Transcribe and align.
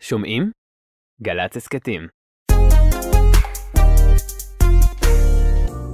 שומעים? 0.00 0.50
גל"צ 1.22 1.56
הסכתים. 1.56 2.08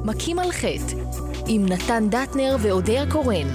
מכים 0.05 0.39
על 0.39 0.53
חטא, 0.53 0.97
עם 1.49 1.67
נתן 1.67 2.05
דטנר 2.11 2.57
ואודיה 2.63 3.11
קורן. 3.11 3.47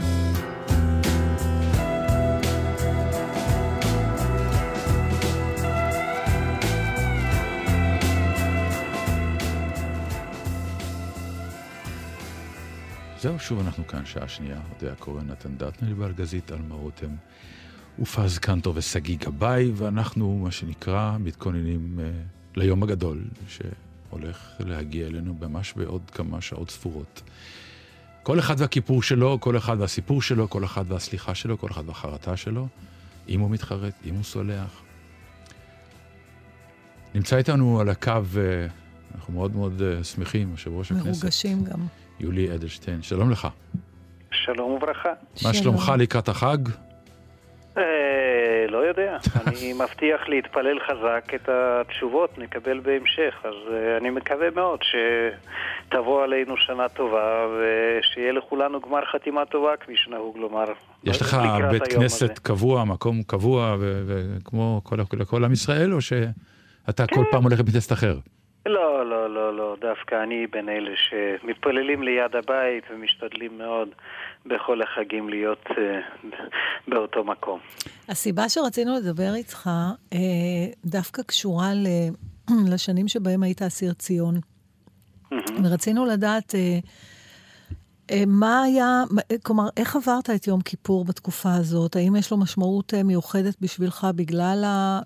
זהו, 13.17 13.39
שוב 13.39 13.59
אנחנו 13.59 13.87
כאן, 13.87 14.05
שעה 14.05 14.27
שנייה. 14.27 14.59
אודיה 14.73 14.95
קורן, 14.95 15.27
נתן 15.27 15.57
דטנר, 15.57 15.95
בארגזית, 15.95 16.51
עלמה 16.51 16.75
רותם, 16.75 17.15
ופז 18.01 18.37
קנטו 18.37 18.75
ושגיא 18.75 19.17
גבאי, 19.17 19.71
ואנחנו, 19.75 20.39
מה 20.43 20.51
שנקרא, 20.51 21.17
מתכוננים 21.19 21.99
uh, 21.99 22.59
ליום 22.59 22.83
הגדול, 22.83 23.23
שהולך 23.47 24.51
להגיע 24.59 25.07
אלינו 25.07 25.35
ממש 25.39 25.73
בעוד 25.73 26.01
כמה 26.11 26.41
שעות 26.41 26.69
ספורות. 26.69 27.21
כל 28.23 28.39
אחד 28.39 28.55
והכיפור 28.57 29.03
שלו, 29.03 29.39
כל 29.39 29.57
אחד 29.57 29.75
והסיפור 29.79 30.21
שלו, 30.21 30.49
כל 30.49 30.63
אחד 30.63 30.83
והסליחה 30.87 31.35
שלו, 31.35 31.57
כל 31.57 31.67
אחד 31.71 31.83
והחרטה 31.89 32.37
שלו, 32.37 32.67
אם 33.29 33.39
הוא 33.39 33.49
מתחרט, 33.49 33.93
אם 34.05 34.15
הוא 34.15 34.23
סולח. 34.23 34.81
נמצא 37.15 37.37
איתנו 37.37 37.79
על 37.79 37.89
הקו, 37.89 38.11
uh, 38.11 39.15
אנחנו 39.15 39.33
מאוד 39.33 39.55
מאוד 39.55 39.81
uh, 39.81 40.03
שמחים, 40.03 40.51
יושב 40.51 40.71
ראש 40.71 40.91
הכנסת. 40.91 41.23
מרוגשים 41.23 41.63
גם. 41.63 41.79
יולי 42.19 42.55
אדלשטיין, 42.55 43.01
שלום 43.01 43.31
לך. 43.31 43.47
שלום 44.31 44.71
וברכה. 44.71 45.09
מה 45.43 45.53
שלומך 45.53 45.91
לקראת 45.97 46.29
החג? 46.29 46.57
אה, 47.77 48.65
לא 48.69 48.77
יודע, 48.77 49.17
אני 49.47 49.73
מבטיח 49.73 50.29
להתפלל 50.29 50.79
חזק, 50.79 51.33
את 51.35 51.49
התשובות 51.49 52.37
נקבל 52.37 52.79
בהמשך, 52.79 53.35
אז 53.43 53.73
אה, 53.73 53.97
אני 53.97 54.09
מקווה 54.09 54.47
מאוד 54.55 54.79
שתבוא 54.83 56.23
עלינו 56.23 56.57
שנה 56.57 56.89
טובה 56.89 57.47
ושיהיה 57.47 58.31
לכולנו 58.31 58.81
גמר 58.81 59.05
חתימה 59.05 59.45
טובה, 59.45 59.77
כפי 59.77 59.93
שנהוג 59.95 60.37
לומר. 60.37 60.65
יש 61.03 61.21
לך 61.21 61.37
בית 61.71 61.87
כנסת. 61.87 62.39
קבוע, 62.39 62.83
מקום 62.83 63.23
קבוע, 63.23 63.75
וכמו 63.79 64.81
כל, 64.83 64.95
לכל 65.19 65.45
עם 65.45 65.51
ישראל, 65.51 65.93
או 65.93 66.01
שאתה 66.01 67.07
כל 67.07 67.15
כן. 67.15 67.31
פעם 67.31 67.43
הולך 67.43 67.59
לבית 67.59 67.73
כנסת 67.73 67.91
אחר? 67.91 68.15
לא, 68.65 69.09
לא, 69.09 69.29
לא, 69.29 69.57
לא, 69.57 69.75
דווקא 69.81 70.23
אני 70.23 70.47
בין 70.47 70.69
אלה 70.69 70.91
שמתפללים 70.95 72.03
ליד 72.03 72.35
הבית 72.35 72.83
ומשתדלים 72.89 73.57
מאוד 73.57 73.89
בכל 74.45 74.81
החגים 74.81 75.29
להיות 75.29 75.65
אה, 75.77 75.99
באותו 76.87 77.23
מקום. 77.23 77.59
הסיבה 78.09 78.49
שרצינו 78.49 78.95
לדבר 78.95 79.33
איתך 79.33 79.69
אה, 80.13 80.17
דווקא 80.85 81.21
קשורה 81.23 81.73
ל- 81.73 82.09
לשנים 82.73 83.07
שבהם 83.07 83.43
היית 83.43 83.61
אסיר 83.61 83.93
ציון. 83.93 84.39
ורצינו 85.63 86.05
לדעת 86.05 86.55
אה, 86.55 86.79
מה 88.27 88.61
היה, 88.61 89.03
כלומר, 89.43 89.67
איך 89.77 89.95
עברת 89.95 90.29
את 90.29 90.47
יום 90.47 90.61
כיפור 90.61 91.05
בתקופה 91.05 91.53
הזאת? 91.53 91.95
האם 91.95 92.15
יש 92.15 92.31
לו 92.31 92.37
משמעות 92.37 92.93
מיוחדת 92.93 93.55
בשבילך 93.61 94.07
בגלל 94.15 94.63
ה... 94.65 94.99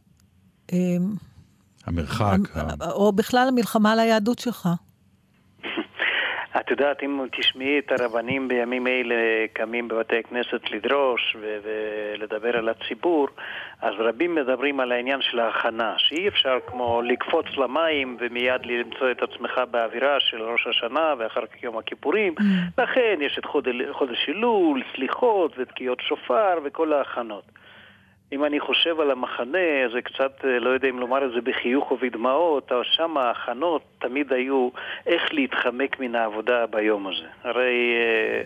המרחק, 1.86 2.38
או 2.82 3.12
בכלל 3.12 3.48
המלחמה 3.48 3.92
על 3.92 4.00
היהדות 4.00 4.40
שלך? 4.40 4.70
את 6.60 6.72
יודעת, 6.72 7.04
אם 7.04 7.26
תשמעי 7.32 7.80
את 7.80 7.92
הרבנים 7.92 8.48
בימים 8.48 8.88
אלה 8.88 9.16
קמים 9.54 9.88
בבתי 9.88 10.20
הכנסת 10.20 10.72
לדרוש 10.72 11.36
ו- 11.40 11.58
ולדבר 11.64 12.58
על 12.58 12.70
הציבור, 12.70 13.28
אז 13.82 13.94
רבים 14.00 14.36
מדברים 14.36 14.80
על 14.80 14.92
העניין 14.92 15.22
של 15.22 15.40
ההכנה, 15.40 15.94
שאי 15.98 16.28
אפשר 16.28 16.58
כמו 16.68 17.02
לקפוץ 17.02 17.46
למים 17.58 18.18
ומיד 18.20 18.66
למצוא 18.66 19.12
את 19.12 19.24
עצמך 19.24 19.62
באווירה 19.72 20.20
של 20.20 20.42
ראש 20.42 20.68
השנה 20.68 21.14
ואחר 21.18 21.46
כך 21.46 21.64
יום 21.64 21.78
הכיפורים. 21.78 22.36
לכן 22.78 23.18
יש 23.22 23.40
את 23.40 23.46
חודש 23.92 24.30
אלול, 24.30 24.84
סליחות 24.96 25.56
ותקיעות 25.58 26.00
שופר 26.02 26.60
וכל 26.64 26.94
ההכנות. 26.94 27.44
אם 28.34 28.46
אני 28.46 28.60
חושב 28.60 29.00
על 29.00 29.12
המחנה, 29.12 29.90
זה 29.94 30.02
קצת, 30.02 30.46
אה, 30.46 30.60
לא 30.60 30.70
יודע 30.70 30.90
אם 30.90 31.00
לומר 31.00 31.26
את 31.26 31.32
זה 31.32 31.42
בחיוך 31.42 31.92
או 31.92 31.98
בדמעות, 31.98 32.72
אבל 32.72 32.84
שם 32.84 33.18
ההכנות 33.18 33.82
תמיד 34.00 34.34
היו 34.34 34.70
איך 35.06 35.34
להתחמק 35.34 36.00
מן 36.00 36.16
העבודה 36.16 36.66
ביום 36.66 37.08
הזה. 37.08 37.28
הרי 37.44 37.94
אה, 38.00 38.42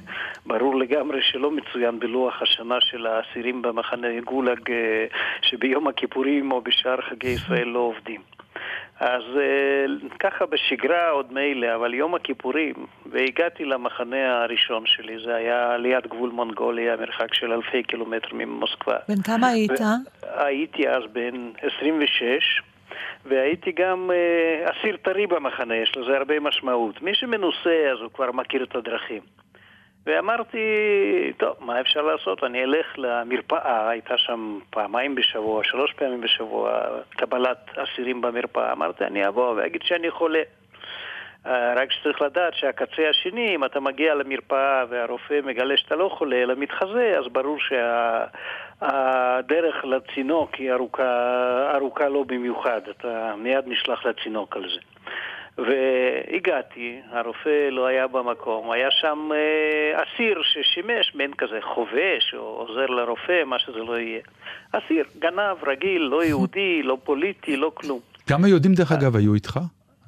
ברור 0.45 0.75
לגמרי 0.75 1.21
שלא 1.21 1.51
מצוין 1.51 1.99
בלוח 1.99 2.41
השנה 2.41 2.77
של 2.81 3.07
האסירים 3.07 3.61
במחנה 3.61 4.07
גולאג 4.25 4.71
אה, 4.71 5.05
שביום 5.41 5.87
הכיפורים 5.87 6.51
או 6.51 6.61
בשאר 6.61 7.01
חגי 7.01 7.29
ישראל 7.29 7.67
לא 7.67 7.79
עובדים. 7.79 8.36
אז 8.99 9.23
אה, 9.37 9.85
ככה 10.19 10.45
בשגרה 10.45 11.09
עוד 11.09 11.33
מילא, 11.33 11.75
אבל 11.75 11.93
יום 11.93 12.15
הכיפורים, 12.15 12.73
והגעתי 13.05 13.65
למחנה 13.65 14.43
הראשון 14.43 14.83
שלי, 14.85 15.17
זה 15.25 15.35
היה 15.35 15.77
ליד 15.77 16.07
גבול 16.07 16.29
מונגוליה, 16.29 16.95
מרחק 16.95 17.33
של 17.33 17.53
אלפי 17.53 17.83
קילומטרים 17.83 18.37
ממוסקבה. 18.37 18.97
בן 19.09 19.21
כמה 19.21 19.47
היית? 19.47 19.71
הייתי 20.21 20.89
אז 20.89 21.03
בן 21.13 21.51
26, 21.59 22.61
והייתי 23.25 23.71
גם 23.71 24.11
אה, 24.11 24.71
אסיר 24.71 24.97
טרי 24.97 25.27
במחנה, 25.27 25.75
יש 25.75 25.97
לזה 25.97 26.17
הרבה 26.17 26.39
משמעות. 26.39 27.01
מי 27.01 27.15
שמנוסה 27.15 27.91
אז 27.93 28.01
הוא 28.01 28.11
כבר 28.13 28.31
מכיר 28.31 28.63
את 28.63 28.75
הדרכים. 28.75 29.21
ואמרתי, 30.07 30.57
טוב, 31.37 31.55
מה 31.59 31.81
אפשר 31.81 32.01
לעשות? 32.01 32.43
אני 32.43 32.63
אלך 32.63 32.85
למרפאה, 32.97 33.89
הייתה 33.89 34.17
שם 34.17 34.59
פעמיים 34.69 35.15
בשבוע, 35.15 35.63
שלוש 35.63 35.93
פעמים 35.93 36.21
בשבוע, 36.21 36.81
קבלת 37.09 37.57
אסירים 37.77 38.21
במרפאה. 38.21 38.71
אמרתי, 38.71 39.03
אני 39.03 39.27
אבוא 39.27 39.53
ואגיד 39.57 39.81
שאני 39.83 40.11
חולה. 40.11 40.41
אה, 41.45 41.73
רק 41.75 41.91
שצריך 41.91 42.21
לדעת 42.21 42.53
שהקצה 42.53 43.09
השני, 43.09 43.55
אם 43.55 43.65
אתה 43.65 43.79
מגיע 43.79 44.15
למרפאה 44.15 44.83
והרופא 44.89 45.39
מגלה 45.43 45.77
שאתה 45.77 45.95
לא 45.95 46.09
חולה 46.17 46.35
אלא 46.35 46.53
מתחזה, 46.57 47.15
אז 47.19 47.25
ברור 47.31 47.57
שהדרך 48.79 49.85
לצינוק 49.85 50.55
היא 50.55 50.71
ארוכה, 50.71 51.71
ארוכה 51.75 52.09
לא 52.09 52.23
במיוחד, 52.27 52.81
אתה 52.89 53.33
מיד 53.37 53.63
נשלח 53.67 54.05
לצינוק 54.05 54.55
על 54.55 54.69
זה. 54.69 54.79
והגעתי, 55.57 56.99
הרופא 57.11 57.69
לא 57.71 57.85
היה 57.87 58.07
במקום, 58.07 58.71
היה 58.71 58.87
שם 58.91 59.29
אה, 59.33 60.03
אסיר 60.03 60.41
ששימש 60.43 61.11
מעין 61.15 61.31
כזה 61.37 61.59
חובש 61.73 62.33
או 62.33 62.39
עוזר 62.39 62.85
לרופא, 62.85 63.43
מה 63.45 63.59
שזה 63.59 63.79
לא 63.79 63.99
יהיה. 63.99 64.19
אסיר, 64.71 65.05
גנב, 65.19 65.57
רגיל, 65.67 66.01
לא 66.01 66.23
יהודי, 66.23 66.83
לא 66.83 66.97
פוליטי, 67.03 67.57
לא 67.57 67.71
כלום. 67.73 67.99
כמה 68.27 68.47
יהודים, 68.47 68.73
דרך 68.73 68.91
אגב, 68.91 69.15
היו 69.15 69.33
איתך? 69.33 69.59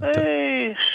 אה, 0.03 0.09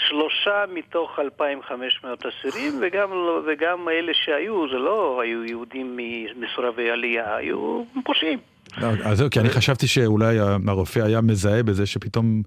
שלושה 0.07 0.63
מתוך 0.73 1.19
2,500 1.19 2.25
אסירים, 2.25 2.73
וגם, 2.81 3.11
לא- 3.11 3.41
וגם 3.47 3.89
אלה 3.89 4.11
שהיו, 4.25 4.69
זה 4.69 4.77
לא 4.77 5.21
היו 5.21 5.45
יהודים 5.45 5.97
מסורבי 6.39 6.89
עלייה, 6.89 7.35
היו 7.35 7.83
פושעים. 8.03 8.39
לא, 8.81 8.87
אז 9.05 9.17
זהו, 9.17 9.29
כי 9.29 9.39
אני 9.39 9.49
חשבתי 9.49 9.87
שאולי 9.87 10.37
הרופא 10.67 10.99
היה 10.99 11.21
מזהה 11.21 11.63
בזה 11.63 11.85
שפתאום 11.85 12.41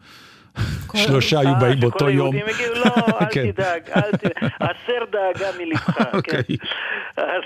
שלושה 0.96 1.40
היו 1.40 1.54
באים 1.60 1.80
באותו 1.80 2.10
יום. 2.10 2.34
היהודים 2.34 2.54
הגיעו, 2.54 2.74
לא, 2.74 2.90
אל 3.20 3.26
כן. 3.32 3.50
תדאג, 3.50 3.90
אל 3.96 4.10
תדאג, 4.12 4.50
הסר 4.60 5.04
דאגה 5.10 5.48
מלבך, 5.58 5.90
כן. 5.96 6.16
אוקיי. 6.16 6.56
אז, 7.16 7.42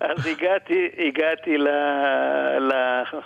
אז 0.10 0.26
הגעתי, 0.98 1.58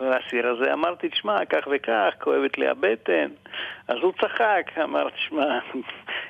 לאסיר 0.01 0.49
הזה, 0.49 0.73
אמרתי, 0.73 1.09
תשמע, 1.09 1.45
כך 1.45 1.69
וכך, 1.71 2.11
כואבת 2.19 2.59
לי 2.59 2.69
הבטן. 2.69 3.29
אז 3.89 3.97
הוא 4.03 4.13
צחק, 4.21 4.71
אמר, 4.85 5.09
תשמע, 5.11 5.59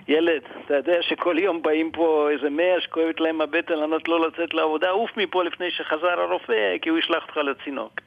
ילד, 0.08 0.42
אתה 0.66 0.75
יודע 0.75 0.97
שכל 1.00 1.38
יום 1.38 1.62
באים 1.62 1.91
פה 1.92 2.28
איזה 2.32 2.50
מאה 2.50 2.81
שכואבת 2.81 3.20
להם 3.20 3.41
הבטן 3.41 3.75
לענות 3.75 4.08
לא 4.08 4.28
לצאת 4.28 4.54
לעבודה, 4.54 4.91
עוף 4.91 5.10
מפה 5.16 5.44
לפני 5.44 5.70
שחזר 5.70 6.20
הרופא, 6.20 6.78
כי 6.82 6.88
הוא 6.88 6.98
ישלח 6.98 7.22
אותך 7.22 7.37
לצינוק. 7.37 8.00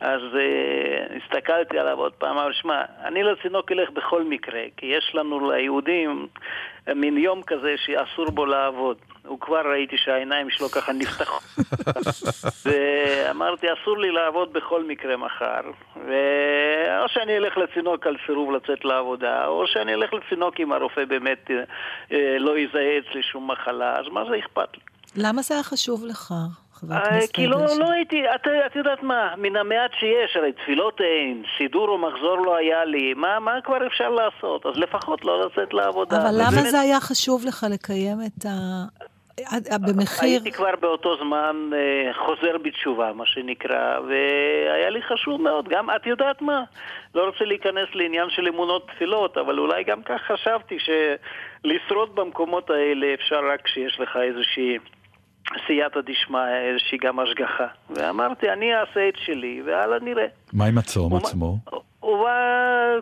אז 0.00 0.20
uh, 0.32 1.12
הסתכלתי 1.16 1.78
עליו 1.78 1.98
עוד 1.98 2.12
פעם, 2.12 2.38
אבל 2.38 2.52
שמע, 2.52 2.82
אני 3.04 3.22
לצינוק 3.22 3.72
אלך 3.72 3.90
בכל 3.90 4.24
מקרה, 4.24 4.62
כי 4.76 4.86
יש 4.86 5.14
לנו 5.14 5.50
ליהודים 5.50 6.26
מין 6.94 7.18
יום 7.18 7.42
כזה 7.42 7.74
שאסור 7.76 8.30
בו 8.30 8.46
לעבוד. 8.46 8.96
הוא 9.26 9.40
כבר 9.40 9.70
ראיתי 9.70 9.96
שהעיניים 9.98 10.50
שלו 10.50 10.68
ככה 10.68 10.92
נפתחו. 10.92 11.38
ואמרתי, 12.64 13.66
אסור 13.72 13.98
לי 13.98 14.10
לעבוד 14.10 14.52
בכל 14.52 14.84
מקרה 14.84 15.16
מחר. 15.16 15.60
ואו 15.96 17.08
שאני 17.08 17.36
אלך 17.36 17.58
לצינוק 17.58 18.06
על 18.06 18.16
סירוב 18.26 18.52
לצאת 18.52 18.84
לעבודה, 18.84 19.46
או 19.46 19.66
שאני 19.66 19.94
אלך 19.94 20.12
לצינוק 20.12 20.60
אם 20.60 20.72
הרופא 20.72 21.04
באמת 21.04 21.50
אה, 21.50 21.56
אה, 22.12 22.38
לא 22.38 22.58
יזהה 22.58 22.98
אצלי 22.98 23.22
שום 23.22 23.50
מחלה, 23.50 23.98
אז 23.98 24.04
מה 24.12 24.24
זה 24.24 24.38
אכפת 24.38 24.68
לי? 24.76 24.82
למה 25.16 25.42
זה 25.42 25.54
היה 25.54 25.62
חשוב 25.62 26.04
לך, 26.06 26.34
כי 27.32 27.46
לא, 27.46 27.56
אדלשטיין? 27.56 27.80
לא 27.80 27.90
הייתי, 27.92 28.22
את, 28.34 28.46
את 28.66 28.76
יודעת 28.76 29.02
מה, 29.02 29.34
מן 29.36 29.56
המעט 29.56 29.90
שיש, 30.00 30.36
הרי 30.36 30.52
תפילות 30.52 31.00
אין, 31.00 31.42
סידור 31.58 31.88
או 31.88 31.98
מחזור 31.98 32.36
לא 32.36 32.56
היה 32.56 32.84
לי, 32.84 33.14
מה, 33.14 33.40
מה 33.40 33.60
כבר 33.64 33.86
אפשר 33.86 34.10
לעשות? 34.10 34.66
אז 34.66 34.72
לפחות 34.76 35.24
לא 35.24 35.46
לצאת 35.46 35.74
לעבודה. 35.74 36.16
אבל 36.16 36.34
למה 36.34 36.62
זה 36.70 36.80
היה 36.80 37.00
חשוב 37.00 37.44
לך 37.46 37.66
לקיים 37.70 38.18
את, 38.26 38.46
ה... 38.46 38.84
במחיר... 39.86 40.28
הייתי 40.28 40.52
כבר 40.52 40.76
באותו 40.80 41.16
זמן 41.16 41.70
אה, 41.72 42.12
חוזר 42.14 42.58
בתשובה, 42.62 43.12
מה 43.12 43.26
שנקרא, 43.26 44.00
והיה 44.00 44.90
לי 44.90 45.02
חשוב 45.02 45.42
מאוד. 45.42 45.68
גם, 45.68 45.90
את 45.90 46.06
יודעת 46.06 46.42
מה? 46.42 46.62
לא 47.14 47.26
רוצה 47.26 47.44
להיכנס 47.44 47.88
לעניין 47.94 48.30
של 48.30 48.48
אמונות 48.48 48.88
תפילות, 48.94 49.38
אבל 49.38 49.58
אולי 49.58 49.84
גם 49.84 50.02
כך 50.02 50.20
חשבתי 50.26 50.76
שלשרוד 50.78 52.14
במקומות 52.14 52.70
האלה 52.70 53.14
אפשר 53.14 53.40
רק 53.52 53.60
כשיש 53.64 54.00
לך 54.00 54.16
איזושהי... 54.16 54.78
סייעתא 55.66 56.00
דשמיא, 56.00 56.40
איזושהי 56.70 56.98
גם 56.98 57.18
השגחה. 57.18 57.66
ואמרתי, 57.90 58.50
אני 58.50 58.74
אעשה 58.74 59.08
את 59.08 59.14
שלי, 59.24 59.62
והלאה 59.66 59.98
נראה. 59.98 60.26
מה 60.52 60.66
עם 60.66 60.78
הצום 60.78 61.16
עצמו? 61.16 61.56
הוא 62.00 62.28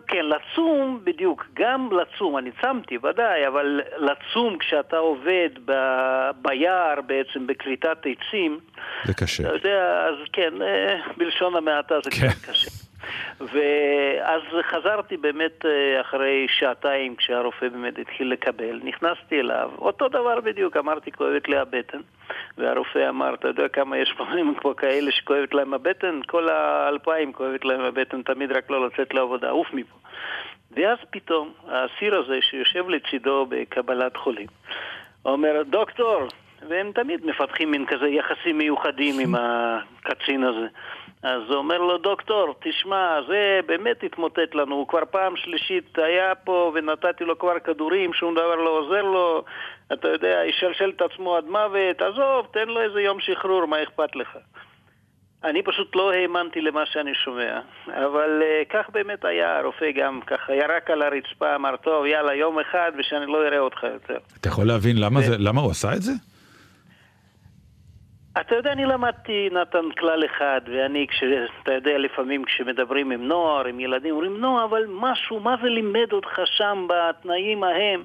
כן, 0.07 0.25
לצום, 0.25 1.01
בדיוק, 1.03 1.45
גם 1.53 1.89
לצום, 1.91 2.37
אני 2.37 2.49
צמתי, 2.61 2.97
ודאי, 2.97 3.47
אבל 3.47 3.81
לצום 3.97 4.57
כשאתה 4.57 4.97
עובד 4.97 5.49
ב, 5.65 5.71
ביער 6.41 7.01
בעצם, 7.07 7.47
בכריתת 7.47 7.97
עצים, 7.99 8.59
זה 9.05 9.13
קשה. 9.13 9.43
אתה 9.43 9.53
יודע, 9.53 10.05
אז 10.07 10.15
כן, 10.33 10.61
אה, 10.61 10.95
בלשון 11.17 11.55
המעטה 11.55 11.95
זה 12.03 12.11
כן. 12.11 12.27
קצת 12.27 12.49
קשה. 12.49 12.71
ואז 13.39 14.41
חזרתי 14.61 15.17
באמת 15.17 15.65
אה, 15.65 16.01
אחרי 16.01 16.47
שעתיים 16.49 17.15
כשהרופא 17.15 17.69
באמת 17.69 17.99
התחיל 17.99 18.31
לקבל, 18.31 18.79
נכנסתי 18.83 19.39
אליו, 19.39 19.71
אותו 19.77 20.07
דבר 20.07 20.41
בדיוק, 20.41 20.77
אמרתי 20.77 21.11
כואבת 21.11 21.47
לי 21.47 21.57
הבטן, 21.57 21.99
והרופא 22.57 23.09
אמר, 23.09 23.33
אתה 23.33 23.47
יודע 23.47 23.67
כמה 23.67 23.97
יש 23.97 24.13
פעמים 24.17 24.53
פה 24.61 24.73
כאלה 24.77 25.11
שכואבת 25.11 25.53
להם 25.53 25.73
הבטן? 25.73 26.19
כל 26.27 26.49
האלפיים 26.49 27.33
כואבת 27.33 27.65
להם 27.65 27.81
הבטן, 27.81 28.21
תמיד 28.21 28.51
רק 28.51 28.69
לא 28.69 28.87
לצאת 28.87 29.13
לעבודה, 29.13 29.49
עוף 29.49 29.73
מפה. 29.73 29.95
ואז 30.71 30.97
פתאום 31.09 31.51
האסיר 31.67 32.15
הזה 32.15 32.39
שיושב 32.41 32.89
לצידו 32.89 33.45
בקבלת 33.49 34.17
חולים, 34.17 34.47
אומר, 35.25 35.63
דוקטור, 35.69 36.27
והם 36.67 36.91
תמיד 36.91 37.25
מפתחים 37.25 37.71
מין 37.71 37.85
כזה 37.85 38.07
יחסים 38.07 38.57
מיוחדים 38.57 39.19
עם 39.19 39.35
הקצין 39.35 40.43
הזה. 40.43 40.67
אז 41.23 41.41
הוא 41.47 41.55
אומר 41.55 41.77
לו, 41.77 41.97
דוקטור, 41.97 42.55
תשמע, 42.59 43.19
זה 43.27 43.59
באמת 43.65 44.03
התמוטט 44.03 44.55
לנו, 44.55 44.75
הוא 44.75 44.87
כבר 44.87 45.03
פעם 45.11 45.35
שלישית 45.35 45.97
היה 45.97 46.35
פה 46.35 46.71
ונתתי 46.75 47.23
לו 47.23 47.39
כבר 47.39 47.59
כדורים, 47.59 48.13
שום 48.13 48.33
דבר 48.33 48.55
לא 48.55 48.69
עוזר 48.69 49.01
לו, 49.01 49.43
אתה 49.93 50.07
יודע, 50.07 50.41
ישלשל 50.45 50.91
את 50.95 51.01
עצמו 51.01 51.35
עד 51.35 51.45
מוות, 51.45 52.01
עזוב, 52.01 52.47
תן 52.51 52.67
לו 52.67 52.81
איזה 52.81 53.01
יום 53.01 53.19
שחרור, 53.19 53.65
מה 53.65 53.83
אכפת 53.83 54.15
לך? 54.15 54.37
אני 55.43 55.63
פשוט 55.63 55.95
לא 55.95 56.11
האמנתי 56.11 56.61
למה 56.61 56.85
שאני 56.85 57.11
שומע, 57.15 57.59
אבל 57.87 58.41
uh, 58.41 58.73
כך 58.73 58.89
באמת 58.89 59.25
היה, 59.25 59.59
הרופא 59.59 59.91
גם 59.91 60.21
ככה 60.27 60.53
ירק 60.53 60.89
על 60.89 61.01
הרצפה, 61.01 61.55
אמר, 61.55 61.75
טוב, 61.75 62.05
יאללה, 62.05 62.35
יום 62.35 62.59
אחד 62.59 62.91
ושאני 62.99 63.25
לא 63.25 63.47
אראה 63.47 63.59
אותך 63.59 63.83
יותר. 63.83 64.17
אתה 64.39 64.49
יכול 64.49 64.67
להבין 64.67 64.97
למה, 64.99 65.19
ו... 65.19 65.23
זה, 65.23 65.35
למה 65.37 65.61
הוא 65.61 65.71
עשה 65.71 65.93
את 65.93 66.01
זה? 66.01 66.11
אתה 68.37 68.55
יודע, 68.55 68.71
אני 68.71 68.85
למדתי, 68.85 69.49
נתן, 69.51 69.91
כלל 69.99 70.25
אחד, 70.25 70.61
ואני, 70.65 71.07
כש, 71.07 71.23
אתה 71.63 71.73
יודע, 71.73 71.97
לפעמים 71.97 72.45
כשמדברים 72.45 73.11
עם 73.11 73.27
נוער, 73.27 73.65
עם 73.65 73.79
ילדים, 73.79 74.13
אומרים, 74.13 74.37
נו, 74.37 74.63
אבל 74.63 74.85
משהו, 74.89 75.39
מה 75.39 75.55
זה 75.61 75.69
לימד 75.69 76.13
אותך 76.13 76.39
שם 76.45 76.87
בתנאים 76.89 77.63
ההם? 77.63 78.03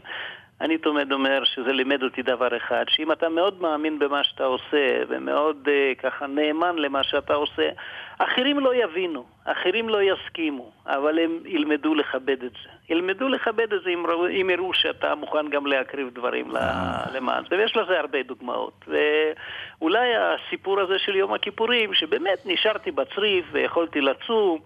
אני 0.61 0.79
תמיד 0.79 1.13
אומר 1.13 1.45
שזה 1.45 1.73
לימד 1.73 2.03
אותי 2.03 2.23
דבר 2.23 2.57
אחד, 2.57 2.85
שאם 2.89 3.13
אתה 3.13 3.29
מאוד 3.29 3.63
מאמין 3.63 3.99
במה 3.99 4.25
שאתה 4.25 4.45
עושה, 4.45 5.03
ומאוד 5.09 5.69
uh, 5.69 6.03
ככה 6.03 6.27
נאמן 6.27 6.77
למה 6.77 7.03
שאתה 7.03 7.35
עושה, 7.35 7.69
אחרים 8.19 8.61
לא 8.61 8.75
יבינו, 8.75 9.25
אחרים 9.45 9.89
לא 9.89 10.03
יסכימו, 10.03 10.71
אבל 10.87 11.19
הם 11.19 11.39
ילמדו 11.45 11.95
לכבד 11.95 12.45
את 12.45 12.53
זה. 12.53 12.69
ילמדו 12.89 13.29
לכבד 13.29 13.73
את 13.73 13.83
זה 13.85 13.91
אם, 13.91 14.07
אם 14.41 14.51
יראו 14.51 14.75
שאתה 14.75 15.15
מוכן 15.15 15.49
גם 15.49 15.67
להקריב 15.67 16.11
דברים 16.15 16.51
למען 17.15 17.45
זה, 17.51 17.57
ויש 17.57 17.77
לזה 17.77 18.01
הרבה 18.01 18.23
דוגמאות. 18.23 18.85
ואולי 18.87 20.09
הסיפור 20.17 20.81
הזה 20.81 20.99
של 20.99 21.17
יום 21.17 21.35
הכיפורים, 21.35 21.95
שבאמת 21.95 22.39
נשארתי 22.45 22.91
בצריף 22.91 23.45
ויכולתי 23.53 24.01
לצום, 24.01 24.59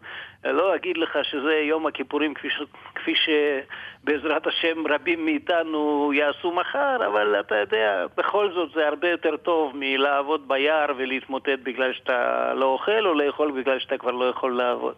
לא 0.44 0.74
אגיד 0.74 0.96
לך 0.96 1.18
שזה 1.22 1.54
יום 1.54 1.86
הכיפורים 1.86 2.34
כפי, 2.34 2.50
ש... 2.50 2.62
כפי 2.94 3.14
שבעזרת 3.14 4.46
השם 4.46 4.86
רבים 4.86 5.24
מאיתנו 5.24 6.12
יעשו 6.14 6.52
מחר, 6.52 7.06
אבל 7.06 7.40
אתה 7.40 7.56
יודע, 7.56 8.06
בכל 8.16 8.52
זאת 8.52 8.70
זה 8.74 8.88
הרבה 8.88 9.08
יותר 9.08 9.36
טוב 9.36 9.72
מלעבוד 9.74 10.48
ביער 10.48 10.86
ולהתמוטט 10.96 11.58
בגלל 11.62 11.92
שאתה 11.92 12.52
לא 12.54 12.66
אוכל, 12.66 13.06
או 13.06 13.14
לאכול 13.14 13.50
בגלל 13.50 13.78
שאתה 13.78 13.98
כבר 13.98 14.10
לא 14.10 14.24
יכול 14.24 14.56
לעבוד. 14.68 14.94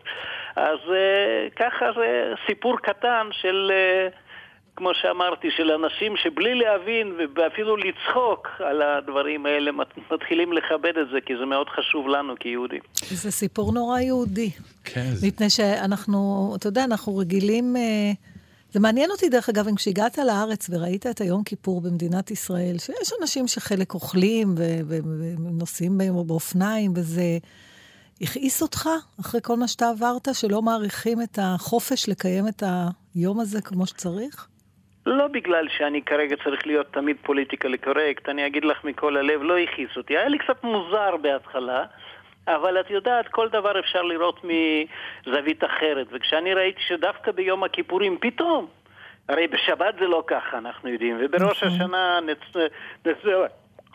אז 0.57 0.79
uh, 0.87 1.55
ככה 1.57 1.87
זה 1.97 2.33
סיפור 2.47 2.79
קטן 2.79 3.29
של... 3.33 3.73
Uh, 4.11 4.31
כמו 4.81 4.91
שאמרתי, 4.95 5.49
של 5.57 5.71
אנשים 5.71 6.17
שבלי 6.17 6.55
להבין 6.55 7.07
ואפילו 7.37 7.77
לצחוק 7.77 8.49
על 8.59 8.83
הדברים 8.83 9.47
האלה 9.47 9.71
מתחילים 10.13 10.53
לכבד 10.53 10.99
את 10.99 11.09
זה, 11.13 11.19
כי 11.27 11.33
זה 11.41 11.45
מאוד 11.47 11.69
חשוב 11.69 12.09
לנו 12.09 12.35
כיהודים. 12.41 12.81
זה 13.11 13.31
סיפור 13.31 13.73
נורא 13.73 14.01
יהודי. 14.01 14.51
כן. 14.85 15.11
מפני 15.23 15.51
שאנחנו, 15.51 16.53
אתה 16.59 16.69
יודע, 16.69 16.85
אנחנו 16.85 17.17
רגילים... 17.17 17.77
אה, 17.77 18.13
זה 18.73 18.81
מעניין 18.81 19.11
אותי, 19.11 19.29
דרך 19.29 19.49
אגב, 19.49 19.69
אם 19.69 19.75
כשהגעת 19.75 20.19
לארץ 20.19 20.71
וראית 20.71 21.07
את 21.07 21.21
היום 21.21 21.45
כיפור 21.45 21.81
במדינת 21.81 22.31
ישראל, 22.31 22.79
שיש 22.79 23.11
אנשים 23.21 23.49
שחלק 23.49 23.95
אוכלים 23.95 24.55
ונוסעים 24.89 25.99
בהם 25.99 26.27
באופניים, 26.27 26.93
וזה 26.97 27.39
הכעיס 28.21 28.63
אותך 28.63 28.89
אחרי 29.21 29.41
כל 29.45 29.57
מה 29.57 29.69
שאתה 29.69 29.89
עברת, 29.89 30.29
שלא 30.33 30.63
מעריכים 30.63 31.19
את 31.23 31.39
החופש 31.43 32.09
לקיים 32.09 32.45
את 32.49 32.63
היום 33.15 33.41
הזה 33.41 33.63
כמו 33.63 33.87
שצריך? 33.87 34.47
לא 35.07 35.27
בגלל 35.29 35.69
שאני 35.79 36.03
כרגע 36.03 36.37
צריך 36.45 36.67
להיות 36.67 36.87
תמיד 36.93 37.17
פוליטיקלי 37.23 37.79
קורקט, 37.79 38.29
אני 38.29 38.47
אגיד 38.47 38.65
לך 38.65 38.85
מכל 38.85 39.17
הלב, 39.17 39.43
לא 39.43 39.59
הכעיס 39.59 39.97
אותי. 39.97 40.17
היה 40.17 40.29
לי 40.29 40.39
קצת 40.39 40.65
מוזר 40.65 41.17
בהתחלה, 41.23 41.85
אבל 42.49 42.81
את 42.81 42.91
יודעת, 42.91 43.29
כל 43.29 43.49
דבר 43.49 43.81
אפשר 43.81 44.03
לראות 44.03 44.41
מזווית 44.45 45.65
אחרת. 45.65 46.07
וכשאני 46.13 46.55
ראיתי 46.55 46.81
שדווקא 46.89 47.33
ביום 47.33 47.65
הכיפורים, 47.65 48.19
פתאום, 48.21 48.67
הרי 49.29 49.47
בשבת 49.47 49.95
זה 50.01 50.07
לא 50.07 50.25
ככה, 50.27 50.59
אנחנו 50.59 50.89
יודעים, 50.89 51.17
ובראש 51.21 51.63
נכון. 51.63 51.69
השנה 51.69 52.21
נצא... 52.27 52.67
נצא 53.07 53.47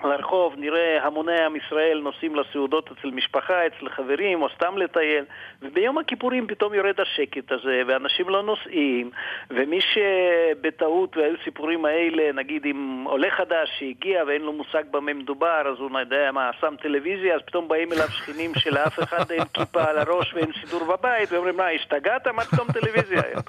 לרחוב, 0.04 0.54
נראה 0.58 1.06
המוני 1.06 1.42
עם 1.42 1.56
ישראל 1.56 2.00
נוסעים 2.04 2.36
לסעודות 2.36 2.90
אצל 2.92 3.12
משפחה, 3.12 3.68
אצל 3.68 3.90
חברים, 3.90 4.42
או 4.42 4.48
סתם 4.56 4.78
לטייל, 4.78 5.26
וביום 5.62 5.98
הכיפורים 5.98 6.48
פתאום 6.48 6.74
יורד 6.74 7.00
השקט 7.00 7.52
הזה, 7.52 7.82
ואנשים 7.88 8.30
לא 8.30 8.44
נוסעים, 8.44 9.12
ומי 9.50 9.80
שבטעות, 9.82 11.18
והיו 11.18 11.36
סיפורים 11.44 11.86
האלה, 11.86 12.32
נגיד 12.32 12.66
אם 12.66 13.04
עולה 13.08 13.32
חדש 13.32 13.70
שהגיע 13.80 14.24
ואין 14.28 14.42
לו 14.42 14.54
מושג 14.54 14.84
במה 14.92 15.14
מדובר, 15.14 15.62
אז 15.74 15.80
הוא 15.80 16.00
יודע 16.00 16.32
מה, 16.32 16.52
שם 16.62 16.76
טלוויזיה, 16.82 17.36
אז 17.36 17.42
פתאום 17.42 17.68
באים 17.68 17.94
אליו 17.94 18.08
שכנים 18.10 18.52
שלאף 18.56 19.00
אחד 19.00 19.32
אין 19.32 19.44
כיפה 19.54 19.84
על 19.84 19.98
הראש 19.98 20.34
ואין 20.34 20.52
סידור 20.62 20.84
בבית, 20.84 21.32
ואומרים, 21.32 21.58
מה, 21.58 21.68
השתגעת? 21.68 22.28
מה 22.28 22.44
פתאום 22.44 22.68
טלוויזיה 22.68 23.22
היום? 23.26 23.42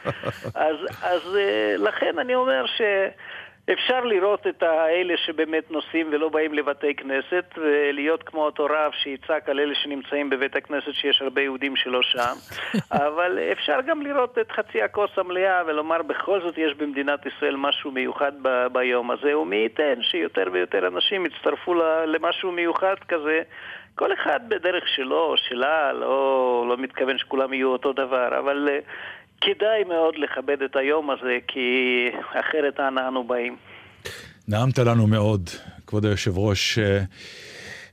אז, 0.55 0.76
אז 1.03 1.37
אה, 1.37 1.75
לכן 1.79 2.19
אני 2.19 2.35
אומר 2.35 2.67
ש... 2.67 2.81
אפשר 3.73 4.01
לראות 4.05 4.47
את 4.47 4.63
האלה 4.63 5.15
שבאמת 5.17 5.71
נוסעים 5.71 6.09
ולא 6.13 6.29
באים 6.29 6.55
לבתי 6.55 6.95
כנסת, 6.95 7.45
ולהיות 7.57 8.23
כמו 8.23 8.45
אותו 8.45 8.65
רב 8.65 8.93
שיצעק 8.93 9.49
על 9.49 9.61
אלה 9.61 9.75
שנמצאים 9.75 10.31
בבית 10.31 10.57
הכנסת 10.57 10.93
שיש 10.93 11.23
הרבה 11.23 11.41
יהודים 11.41 11.77
שלא 11.77 12.03
שם, 12.03 12.35
אבל 13.07 13.39
אפשר 13.53 13.81
גם 13.87 14.03
לראות 14.03 14.39
את 14.39 14.53
חצי 14.53 14.83
הכוס 14.83 15.11
המלאה 15.17 15.63
ולומר 15.67 16.03
בכל 16.03 16.41
זאת 16.41 16.59
יש 16.59 16.75
במדינת 16.75 17.27
ישראל 17.27 17.57
משהו 17.57 17.91
מיוחד 17.91 18.33
ב- 18.43 18.67
ביום 18.73 19.11
הזה, 19.11 19.39
ומי 19.39 19.57
ייתן 19.57 20.03
שיותר 20.03 20.45
ויותר 20.53 20.87
אנשים 20.87 21.27
יצטרפו 21.27 21.75
למשהו 22.07 22.53
מיוחד 22.53 22.97
כזה. 23.09 23.43
כל 23.95 24.13
אחד 24.13 24.41
בדרך 24.49 24.89
שלו 24.89 25.35
שלה, 25.37 25.93
לא, 25.93 26.65
לא 26.69 26.77
מתכוון 26.77 27.19
שכולם 27.19 27.53
יהיו 27.53 27.69
אותו 27.69 27.93
דבר, 27.93 28.39
אבל 28.39 28.69
כדאי 29.40 29.85
מאוד 29.88 30.14
לכבד 30.16 30.62
את 30.62 30.76
היום 30.76 31.11
הזה, 31.11 31.38
כי 31.49 31.69
אחרת 32.40 32.81
אנה 32.81 33.09
אנו 33.09 33.25
באים. 33.25 33.57
נעמת 34.49 34.78
לנו 34.78 35.07
מאוד, 35.07 35.50
כבוד 35.87 36.05
היושב-ראש, 36.05 36.78
אה, 36.78 37.00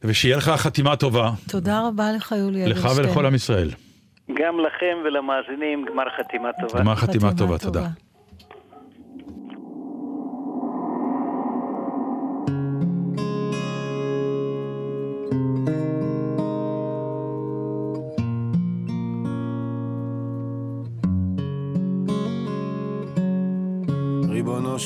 ושיהיה 0.04 0.38
לך 0.38 0.50
חתימה 0.50 0.96
טובה. 0.96 1.30
תודה 1.52 1.88
רבה 1.88 2.12
לך, 2.18 2.32
יולי 2.32 2.66
אדלשטיין. 2.66 2.92
לך 2.92 2.98
ולכל 2.98 3.26
עם 3.26 3.36
ישראל. 3.36 3.70
גם 4.34 4.60
לכם 4.60 4.98
ולמאזינים, 5.06 5.86
גמר 5.86 6.04
חתימה 6.18 6.50
טובה. 6.62 6.80
גמר 6.80 6.96
חתימה, 6.96 7.14
חתימה 7.14 7.38
טובה, 7.38 7.58
טובה, 7.58 7.80
תודה. 7.80 7.88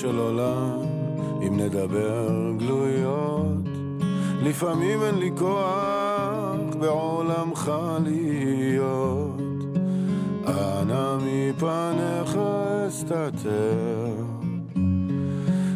של 0.08 0.20
עולם, 0.20 0.80
אם 1.48 1.58
נדבר 1.58 2.52
גלויות, 2.58 3.68
לפעמים 4.44 5.02
אין 5.02 5.16
לי 5.16 5.32
כוח 5.38 6.76
בעולמך 6.80 7.72
להיות. 8.04 9.42
אנא 10.48 11.18
מפניך 11.18 12.38
אסתתר, 12.88 14.14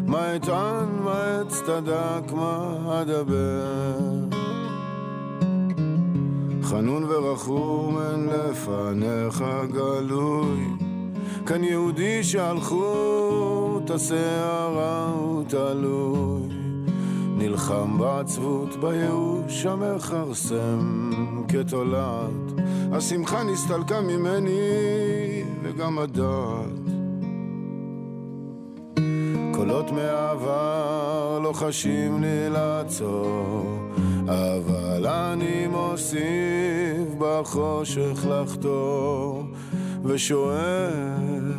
מה 0.07 0.35
אטען, 0.35 0.87
מה 1.03 1.41
אצ... 1.41 1.51
ואצטדק 1.51 2.31
מה 2.31 2.77
אדבר. 3.01 3.97
חנון 6.63 7.03
ורחום 7.03 7.97
אין 8.01 8.29
לפניך 8.29 9.43
גלוי, 9.71 10.80
כאן 11.45 11.63
יהודי 11.63 12.23
שהלכות 12.23 13.89
השערה 13.89 15.07
הוא. 15.07 15.31
נלחם 17.51 17.97
בעצבות, 17.97 18.75
בייאוש 18.75 19.65
המכרסם 19.65 21.11
כתולעת. 21.47 22.61
השמחה 22.91 23.43
נסתלקה 23.43 24.01
ממני 24.01 25.43
וגם 25.63 25.99
הדעת. 25.99 26.81
קולות 29.53 29.91
מהעבר 29.91 31.39
לוחשים 31.43 32.21
לי 32.21 32.49
לעצור, 32.49 33.79
אבל 34.25 35.07
אני 35.07 35.67
מוסיף 35.67 37.07
בחושך 37.17 38.25
לחתור, 38.29 39.43
ושואל 40.03 41.53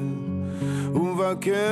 ומבקש 0.94 1.62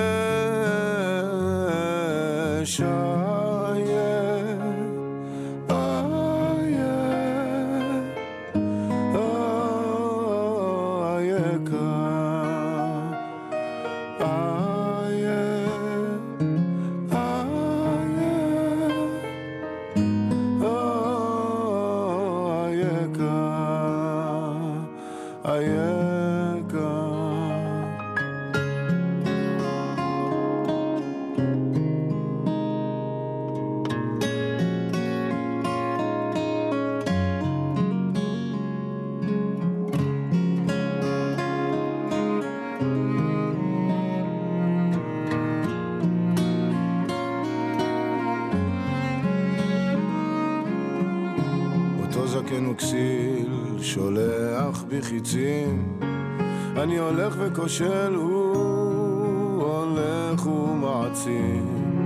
וכושל, 57.61 58.15
הוא 58.15 59.63
הולך 59.63 60.47
ומעצים. 60.47 62.05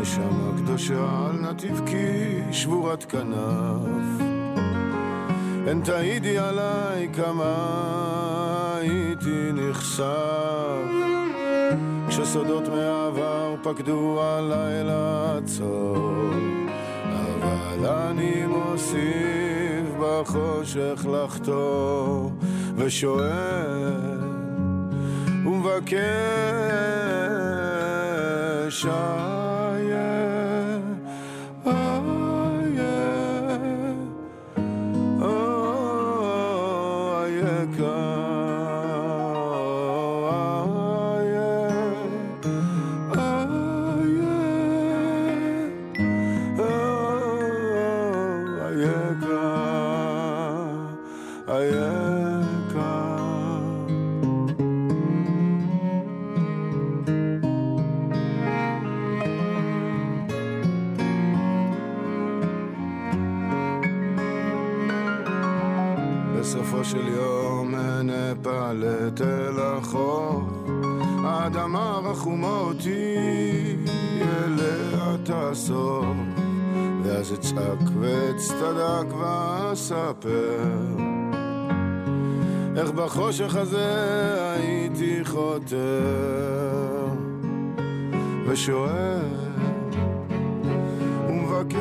נשמה 0.00 0.50
קדושה 0.56 0.94
על 0.94 1.40
נתיב 1.40 1.80
כי 1.86 2.52
שבורת 2.52 3.04
כנף. 3.04 4.22
הן 5.66 5.80
תעידי 5.84 6.38
עליי 6.38 7.08
כמה 7.12 7.54
הייתי 8.74 9.52
נחשף. 9.52 10.06
כשסודות 12.08 12.68
מעבר 12.68 13.54
פקדו 13.62 14.22
עליי 14.22 14.84
לעצור 14.84 16.30
אבל 17.12 17.86
אני 17.86 18.46
מוסיף 18.46 19.86
בחושך 20.00 21.06
לחתור 21.12 22.32
ושואל 22.76 23.75
ומבקש 25.92 26.85
איך 83.06 83.14
בחושך 83.14 83.56
הזה 83.56 84.52
הייתי 84.52 85.24
חותר 85.24 86.02
ושואל 88.46 89.22
ומבקש 91.28 91.78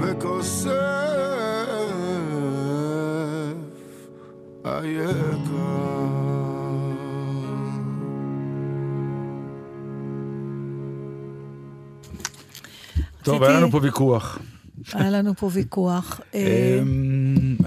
וכוסף 0.00 0.70
היקר 4.64 5.40
טוב, 13.22 13.42
היה 13.42 13.60
לנו 13.60 13.70
פה 13.70 13.78
ויכוח. 13.82 14.38
היה 14.92 15.10
לנו 15.10 15.34
פה 15.34 15.50
ויכוח. 15.52 16.20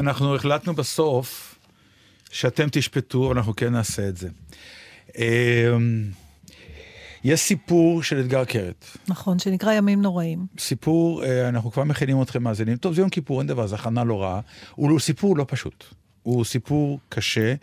אנחנו 0.03 0.36
החלטנו 0.36 0.74
בסוף 0.74 1.55
שאתם 2.31 2.67
תשפטו, 2.72 3.27
אבל 3.27 3.38
אנחנו 3.38 3.55
כן 3.55 3.72
נעשה 3.74 4.10
את 4.10 4.17
זה. 4.17 4.29
אמ, 5.17 6.03
יש 7.24 7.39
סיפור 7.39 8.03
של 8.03 8.19
אתגר 8.19 8.45
קרת. 8.45 8.86
נכון, 9.07 9.39
שנקרא 9.39 9.74
ימים 9.74 10.01
נוראים. 10.01 10.45
סיפור, 10.60 11.24
אה, 11.24 11.50
אנחנו 11.50 11.72
כבר 11.72 11.83
מכינים 11.83 12.22
אתכם 12.22 12.43
מאזינים. 12.43 12.77
טוב, 12.77 12.93
זה 12.93 13.01
יום 13.01 13.10
כיפור, 13.10 13.39
אין 13.39 13.48
דבר, 13.48 13.67
זה 13.67 13.75
הכנה 13.75 14.03
לא 14.03 14.22
רעה. 14.22 14.39
הוא 14.75 15.00
סיפור 15.00 15.38
לא 15.38 15.45
פשוט. 15.48 15.83
הוא 16.24 16.45
סיפור 16.45 17.00
קשה, 17.10 17.53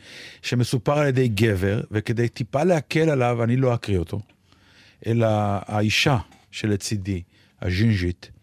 שמסופר 0.43 0.99
על 0.99 1.07
ידי 1.07 1.29
גבר, 1.29 1.81
וכדי 1.91 2.29
טיפה 2.29 2.65
להקל 2.65 3.11
עליו, 3.11 3.45
אני 3.45 3.57
לא 3.57 3.75
אקריא 3.75 3.99
אותו, 3.99 4.21
אלא 5.07 5.27
האישה 5.67 6.19
שלצידי, 6.51 7.23
הג'ינג'ית, 7.61 8.31
אה, 8.35 8.40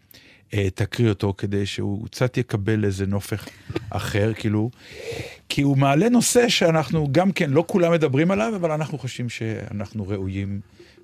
תקריא 0.74 1.08
אותו 1.08 1.34
כדי 1.38 1.66
שהוא 1.66 2.06
קצת 2.06 2.36
יקבל 2.36 2.84
איזה 2.84 3.06
נופך 3.06 3.48
אחר, 3.90 4.32
כאילו, 4.34 4.70
כי 5.48 5.62
הוא 5.62 5.76
מעלה 5.76 6.08
נושא 6.08 6.48
שאנחנו 6.48 7.08
גם 7.12 7.32
כן, 7.32 7.50
לא 7.50 7.64
כולם 7.66 7.92
מדברים 7.92 8.30
עליו, 8.30 8.52
אבל 8.56 8.70
אנחנו 8.70 8.98
חושבים 8.98 9.28
שאנחנו 9.28 10.08
ראויים, 10.08 10.60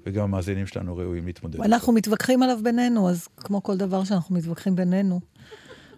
וגם 0.06 0.24
המאזינים 0.24 0.66
שלנו 0.66 0.96
ראויים 0.96 1.26
להתמודד. 1.26 1.60
אנחנו 1.60 1.92
מתווכחים 1.92 2.42
עליו 2.42 2.58
בינינו, 2.62 3.10
אז 3.10 3.28
כמו 3.36 3.62
כל 3.62 3.76
דבר 3.76 4.04
שאנחנו 4.04 4.34
מתווכחים 4.34 4.76
בינינו, 4.76 5.20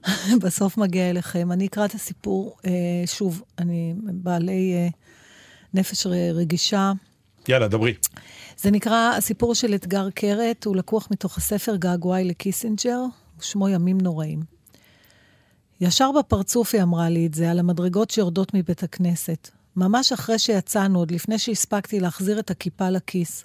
בסוף 0.42 0.76
מגיע 0.76 1.10
אליכם. 1.10 1.52
אני 1.52 1.66
אקרא 1.66 1.84
את 1.84 1.94
הסיפור, 1.94 2.56
אה, 2.66 2.70
שוב, 3.06 3.42
אני 3.58 3.94
בעלי 4.02 4.74
אה, 4.74 4.88
נפש 5.74 6.06
רגישה. 6.34 6.92
יאללה, 7.48 7.68
דברי. 7.68 7.94
זה 8.56 8.70
נקרא 8.70 9.12
הסיפור 9.16 9.54
של 9.54 9.74
אתגר 9.74 10.10
קרת, 10.10 10.64
הוא 10.64 10.76
לקוח 10.76 11.08
מתוך 11.10 11.38
הספר 11.38 11.76
געגועי 11.76 12.24
לקיסינג'ר, 12.24 13.00
שמו 13.40 13.68
ימים 13.68 14.00
נוראים. 14.00 14.42
ישר 15.80 16.12
בפרצוף 16.12 16.74
היא 16.74 16.82
אמרה 16.82 17.08
לי 17.08 17.26
את 17.26 17.34
זה, 17.34 17.50
על 17.50 17.58
המדרגות 17.58 18.10
שיורדות 18.10 18.54
מבית 18.54 18.82
הכנסת. 18.82 19.50
ממש 19.76 20.12
אחרי 20.12 20.38
שיצאנו, 20.38 20.98
עוד 20.98 21.10
לפני 21.10 21.38
שהספקתי 21.38 22.00
להחזיר 22.00 22.38
את 22.38 22.50
הכיפה 22.50 22.90
לכיס. 22.90 23.44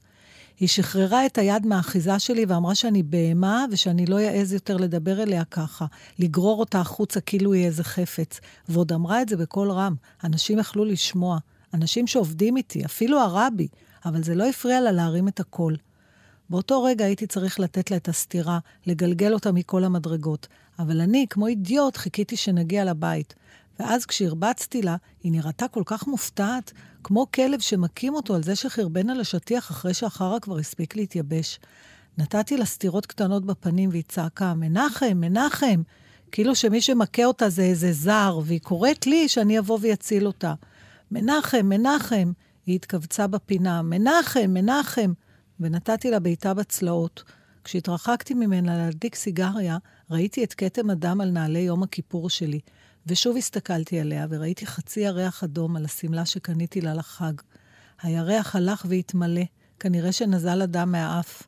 היא 0.60 0.70
שחררה 0.70 1.26
את 1.26 1.38
היד 1.38 1.66
מהאחיזה 1.66 2.20
שלי 2.20 2.46
ואמרה 2.48 2.76
שאני 2.76 3.04
בהמה 3.04 3.66
ושאני 3.72 4.06
לא 4.06 4.20
אעז 4.20 4.54
יותר 4.54 4.78
לדבר 4.78 5.24
אליה 5.24 5.44
ככה, 5.44 5.86
לגרור 6.20 6.60
אותה 6.60 6.80
החוצה 6.80 7.22
כאילו 7.22 7.54
היא 7.54 7.66
איזה 7.66 7.84
חפץ. 7.84 8.40
ועוד 8.70 8.94
אמרה 8.94 9.22
את 9.22 9.30
זה 9.30 9.38
בקול 9.38 9.72
רם. 9.72 9.96
אנשים 10.24 10.60
יכלו 10.60 10.86
לשמוע. 10.86 11.38
אנשים 11.74 12.08
שעובדים 12.08 12.58
איתי, 12.58 12.86
אפילו 12.86 13.20
הרבי, 13.20 13.68
אבל 14.06 14.24
זה 14.24 14.36
לא 14.36 14.50
הפריע 14.50 14.82
לה 14.82 14.92
להרים 14.92 15.28
את 15.28 15.40
הקול. 15.40 15.76
באותו 16.52 16.84
רגע 16.84 17.06
הייתי 17.06 17.28
צריך 17.28 17.60
לתת 17.60 17.92
לה 17.92 17.98
את 17.98 18.08
הסטירה, 18.08 18.60
לגלגל 18.86 19.34
אותה 19.34 19.52
מכל 19.52 19.84
המדרגות. 19.84 20.48
אבל 20.80 21.02
אני, 21.02 21.26
כמו 21.30 21.48
אידיוט, 21.48 21.98
חיכיתי 21.98 22.38
שנגיע 22.38 22.86
לבית. 22.86 23.36
ואז 23.80 24.06
כשהרבצתי 24.06 24.82
לה, 24.82 24.96
היא 25.24 25.32
נראתה 25.32 25.68
כל 25.68 25.84
כך 25.86 26.08
מופתעת, 26.08 26.72
כמו 27.04 27.32
כלב 27.32 27.60
שמכים 27.60 28.14
אותו 28.14 28.36
על 28.36 28.44
זה 28.44 28.56
שחרבן 28.56 29.10
על 29.10 29.20
השטיח 29.20 29.72
אחרי 29.72 29.94
שהחרא 29.94 30.40
כבר 30.40 30.58
הספיק 30.58 30.96
להתייבש. 30.96 31.60
נתתי 32.18 32.58
לה 32.58 32.66
סטירות 32.66 33.06
קטנות 33.06 33.46
בפנים 33.46 33.90
והיא 33.90 34.04
צעקה, 34.08 34.54
מנחם, 34.54 35.18
מנחם! 35.18 35.82
כאילו 36.32 36.56
שמי 36.56 36.82
שמכה 36.82 37.26
אותה 37.26 37.50
זה 37.50 37.64
איזה 37.64 37.94
זר, 37.94 38.40
והיא 38.44 38.62
קוראת 38.62 39.08
לי 39.08 39.28
שאני 39.28 39.60
אבוא 39.60 39.78
ויציל 39.82 40.28
אותה. 40.28 40.54
מנחם, 41.12 41.66
מנחם! 41.66 42.32
היא 42.66 42.76
התכווצה 42.76 43.28
בפינה, 43.28 43.82
מנחם, 43.82 44.46
מנחם! 44.48 45.14
ונתתי 45.62 46.12
לה 46.12 46.20
בעיטה 46.20 46.54
בצלעות. 46.54 47.24
כשהתרחקתי 47.64 48.34
ממנה 48.34 48.78
להדליק 48.78 49.16
סיגריה, 49.16 49.78
ראיתי 50.12 50.44
את 50.44 50.54
כתם 50.54 50.90
הדם 50.90 51.22
על 51.22 51.30
נעלי 51.30 51.60
יום 51.60 51.84
הכיפור 51.84 52.30
שלי. 52.30 52.60
ושוב 53.08 53.38
הסתכלתי 53.38 54.00
עליה 54.00 54.28
וראיתי 54.30 54.66
חצי 54.66 55.00
ירח 55.00 55.44
אדום 55.44 55.76
על 55.76 55.86
השמלה 55.86 56.26
שקניתי 56.26 56.82
לה 56.82 56.94
לחג. 56.94 57.34
הירח 58.02 58.56
הלך 58.56 58.86
והתמלא, 58.90 59.42
כנראה 59.80 60.12
שנזל 60.12 60.62
הדם 60.62 60.92
מהאף. 60.92 61.44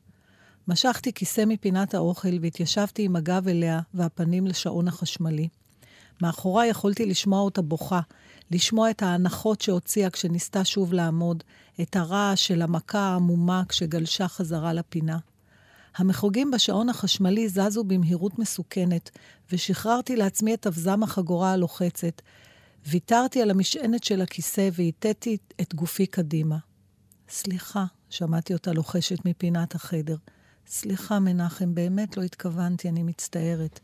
משכתי 0.68 1.12
כיסא 1.12 1.44
מפינת 1.46 1.94
האוכל 1.94 2.38
והתיישבתי 2.40 3.02
עם 3.02 3.16
הגב 3.16 3.48
אליה 3.48 3.80
והפנים 3.94 4.46
לשעון 4.46 4.88
החשמלי. 4.88 5.48
מאחוריי 6.22 6.68
יכולתי 6.68 7.06
לשמוע 7.06 7.40
אותה 7.40 7.62
בוכה, 7.62 8.00
לשמוע 8.50 8.90
את 8.90 9.02
האנחות 9.02 9.60
שהוציאה 9.60 10.10
כשניסתה 10.10 10.64
שוב 10.64 10.92
לעמוד, 10.92 11.44
את 11.82 11.96
הרעש 11.96 12.46
של 12.46 12.62
המכה 12.62 12.98
העמומה 12.98 13.62
כשגלשה 13.68 14.28
חזרה 14.28 14.72
לפינה. 14.72 15.18
המחוגים 15.96 16.50
בשעון 16.50 16.88
החשמלי 16.88 17.48
זזו 17.48 17.84
במהירות 17.84 18.38
מסוכנת, 18.38 19.10
ושחררתי 19.52 20.16
לעצמי 20.16 20.54
את 20.54 20.66
אבזם 20.66 21.02
החגורה 21.02 21.52
הלוחצת. 21.52 22.22
ויתרתי 22.86 23.42
על 23.42 23.50
המשענת 23.50 24.04
של 24.04 24.22
הכיסא 24.22 24.68
והטאתי 24.72 25.36
את 25.60 25.74
גופי 25.74 26.06
קדימה. 26.06 26.56
סליחה, 27.28 27.84
שמעתי 28.10 28.52
אותה 28.52 28.72
לוחשת 28.72 29.24
מפינת 29.24 29.74
החדר. 29.74 30.16
סליחה, 30.66 31.18
מנחם, 31.18 31.74
באמת 31.74 32.16
לא 32.16 32.22
התכוונתי, 32.22 32.88
אני 32.88 33.02
מצטערת. 33.02 33.80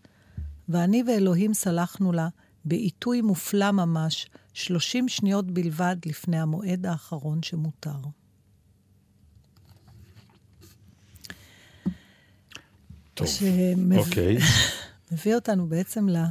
ואני 0.69 1.03
ואלוהים 1.07 1.55
סלחנו 1.55 2.13
לה 2.13 2.29
בעיתוי 2.65 3.21
מופלא 3.21 3.71
ממש, 3.71 4.27
שלושים 4.55 5.09
שניות 5.09 5.51
בלבד 5.51 5.97
לפני 6.07 6.41
המועד 6.41 6.87
האחרון 6.87 7.43
שמותר. 7.43 7.97
טוב. 13.15 13.27
אוקיי. 13.99 14.37
מביא 15.13 15.35
אותנו 15.35 15.67
בעצם 15.67 16.07
לשאלה, 16.09 16.29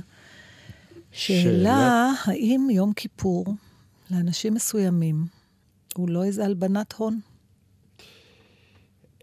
שאלה- 1.12 2.12
האם 2.26 2.68
יום 2.72 2.94
כיפור 2.94 3.46
לאנשים 4.12 4.54
מסוימים 4.54 5.26
הוא 5.96 6.10
לא 6.10 6.24
איזה 6.24 6.46
הלבנת 6.46 6.94
הון? 6.94 7.20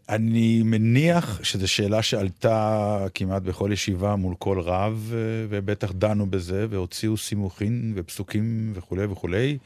אני 0.09 0.63
מניח 0.63 1.41
שזו 1.43 1.69
שאלה 1.69 2.03
שעלתה 2.03 3.07
כמעט 3.15 3.43
בכל 3.43 3.71
ישיבה 3.73 4.17
מול 4.17 4.35
כל 4.39 4.61
רב, 4.61 5.13
אה, 5.15 5.19
ובטח 5.49 5.93
דנו 5.93 6.31
בזה, 6.31 6.67
והוציאו 6.71 7.17
סימוכין 7.17 7.93
ופסוקים 7.97 8.73
וכולי 8.75 9.05
וכולי, 9.05 9.59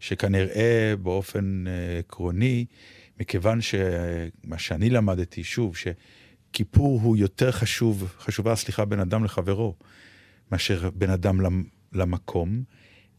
שכנראה 0.00 0.94
באופן 1.02 1.64
אה, 1.66 1.98
עקרוני, 1.98 2.64
מכיוון 3.20 3.60
שמה 3.60 4.58
שאני 4.58 4.90
למדתי, 4.90 5.44
שוב, 5.44 5.74
שכיפור 5.76 7.00
הוא 7.00 7.16
יותר 7.16 7.52
חשוב, 7.52 8.12
חשובה, 8.18 8.56
סליחה, 8.56 8.84
בין 8.84 9.00
אדם 9.00 9.24
לחברו, 9.24 9.74
מאשר 10.52 10.90
בין 10.94 11.10
אדם 11.10 11.40
למ- 11.40 11.64
למקום. 11.92 12.62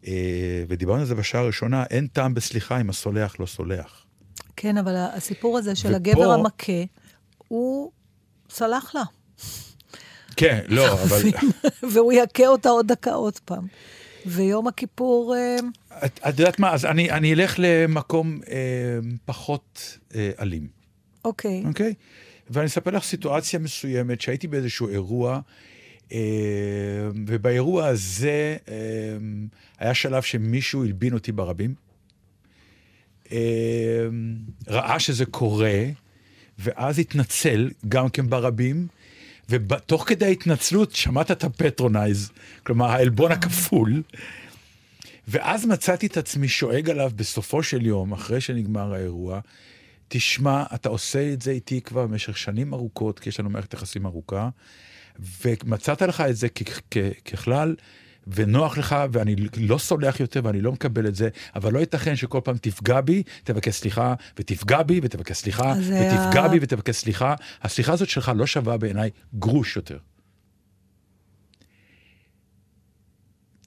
אה, 0.07 0.63
ודיברנו 0.67 0.99
על 0.99 1.05
זה 1.05 1.15
בשעה 1.15 1.41
הראשונה, 1.41 1.83
אין 1.89 2.07
טעם 2.07 2.33
בסליחה 2.33 2.81
אם 2.81 2.89
הסולח 2.89 3.39
לא 3.39 3.45
סולח. 3.45 4.06
כן, 4.57 4.77
אבל 4.77 4.95
הסיפור 4.95 5.57
הזה 5.57 5.75
של 5.75 5.87
ופה- 5.87 5.95
הגבר 5.95 6.31
המכה, 6.31 6.83
הוא 7.47 7.91
סלח 8.49 8.95
לה. 8.95 9.03
כן, 10.35 10.59
לא, 10.67 10.93
אבל... 11.03 11.21
והוא 11.91 12.13
יכה 12.13 12.47
אותה 12.47 12.69
עוד 12.69 12.87
דקה 12.87 13.13
עוד 13.13 13.39
פעם. 13.45 13.67
ויום 14.25 14.67
הכיפור, 14.67 15.35
אה, 15.35 15.57
את, 16.05 16.19
את 16.29 16.39
יודעת 16.39 16.59
מה, 16.59 16.73
אז 16.73 16.85
אני, 16.85 17.11
אני 17.11 17.33
אלך 17.33 17.55
למקום 17.57 18.39
אה, 18.49 18.57
פחות 19.25 19.97
אה, 20.15 20.31
אלים, 20.39 20.67
אוקיי. 21.25 21.63
אוקיי? 21.65 21.93
ואני 22.49 22.65
אספר 22.65 22.91
לך 22.91 23.03
סיטואציה 23.03 23.59
מסוימת 23.59 24.21
שהייתי 24.21 24.47
באיזשהו 24.47 24.87
אירוע, 24.87 25.39
אה, 26.11 26.19
ובאירוע 27.27 27.87
הזה 27.87 28.57
אה, 28.69 28.75
היה 29.79 29.93
שלב 29.93 30.21
שמישהו 30.21 30.83
הלבין 30.83 31.13
אותי 31.13 31.31
ברבים, 31.31 31.75
ראה 34.67 34.99
שזה 34.99 35.25
קורה, 35.25 35.83
ואז 36.59 36.99
התנצל 36.99 37.69
גם 37.89 38.09
כן 38.09 38.29
ברבים, 38.29 38.87
ותוך 39.49 40.03
כדי 40.07 40.25
ההתנצלות 40.25 40.95
שמעת 40.95 41.31
את 41.31 41.43
הפטרונייז, 41.43 42.31
כלומר 42.63 42.85
העלבון 42.85 43.31
הכפול. 43.31 44.03
ואז 45.27 45.65
מצאתי 45.65 46.07
את 46.07 46.17
עצמי 46.17 46.47
שואג 46.47 46.89
עליו 46.89 47.11
בסופו 47.15 47.63
של 47.63 47.85
יום, 47.85 48.13
אחרי 48.13 48.41
שנגמר 48.41 48.93
האירוע, 48.93 49.39
תשמע, 50.07 50.63
אתה 50.75 50.89
עושה 50.89 51.33
את 51.33 51.41
זה 51.41 51.51
איתי 51.51 51.81
כבר 51.81 52.07
במשך 52.07 52.37
שנים 52.37 52.73
ארוכות, 52.73 53.19
כי 53.19 53.29
יש 53.29 53.39
לנו 53.39 53.49
מערכת 53.49 53.73
יחסים 53.73 54.05
ארוכה, 54.05 54.49
ומצאת 55.45 56.01
לך 56.01 56.21
את 56.21 56.35
זה 56.35 56.47
ככלל, 57.25 57.75
ונוח 58.35 58.77
לך, 58.77 58.95
ואני 59.11 59.35
לא 59.57 59.77
סולח 59.77 60.19
יותר 60.19 60.41
ואני 60.43 60.61
לא 60.61 60.71
מקבל 60.71 61.07
את 61.07 61.15
זה, 61.15 61.29
אבל 61.55 61.73
לא 61.73 61.79
ייתכן 61.79 62.15
שכל 62.15 62.41
פעם 62.43 62.57
תפגע 62.57 63.01
בי, 63.01 63.23
תבקש 63.43 63.75
סליחה, 63.75 64.13
ותפגע 64.39 64.83
בי 64.83 64.99
ותבקש 65.03 65.37
סליחה, 65.37 65.71
אז 65.71 65.85
זה 65.85 65.99
ותפגע 66.11 66.43
ה- 66.43 66.47
בי 66.47 66.57
ותבקש 66.61 66.95
סליחה. 66.95 67.35
הסליחה 67.61 67.93
הזאת 67.93 68.09
שלך 68.09 68.31
לא 68.35 68.45
שווה 68.47 68.77
בעיניי 68.77 69.09
גרוש 69.39 69.75
יותר. 69.75 69.97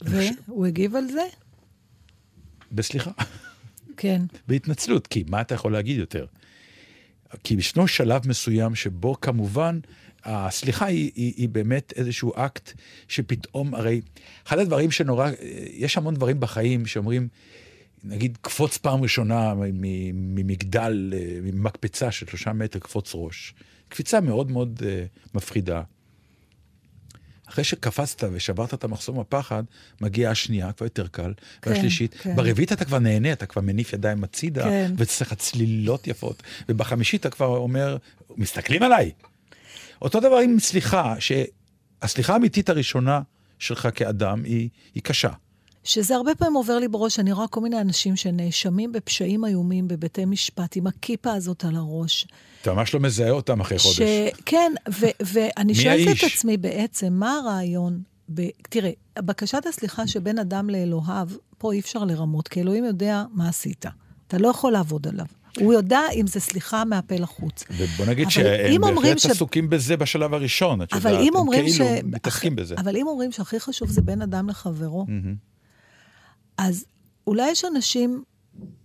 והוא 0.02 0.66
הגיב 0.66 0.96
על 0.96 1.04
זה? 1.06 1.22
בסליחה. 2.72 3.10
כן. 3.96 4.22
בהתנצלות, 4.48 5.06
כי 5.06 5.24
מה 5.28 5.40
אתה 5.40 5.54
יכול 5.54 5.72
להגיד 5.72 5.98
יותר? 5.98 6.26
כי 7.44 7.54
ישנו 7.54 7.88
שלב 7.88 8.28
מסוים 8.28 8.74
שבו 8.74 9.20
כמובן 9.20 9.78
הסליחה 10.24 10.86
היא, 10.86 11.10
היא, 11.14 11.32
היא 11.36 11.48
באמת 11.48 11.92
איזשהו 11.96 12.32
אקט 12.36 12.72
שפתאום, 13.08 13.74
הרי 13.74 14.00
אחד 14.46 14.58
הדברים 14.58 14.90
שנורא, 14.90 15.30
יש 15.70 15.96
המון 15.96 16.14
דברים 16.14 16.40
בחיים 16.40 16.86
שאומרים, 16.86 17.28
נגיד 18.04 18.38
קפוץ 18.40 18.76
פעם 18.76 19.02
ראשונה 19.02 19.54
ממגדל, 20.12 21.12
אה, 21.16 21.38
ממקפצה 21.42 22.10
של 22.10 22.26
שלושה 22.26 22.52
מטר, 22.52 22.78
קפוץ 22.78 23.12
ראש. 23.14 23.54
קפיצה 23.88 24.20
מאוד 24.20 24.50
מאוד 24.50 24.82
אה, 24.86 25.04
מפחידה. 25.34 25.82
אחרי 27.50 27.64
שקפצת 27.64 28.24
ושברת 28.32 28.74
את 28.74 28.84
המחסום 28.84 29.20
הפחד, 29.20 29.62
מגיעה 30.00 30.32
השנייה, 30.32 30.72
כבר 30.72 30.86
יותר 30.86 31.06
קל, 31.06 31.32
כן, 31.62 31.70
והשלישית. 31.70 32.14
כן. 32.14 32.36
ברביעית 32.36 32.72
אתה 32.72 32.84
כבר 32.84 32.98
נהנה, 32.98 33.32
אתה 33.32 33.46
כבר 33.46 33.62
מניף 33.62 33.92
ידיים 33.92 34.24
הצידה, 34.24 34.64
כן. 34.64 34.92
וצריך 34.96 35.34
צלילות 35.34 36.06
יפות. 36.06 36.42
ובחמישית 36.68 37.20
אתה 37.20 37.30
כבר 37.30 37.46
אומר, 37.46 37.96
מסתכלים 38.36 38.82
עליי. 38.82 39.10
אותו 40.02 40.20
דבר 40.20 40.36
עם 40.36 40.60
סליחה, 40.60 41.14
שהסליחה 41.18 42.32
האמיתית 42.32 42.68
הראשונה 42.68 43.20
שלך 43.58 43.88
כאדם 43.94 44.44
היא, 44.44 44.68
היא 44.94 45.02
קשה. 45.02 45.30
שזה 45.84 46.16
הרבה 46.16 46.34
פעמים 46.34 46.54
עובר 46.54 46.78
לי 46.78 46.88
בראש, 46.88 47.18
אני 47.18 47.32
רואה 47.32 47.48
כל 47.48 47.60
מיני 47.60 47.80
אנשים 47.80 48.16
שנאשמים 48.16 48.92
בפשעים 48.92 49.44
איומים 49.44 49.88
בבתי 49.88 50.24
משפט, 50.24 50.76
עם 50.76 50.86
הכיפה 50.86 51.32
הזאת 51.32 51.64
על 51.64 51.76
הראש. 51.76 52.26
אתה 52.62 52.72
ממש 52.74 52.94
לא 52.94 53.00
מזהה 53.00 53.30
אותם 53.30 53.60
אחרי 53.60 53.78
חודש. 53.78 54.00
כן, 54.46 54.72
ו- 55.00 55.06
ואני 55.20 55.74
שואלת 55.74 56.08
את? 56.18 56.24
עצמי 56.32 56.56
בעצם, 56.56 57.12
מה 57.12 57.32
הרעיון? 57.34 58.00
ב- 58.34 58.48
תראה, 58.62 58.90
בקשת 59.18 59.66
הסליחה 59.68 60.06
שבין 60.06 60.38
אדם 60.38 60.70
לאלוהיו, 60.70 61.26
פה 61.58 61.72
אי 61.72 61.80
אפשר 61.80 62.04
לרמות, 62.04 62.48
כי 62.48 62.60
אלוהים 62.60 62.84
יודע 62.84 63.24
מה 63.34 63.48
עשית. 63.48 63.84
אתה 64.26 64.38
לא 64.38 64.48
יכול 64.48 64.72
לעבוד 64.72 65.08
עליו. 65.08 65.26
הוא 65.60 65.72
יודע 65.72 66.00
אם 66.14 66.26
זה 66.26 66.40
סליחה 66.40 66.84
מהפה 66.84 67.14
לחוץ. 67.14 67.64
ובוא 67.76 68.06
נגיד 68.06 68.30
שהם 68.30 68.80
בהחלט 68.80 69.18
ש- 69.18 69.26
עסוקים 69.26 69.70
בזה 69.70 69.96
בשלב 69.96 70.34
הראשון, 70.34 70.82
את 70.82 70.92
יודעת, 70.92 71.14
הם 71.28 71.34
אומרים 71.36 71.68
ש... 71.68 71.76
כאילו 71.80 72.08
מתעסקים 72.08 72.56
בזה. 72.56 72.74
אבל 72.78 72.96
אם 72.96 73.06
אומרים 73.06 73.32
שהכי 73.32 73.60
חשוב 73.60 73.88
זה 73.90 74.02
בין 74.02 74.22
אדם 74.22 74.48
לחברו, 74.48 75.04
מהמם. 75.08 75.34
אז 76.62 76.84
אולי 77.26 77.50
יש 77.50 77.64
אנשים 77.64 78.24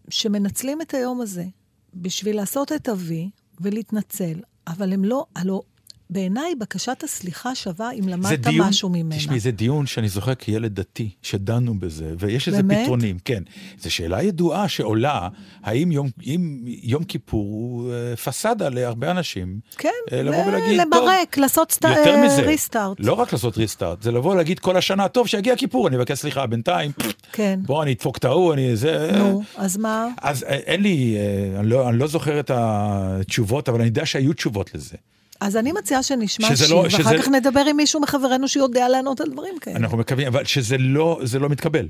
שמנצלים 0.09 0.81
את 0.81 0.93
היום 0.93 1.21
הזה 1.21 1.45
בשביל 1.93 2.35
לעשות 2.35 2.71
את 2.71 2.89
ה-V 2.89 3.13
ולהתנצל, 3.61 4.39
אבל 4.67 4.93
הם 4.93 5.05
לא, 5.05 5.25
הלוא 5.35 5.61
בעיניי 6.09 6.55
בקשת 6.55 7.03
הסליחה 7.03 7.55
שווה 7.55 7.91
אם 7.91 8.07
למדת 8.07 8.39
דיון, 8.39 8.67
משהו 8.67 8.89
ממנה. 8.89 9.15
תשמעי, 9.15 9.39
זה 9.39 9.51
דיון 9.51 9.85
שאני 9.85 10.09
זוכר 10.09 10.35
כילד 10.35 10.75
דתי, 10.75 11.09
שדנו 11.21 11.79
בזה, 11.79 12.13
ויש 12.19 12.47
לזה? 12.47 12.61
פתרונים, 12.69 13.17
כן. 13.25 13.43
זו 13.79 13.91
שאלה 13.91 14.23
ידועה 14.23 14.67
שעולה, 14.67 15.27
האם 15.63 15.91
יום, 15.91 16.09
אם 16.25 16.61
יום 16.65 17.03
כיפור 17.03 17.45
הוא 17.45 17.93
אה, 17.93 18.15
פסאדה 18.15 18.69
להרבה 18.69 19.11
אנשים? 19.11 19.59
כן, 19.77 19.89
אה, 20.11 20.23
לבוא 20.23 20.37
ו- 20.37 20.47
ולהגיד, 20.47 20.83
טוב, 20.83 20.93
לברק, 20.93 21.37
לעשות 21.37 21.71
סט... 21.71 21.83
יותר 21.83 22.15
אה, 22.15 22.25
מזה, 22.25 22.41
ריסטארט. 22.41 22.97
לא 22.99 23.13
רק 23.13 23.33
לעשות 23.33 23.57
ריסטארט, 23.57 24.01
זה 24.01 24.11
לבוא 24.11 24.33
ולהגיד 24.33 24.59
כל 24.59 24.77
השנה, 24.77 25.07
טוב, 25.07 25.27
שיגיע 25.27 25.55
כיפור, 25.55 25.87
אני 25.87 25.95
אבקש 25.97 26.19
סליחה, 26.19 26.47
בינתיים, 26.47 26.91
כן. 27.31 27.59
בוא, 27.65 27.83
אני 27.83 27.93
אדפוק 27.93 28.17
את 28.17 28.25
ההוא, 28.25 28.53
אני 28.53 28.75
זה... 28.75 29.11
נו, 29.17 29.43
אז 29.57 29.77
מה? 29.77 30.07
אז 30.21 30.43
אה, 30.43 30.49
אין 30.49 30.81
לי, 30.81 31.17
אה, 31.17 31.59
אני 31.59 31.69
לא, 31.69 31.89
אני 31.89 31.99
לא 31.99 32.07
זוכר 32.07 32.39
את 32.39 32.51
התשובות, 32.53 33.69
אבל 33.69 33.79
אני 33.79 33.87
יודע 33.87 34.05
שהיו 34.05 34.33
תשובות 34.33 34.75
לזה. 34.75 34.95
אז 35.41 35.57
אני 35.57 35.71
מציעה 35.71 36.03
שנשמע 36.03 36.55
שיר, 36.55 36.67
לא- 36.69 36.75
ואחר 36.75 36.89
שזה- 36.97 37.17
כך 37.21 37.27
נדבר 37.27 37.63
עם 37.69 37.77
מישהו 37.77 38.01
מחברינו 38.01 38.47
שיודע 38.47 38.89
לענות 38.89 39.21
על 39.21 39.29
דברים 39.31 39.59
כאלה. 39.61 39.77
אנחנו 39.77 39.97
מקווים, 39.97 40.27
אבל 40.27 40.43
שזה 40.45 40.77
לא, 40.77 41.21
לא 41.39 41.49
מתקבל. 41.49 41.87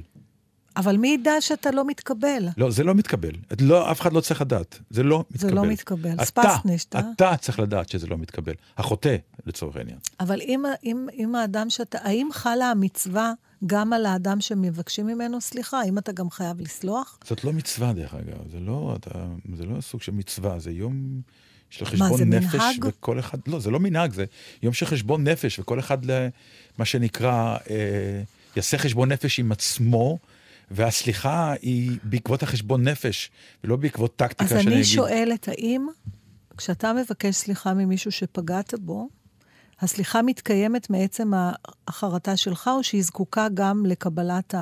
אבל 0.77 0.97
מי 0.97 1.07
ידע 1.07 1.31
שאתה 1.39 1.71
לא 1.71 1.85
מתקבל? 1.87 2.47
לא, 2.57 2.71
זה 2.71 2.83
לא 2.83 2.95
מתקבל. 2.95 3.29
לא, 3.61 3.91
אף 3.91 4.01
אחד 4.01 4.13
לא 4.13 4.21
צריך 4.21 4.41
לדעת. 4.41 4.79
זה 4.89 5.03
לא 5.03 5.19
מתקבל. 5.31 5.49
זה 5.49 5.55
לא 5.55 5.65
מתקבל. 5.65 6.13
אתה, 6.29 6.41
אה? 6.95 7.01
אתה 7.15 7.37
צריך 7.37 7.59
לדעת 7.59 7.89
שזה 7.89 8.07
לא 8.07 8.17
מתקבל. 8.17 8.53
החוטא, 8.77 9.15
לצורך 9.45 9.75
העניין. 9.75 9.97
אבל 10.19 10.41
אם, 10.41 10.63
אם, 10.83 11.07
אם 11.13 11.35
האדם 11.35 11.69
שאתה, 11.69 11.97
האם 12.01 12.29
חלה 12.31 12.71
המצווה 12.71 13.33
גם 13.65 13.93
על 13.93 14.05
האדם 14.05 14.41
שמבקשים 14.41 15.07
ממנו 15.07 15.41
סליחה? 15.41 15.79
האם 15.81 15.97
אתה 15.97 16.11
גם 16.11 16.29
חייב 16.29 16.61
לסלוח? 16.61 17.19
זאת 17.27 17.43
לא 17.43 17.53
מצווה, 17.53 17.93
דרך 17.93 18.13
אגב. 18.13 18.51
זה 18.51 18.59
לא, 18.59 18.95
אתה, 18.99 19.09
זה 19.55 19.65
לא 19.65 19.81
סוג 19.81 20.01
של 20.01 20.11
מצווה, 20.11 20.59
זה 20.59 20.71
יום 20.71 21.21
של 21.75 21.85
מה, 21.85 21.91
חשבון 21.91 22.17
זה 22.17 22.25
נפש. 22.25 22.55
מנהג? 22.55 22.85
וכל 22.85 23.19
אחד, 23.19 23.37
לא, 23.47 23.59
זה 23.59 23.71
לא 23.71 23.79
מנהג, 23.79 24.13
זה 24.13 24.25
יום 24.63 24.73
של 24.73 24.85
חשבון 24.85 25.27
נפש, 25.27 25.59
וכל 25.59 25.79
אחד, 25.79 25.97
מה 26.77 26.85
שנקרא, 26.85 27.57
אה, 27.69 28.21
יעשה 28.55 28.77
חשבון 28.77 29.11
נפש 29.11 29.39
עם 29.39 29.51
עצמו. 29.51 30.17
והסליחה 30.71 31.53
היא 31.61 31.91
בעקבות 32.03 32.43
החשבון 32.43 32.87
נפש, 32.87 33.31
ולא 33.63 33.75
בעקבות 33.75 34.15
טקטיקה 34.15 34.43
אז 34.43 34.49
שאני 34.49 34.61
אני 34.61 34.75
אגיד. 34.75 34.85
שואלת, 34.85 35.47
האם 35.47 35.87
כשאתה 36.57 36.93
מבקש 36.93 37.35
סליחה 37.35 37.73
ממישהו 37.73 38.11
שפגעת 38.11 38.73
בו, 38.79 39.09
הסליחה 39.81 40.21
מתקיימת 40.21 40.89
מעצם 40.89 41.31
החרטה 41.87 42.37
שלך, 42.37 42.69
או 42.77 42.83
שהיא 42.83 43.03
זקוקה 43.03 43.47
גם 43.53 43.85
לקבלת 43.85 44.55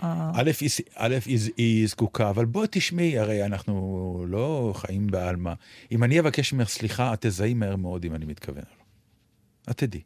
א', 0.00 0.50
היא, 0.60 0.70
א', 0.94 1.16
היא, 1.26 1.38
היא 1.56 1.86
זקוקה, 1.88 2.30
אבל 2.30 2.44
בואי 2.44 2.68
תשמעי, 2.70 3.18
הרי 3.18 3.44
אנחנו 3.44 4.24
לא 4.28 4.72
חיים 4.76 5.06
בעלמא. 5.06 5.52
אם 5.92 6.04
אני 6.04 6.20
אבקש 6.20 6.52
ממך 6.52 6.68
סליחה, 6.68 7.14
את 7.14 7.26
תזהי 7.26 7.54
מהר 7.54 7.76
מאוד 7.76 8.04
אם 8.04 8.14
אני 8.14 8.24
מתכוון 8.24 8.62
או 8.62 8.76
לא. 8.78 8.84
את 9.70 9.78
תדעי. 9.78 10.00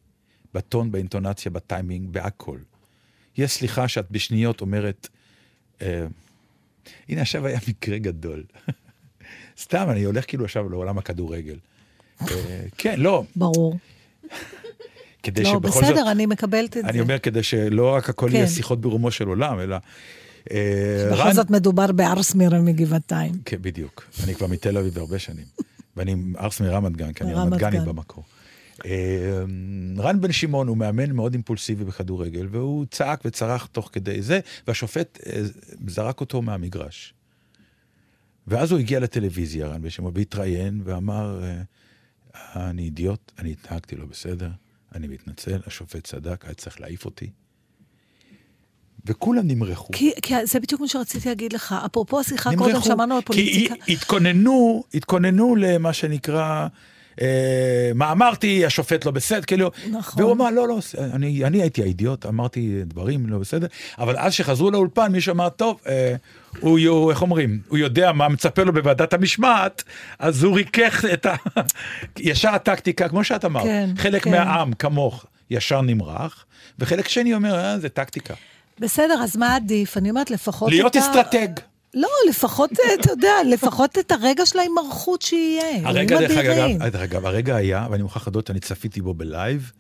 בטון, 0.55 0.91
באינטונציה, 0.91 1.51
בטיימינג, 1.51 2.09
בהכל. 2.13 2.59
יש 3.37 3.53
סליחה 3.53 3.89
שאת 3.89 4.11
בשניות 4.11 4.61
אומרת, 4.61 5.09
אה, 5.83 6.07
הנה 7.09 7.21
עכשיו 7.21 7.47
היה 7.47 7.59
מקרה 7.69 7.99
גדול. 7.99 8.45
סתם, 9.63 9.87
אני 9.91 10.03
הולך 10.03 10.25
כאילו 10.29 10.45
עכשיו 10.45 10.69
לעולם 10.69 10.99
הכדורגל. 10.99 11.59
אה, 12.21 12.65
כן, 12.79 13.01
לא, 13.01 13.25
ברור. 13.37 13.77
כדי 15.23 15.43
לא, 15.43 15.51
שבכל 15.51 15.69
בסדר, 15.81 15.97
זאת... 15.97 16.07
אני 16.11 16.27
מקבלת 16.27 16.77
את 16.77 16.85
אני 16.85 16.93
זה. 16.93 17.01
אומר 17.01 17.19
כדי 17.19 17.43
שלא 17.43 17.95
רק 17.95 18.09
הכל 18.09 18.31
יהיה 18.33 18.47
כן. 18.47 18.53
שיחות 18.53 18.81
ברומו 18.81 19.11
של 19.11 19.29
עולם, 19.29 19.61
אלא... 19.61 19.77
אה, 20.51 21.09
בכל 21.13 21.23
רן- 21.23 21.33
זאת 21.33 21.51
מדובר 21.51 21.93
בארס 21.93 22.35
מירה 22.35 22.61
מגבעתיים. 22.61 23.33
כן, 23.45 23.57
בדיוק. 23.61 24.05
אני 24.25 24.35
כבר 24.35 24.47
מתל 24.47 24.79
אביב 24.79 24.99
הרבה 24.99 25.19
שנים. 25.19 25.45
ואני 25.97 26.17
ארס 26.41 26.61
מרמת 26.61 26.97
גן, 26.97 27.13
כי 27.13 27.25
אני 27.25 27.35
רמת 27.35 27.59
גני 27.59 27.79
גן. 27.79 27.85
במקור. 27.85 28.25
אה, 28.87 28.91
רן 29.99 30.21
בן 30.21 30.33
שמעון 30.33 30.69
הוא 30.69 30.77
מאמן 30.77 31.13
מאוד 31.13 31.33
אימפולסיבי 31.33 31.85
בכדורגל, 31.85 32.49
והוא 32.51 32.87
צעק 32.91 33.21
וצרח 33.25 33.67
תוך 33.73 33.91
כדי 33.93 34.23
זה, 34.23 34.41
והשופט 34.67 35.19
אה, 35.27 35.41
זרק 35.89 36.21
אותו 36.21 36.43
מהמגרש. 36.43 37.15
ואז 38.47 38.71
הוא 38.73 38.79
הגיע 38.81 39.01
לטלוויזיה, 39.01 39.67
רן 39.67 39.83
בן 39.83 39.91
שמעון, 39.91 40.13
והתראיין, 40.17 40.81
ואמר, 40.85 41.41
אני 42.57 42.83
אידיוט, 42.83 43.33
אני 43.39 43.51
התנהגתי 43.53 43.97
לא 43.97 44.05
בסדר, 44.07 44.49
אני 44.95 45.09
מתנצל, 45.09 45.59
השופט 45.67 46.05
צדק, 46.05 46.45
היה 46.45 46.55
צריך 46.55 46.81
להעיף 46.81 47.05
אותי. 47.05 47.31
וכולם 49.07 49.49
נמרחו. 49.49 49.93
כי, 49.93 50.11
כי 50.23 50.35
זה 50.47 50.61
בדיוק 50.61 50.81
מה 50.81 50.89
שרציתי 50.89 51.29
להגיד 51.29 51.53
לך. 51.53 51.75
אפרופו 51.87 52.21
השיחה. 52.21 52.51
קודם 52.57 52.81
שמענו 52.83 53.15
על 53.15 53.21
כי 53.21 53.27
פוליטיקה. 53.27 53.75
הי- 53.87 53.93
התכוננו, 53.93 54.85
התכוננו 54.95 55.57
למה 55.57 55.93
שנקרא, 55.93 56.67
מה 57.95 58.13
אמרתי, 58.13 58.67
השופט 58.67 59.05
לא 59.05 59.13
בסדר, 59.13 59.43
כאילו, 59.43 59.71
נכון. 59.91 60.23
והוא 60.23 60.33
אמר, 60.33 60.51
לא, 60.51 60.69
לא, 60.69 60.79
אני, 60.99 61.45
אני 61.45 61.63
הייתי 61.63 61.83
האידיוט, 61.83 62.27
אמרתי 62.27 62.81
דברים 62.85 63.27
לא 63.27 63.39
בסדר, 63.39 63.67
אבל 63.99 64.17
אז 64.19 64.35
שחזרו 64.35 64.71
לאולפן, 64.71 65.13
מישהו 65.13 65.33
אמר, 65.33 65.49
טוב, 65.49 65.81
אה, 65.87 66.15
הוא, 66.61 66.79
הוא, 66.89 67.11
איך 67.11 67.23
אומרים, 67.23 67.61
הוא 67.69 67.79
יודע 67.79 68.13
מה 68.13 68.29
מצפה 68.29 68.63
לו 68.63 68.73
בוועדת 68.73 69.13
המשמעת, 69.13 69.85
אז 70.19 70.43
הוא 70.43 70.57
ריכך 70.57 71.05
את 71.13 71.27
ה... 71.27 71.35
ישר 72.19 72.49
הטקטיקה, 72.49 73.09
כמו 73.09 73.25
שאת 73.25 73.45
אמרת, 73.45 73.65
כן, 73.65 73.91
חלק 73.97 74.25
כן. 74.25 74.31
מהעם 74.31 74.73
כמוך 74.73 75.27
ישר 75.51 75.81
נמרח, 75.81 76.45
וחלק 76.79 77.09
שני 77.09 77.35
אומר, 77.35 77.55
אה, 77.55 77.79
זה 77.79 77.89
טקטיקה. 77.89 78.35
בסדר, 78.81 79.21
אז 79.23 79.37
מה 79.37 79.57
עדיף? 79.57 79.97
אני 79.97 80.11
אומרת, 80.11 80.31
לפחות 80.31 80.71
להיות 80.71 80.97
אסטרטג. 80.97 81.49
לא, 81.99 82.09
לפחות, 82.29 82.71
אה, 82.81 82.95
אתה 82.95 83.11
יודע, 83.11 83.33
לפחות 83.47 83.99
את 83.99 84.13
הרגע 84.13 84.47
של 84.47 84.59
ההימרחות 84.59 85.23
שיהיה. 85.23 85.89
הרגע, 85.89 86.19
אלוהים 86.19 86.29
דרך. 86.29 86.39
אגב, 86.39 86.93
דרך 86.93 87.03
אגב, 87.03 87.27
הרגע 87.27 87.57
היה, 87.57 87.87
ואני 87.91 88.03
מוכרח 88.03 88.27
להודות, 88.27 88.51
אני 88.51 88.61
צפיתי 88.61 89.01
בו 89.01 89.15
ב 89.15 89.24
live, 89.24 89.73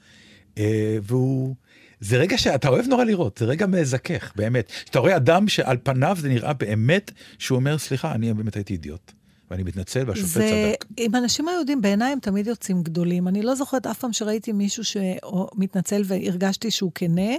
אה, 0.58 0.98
והוא... 1.02 1.54
זה 2.00 2.16
רגע 2.16 2.38
שאתה 2.38 2.68
אוהב 2.68 2.86
נורא 2.86 3.04
לראות, 3.04 3.38
זה 3.38 3.44
רגע 3.44 3.66
מזכך, 3.66 4.32
באמת. 4.36 4.72
שאתה 4.84 4.98
רואה 4.98 5.16
אדם 5.16 5.48
שעל 5.48 5.76
פניו 5.82 6.16
זה 6.20 6.28
נראה 6.28 6.52
באמת 6.52 7.10
שהוא 7.38 7.56
אומר, 7.56 7.78
סליחה, 7.78 8.12
אני 8.12 8.34
באמת 8.34 8.56
הייתי 8.56 8.72
אידיוט, 8.72 9.12
ואני 9.50 9.62
מתנצל, 9.62 10.04
והשופט 10.06 10.28
זה, 10.28 10.72
צדק. 10.72 10.84
אם 10.98 11.14
אנשים 11.14 11.48
היהודים, 11.48 11.80
בעיניי 11.80 12.12
הם 12.12 12.18
תמיד 12.20 12.46
יוצאים 12.46 12.82
גדולים. 12.82 13.28
אני 13.28 13.42
לא 13.42 13.54
זוכרת 13.54 13.86
אף 13.86 13.98
פעם 13.98 14.12
שראיתי 14.12 14.52
מישהו 14.52 14.82
שמתנצל 14.84 16.02
והרגשתי 16.04 16.70
שהוא 16.70 16.92
כנה. 16.94 17.32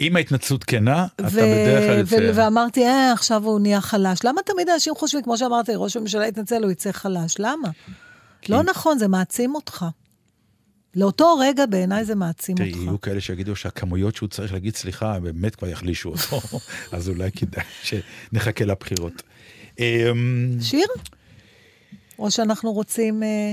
אם 0.00 0.16
ההתנצלות 0.16 0.64
כנה, 0.64 1.06
אתה 1.16 1.26
ו- 1.26 1.28
בדרך 1.28 1.84
כלל 1.84 2.20
ו- 2.20 2.24
יוצא... 2.24 2.40
ואמרתי, 2.40 2.86
אה, 2.86 3.12
עכשיו 3.12 3.44
הוא 3.44 3.60
נהיה 3.60 3.80
חלש. 3.80 4.18
למה 4.24 4.40
תמיד 4.42 4.68
אנשים 4.68 4.94
חושבים, 4.94 5.22
כמו 5.22 5.38
שאמרתי, 5.38 5.72
ראש 5.74 5.96
הממשלה 5.96 6.26
יתנצל, 6.26 6.62
הוא 6.62 6.70
יצא 6.70 6.92
חלש? 6.92 7.34
למה? 7.38 7.68
לא 8.48 8.62
נכון, 8.62 8.98
זה 8.98 9.08
מעצים 9.08 9.54
אותך. 9.54 9.84
לאותו 10.94 11.38
רגע 11.40 11.66
בעיניי 11.66 12.04
זה 12.04 12.14
מעצים 12.14 12.56
תראי, 12.56 12.70
אותך. 12.72 12.82
יהיו 12.82 13.00
כאלה 13.00 13.20
שיגידו 13.20 13.56
שהכמויות 13.56 14.16
שהוא 14.16 14.28
צריך 14.28 14.52
להגיד 14.52 14.76
סליחה, 14.76 15.20
באמת 15.20 15.56
כבר 15.56 15.68
יחלישו 15.68 16.08
אותו, 16.08 16.40
אז 16.96 17.08
אולי 17.08 17.32
כדאי 17.32 17.64
שנחכה 17.82 18.64
לבחירות. 18.64 19.22
אמ, 19.78 20.56
שיר? 20.60 20.86
או 22.18 22.30
שאנחנו 22.30 22.72
רוצים... 22.72 23.22
אה, 23.22 23.52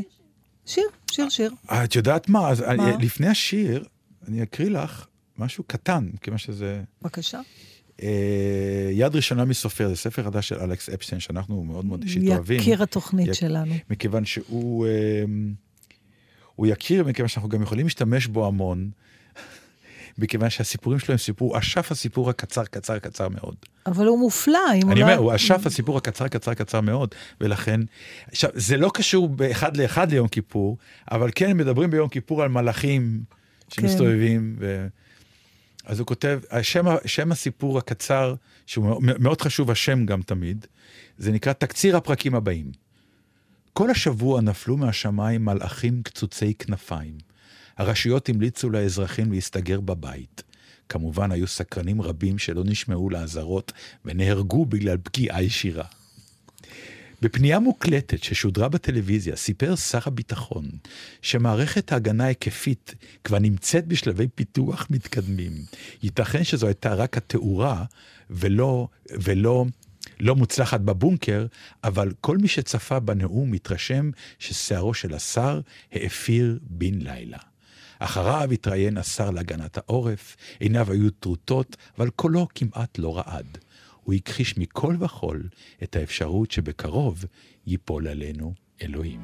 שיר, 0.66 0.84
שיר, 1.12 1.30
שיר. 1.30 1.52
את 1.84 1.96
יודעת 1.96 2.30
מה? 2.30 2.50
אז 2.50 2.62
מה? 2.62 2.98
לפני 3.00 3.28
השיר, 3.28 3.86
אני 4.28 4.44
אקריא 4.44 4.70
לך 4.70 5.06
משהו 5.38 5.64
קטן, 5.68 6.10
כיוון 6.22 6.38
שזה 6.38 6.82
בבקשה. 7.02 7.40
אה, 8.04 8.90
יד 8.92 9.16
ראשונה 9.16 9.46
מסופר, 9.46 9.88
זה 9.90 9.96
ספר 9.96 10.24
חדש 10.24 10.50
של 10.50 10.56
אלכס 10.60 10.90
אפשטיין, 10.90 11.22
שאנחנו 11.22 11.64
מאוד 11.64 11.86
מאוד 11.86 12.04
אישית 12.04 12.28
אוהבים. 12.28 12.60
יקיר 12.60 12.84
התוכנית 12.84 13.28
יק- 13.28 13.34
שלנו. 13.34 13.76
מכיוון 13.90 14.26
שהוא... 14.26 14.88
אה, 14.88 15.24
הוא 16.56 16.68
יכיר, 16.68 17.04
מכיוון 17.04 17.30
שאנחנו 17.30 17.50
גם 17.50 17.62
יכולים 17.62 17.86
להשתמש 17.86 18.28
בו 18.28 18.48
המון, 18.48 18.90
מכיוון 20.18 20.50
שהסיפורים 20.50 21.00
שלו 21.00 21.12
הם 21.12 21.18
סיפור, 21.18 21.60
אשף 21.60 21.92
הסיפור 21.92 22.30
הקצר, 22.30 22.66
קצר, 22.66 23.00
קצר 23.00 23.30
מאוד. 23.30 23.56
אבל 23.86 24.06
הוא 24.06 24.20
מופלא, 24.20 24.60
אם 24.76 24.92
אני 24.92 25.02
הוא 25.02 25.10
אומר. 25.10 25.20
הוא 25.22 25.36
אשף 25.36 25.66
הסיפור 25.66 25.98
הקצר, 25.98 26.28
קצר, 26.28 26.54
קצר 26.54 26.82
מאוד, 26.82 27.16
ולכן... 27.42 27.82
עכשיו, 28.32 28.50
זה 28.54 28.78
לא 28.78 28.92
קשור 28.94 29.30
באחד 29.30 29.78
לאחד 29.78 30.12
ליום 30.12 30.28
כיפור, 30.28 30.78
אבל 31.12 31.30
כן 31.36 31.58
מדברים 31.58 31.92
ביום 31.92 32.10
כיפור 32.10 32.44
על 32.44 32.50
מלאכים 32.50 33.24
שמסתובבים, 33.74 34.56
ו... 34.60 34.88
אז 35.86 36.00
הוא 36.00 36.08
כותב, 36.08 36.40
השם, 36.52 36.86
שם 37.06 37.32
הסיפור 37.32 37.78
הקצר, 37.78 38.36
שהוא 38.66 39.02
מאוד- 39.20 39.42
חשוב, 39.42 39.72
השם 39.72 40.06
גם 40.06 40.22
תמיד, 40.22 40.66
זה 41.18 41.32
נקרא 41.32 41.54
תקציר 41.54 41.98
הפרקים 41.98 42.36
הבאים. 42.36 42.72
כל 43.74 43.90
השבוע 43.90 44.42
נפלו 44.42 44.78
מהשמיים 44.78 45.46
מלאכים 45.46 46.02
קצוצי 46.04 46.54
כנפיים. 46.54 47.18
הרשויות 47.78 48.30
המליצו 48.30 48.70
לאזרחים 48.70 49.32
להסתגר 49.32 49.80
בבית. 49.80 50.44
כמובן, 50.90 51.32
היו 51.32 51.48
סקרנים 51.48 52.02
רבים 52.02 52.38
שלא 52.38 52.64
נשמעו 52.66 53.10
לאזהרות 53.10 53.72
ונהרגו 54.06 54.66
בגלל 54.66 54.98
פגיעה 55.04 55.44
ישירה. 55.44 55.86
בפנייה 57.26 57.60
מוקלטת 57.60 58.24
ששודרה 58.24 58.70
בטלוויזיה 58.70 59.36
סיפר 59.36 59.76
שר 59.76 60.00
הביטחון 60.06 60.70
שמערכת 61.22 61.92
ההגנה 61.92 62.26
ההיקפית 62.26 62.96
כבר 63.24 63.40
נמצאת 63.40 63.88
בשלבי 63.88 64.28
פיתוח 64.36 64.88
מתקדמים. 64.90 65.52
ייתכן 66.04 66.44
שזו 66.44 66.68
הייתה 66.68 66.94
רק 66.94 67.18
התאורה 67.18 67.86
ולא, 68.30 68.88
ולא 69.12 69.66
לא 70.20 70.36
מוצלחת 70.36 70.82
בבונקר, 70.82 71.46
אבל 71.84 72.12
כל 72.22 72.38
מי 72.38 72.48
שצפה 72.48 73.00
בנאום 73.00 73.52
מתרשם 73.52 74.12
ששערו 74.40 74.94
של 74.94 75.14
השר 75.14 75.62
האפיר 75.92 76.60
בן 76.62 77.02
לילה. 77.02 77.40
אחריו 78.00 78.52
התראיין 78.52 78.98
השר 78.98 79.32
להגנת 79.32 79.78
העורף, 79.78 80.36
עיניו 80.60 80.92
היו 80.92 81.10
טרוטות, 81.10 81.78
אבל 81.98 82.10
קולו 82.10 82.48
כמעט 82.56 82.98
לא 82.98 83.18
רעד. 83.18 83.58
הוא 84.06 84.14
הכחיש 84.14 84.58
מכל 84.58 84.96
וכול 85.00 85.44
את 85.84 85.96
האפשרות 85.96 86.52
שבקרוב 86.52 87.26
ייפול 87.68 88.08
עלינו 88.08 88.54
אלוהים. 88.82 89.22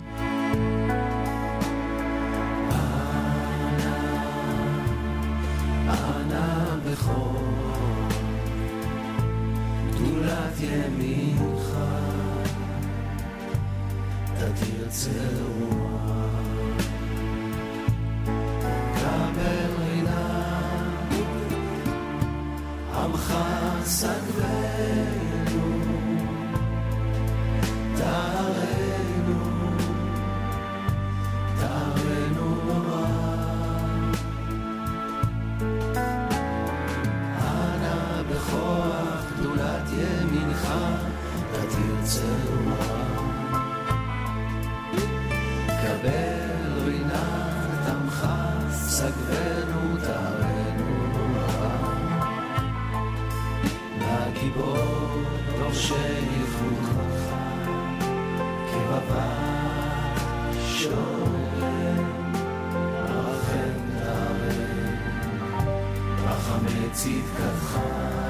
אנא 5.88 6.76
בכור, 6.86 7.62
צרועה. 42.03 43.11
קבל 45.81 46.83
רינת 46.85 47.87
עמך, 47.87 48.27
סגבנו 48.71 49.97
תרנו 50.03 51.07
נורא. 51.13 51.77
לגיבור 53.99 55.23
דורשי 55.59 55.93
ייחודך, 55.93 57.33
כבבא 58.71 59.51
שואל, 60.67 62.03
רחם 63.03 63.73
תרם. 63.99 64.61
רחמי 66.25 66.89
צדקתך. 66.91 68.20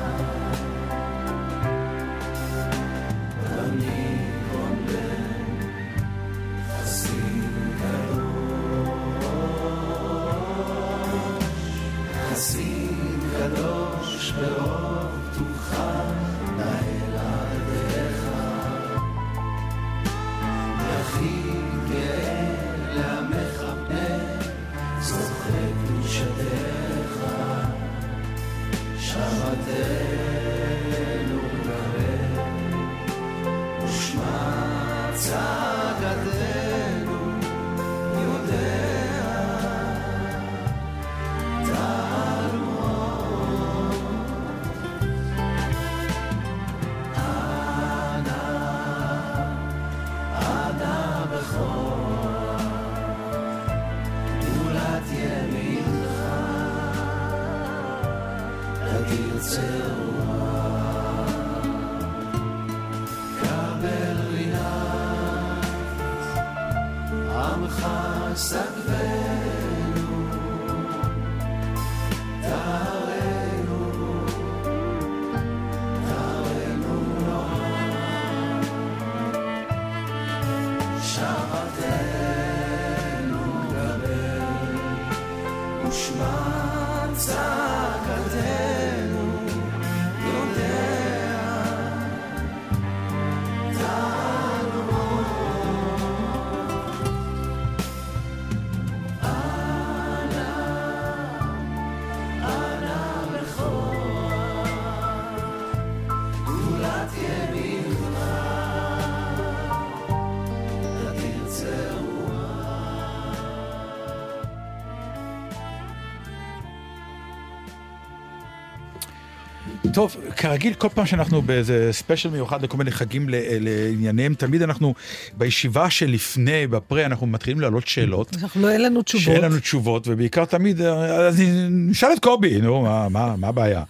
טוב, 119.94 120.16
כרגיל, 120.38 120.74
כל 120.74 120.90
פעם 120.90 121.06
שאנחנו 121.06 121.42
באיזה 121.42 121.90
ספיישל 121.92 122.30
מיוחד 122.30 122.64
לכל 122.64 122.78
מיני 122.78 122.92
חגים 122.92 123.30
לענייניהם, 123.30 124.34
תמיד 124.34 124.62
אנחנו 124.62 124.94
בישיבה 125.38 125.90
שלפני, 125.90 126.68
בפרה, 126.68 127.06
אנחנו 127.06 127.28
מתחילים 127.28 127.60
להעלות 127.60 127.88
שאלות. 127.88 128.36
אנחנו 128.42 128.62
לא, 128.62 128.70
אין 128.70 128.82
לנו 128.82 129.02
תשובות. 129.02 129.26
שאין 129.26 129.42
לנו 129.42 129.60
תשובות, 129.60 130.08
ובעיקר 130.08 130.46
תמיד, 130.46 130.82
אה, 130.82 131.16
אז 131.16 131.42
נשאל 131.70 132.10
את 132.14 132.20
קובי, 132.20 132.62
נו, 132.62 132.82
מה 133.10 133.48
הבעיה? 133.48 133.84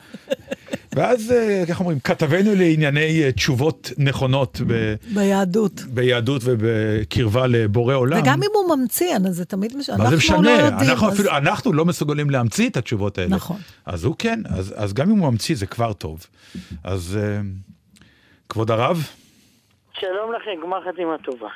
ואז, 0.96 1.32
אה, 1.32 1.64
איך 1.68 1.80
אומרים, 1.80 2.00
כתבנו 2.00 2.56
לענייני 2.56 3.24
אה, 3.24 3.32
תשובות 3.32 3.92
נכונות 3.98 4.62
ב, 4.68 4.94
ביהדות. 5.14 5.82
ביהדות 5.82 6.42
ובקרבה 6.46 7.48
לבורא 7.48 7.96
עולם. 7.96 8.22
וגם 8.22 8.44
אם 8.44 8.50
הוא 8.54 8.76
ממציא, 8.78 9.16
אז 9.28 9.36
זה 9.36 9.46
תמיד 9.46 9.78
משנה. 9.78 9.98
מה 9.98 10.04
זה 10.10 10.16
אנחנו 10.16 10.18
משנה? 10.18 10.42
לא 10.42 10.64
יודעים. 10.66 10.90
אנחנו 10.92 11.08
אז- 11.08 11.14
אפילו, 11.14 11.32
אנחנו 11.38 11.74
לא 11.74 11.86
מסוגלים 11.86 12.30
להמציא 12.30 12.70
את 12.70 12.78
התשובות 12.78 13.18
האלה. 13.18 13.30
נכון. 13.36 13.58
אז 13.86 14.04
הוא 14.04 14.16
כן, 14.20 14.40
אז, 14.46 14.74
אז 14.78 14.94
גם 14.94 15.12
אם 15.12 15.18
הוא 15.18 15.32
ממציא 15.32 15.56
זה 15.56 15.66
כבר 15.66 15.94
טוב. 15.94 16.26
אז 16.84 17.20
אה, 17.22 17.40
כבוד 18.50 18.72
הרב, 18.72 19.08
שלום 20.00 20.34
לכם, 20.34 20.52
גמר 20.66 20.78
חתימה 20.94 21.16
טובה. 21.26 21.48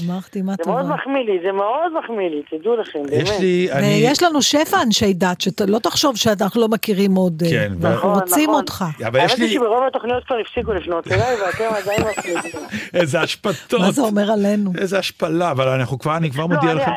גמר 0.00 0.20
חתימה 0.20 0.52
זה 0.64 0.70
מאוד 0.70 0.82
טובה. 0.82 0.94
מחמיא 0.94 1.24
לי, 1.24 1.38
זה 1.46 1.52
מאוד 1.52 1.92
מחמיא 1.98 2.30
לי, 2.30 2.42
תדעו 2.50 2.76
לכם, 2.76 3.02
באמת. 3.02 3.22
יש 3.22 3.40
לי, 3.40 3.68
אני... 3.72 3.86
ויש 3.86 4.22
לנו 4.22 4.42
שפע 4.42 4.82
אנשי 4.82 5.14
דת, 5.14 5.40
שלא 5.40 5.78
תחשוב 5.78 6.16
שאנחנו 6.16 6.60
לא 6.60 6.68
מכירים 6.68 7.14
עוד, 7.14 7.42
אה, 7.46 7.50
כן, 7.50 7.72
ואנחנו 7.80 8.08
נכון, 8.08 8.22
רוצים 8.22 8.50
נכון. 8.50 8.60
אותך. 8.60 8.84
אבל 9.06 9.18
יש 9.18 9.30
האמת 9.30 9.40
היא 9.40 9.48
לי 9.48 9.54
שברוב 9.54 9.84
התוכניות 9.86 10.24
כבר 10.24 10.36
הפסיקו 10.36 10.72
לפנות 10.72 11.12
אליי, 11.12 11.36
ואתם 11.42 11.74
עדיין 11.82 12.00
מפליגים. 12.10 12.60
איזה 13.00 13.20
השפתות. 13.20 13.80
מה 13.80 13.90
זה 13.90 14.02
אומר 14.02 14.32
עלינו? 14.32 14.72
איזה 14.78 14.98
השפלה, 14.98 15.50
אבל 15.50 15.68
אנחנו 15.68 15.98
כבר, 15.98 16.16
אני 16.16 16.30
כבר 16.30 16.42
לא, 16.42 16.48
מודיע 16.48 16.74
לכם. 16.74 16.90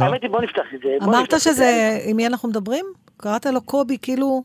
האמת 0.00 0.22
היא, 0.22 0.30
בוא 0.30 0.42
נפתח 0.42 0.62
את 0.74 0.80
זה. 0.82 0.88
אמרת. 1.02 1.34
שזה, 1.40 1.98
עם 2.04 2.16
מי 2.16 2.26
אנחנו 2.26 2.48
מדברים? 2.48 2.84
קראת 3.16 3.46
לו 3.46 3.60
קובי, 3.60 3.98
כאילו, 4.02 4.42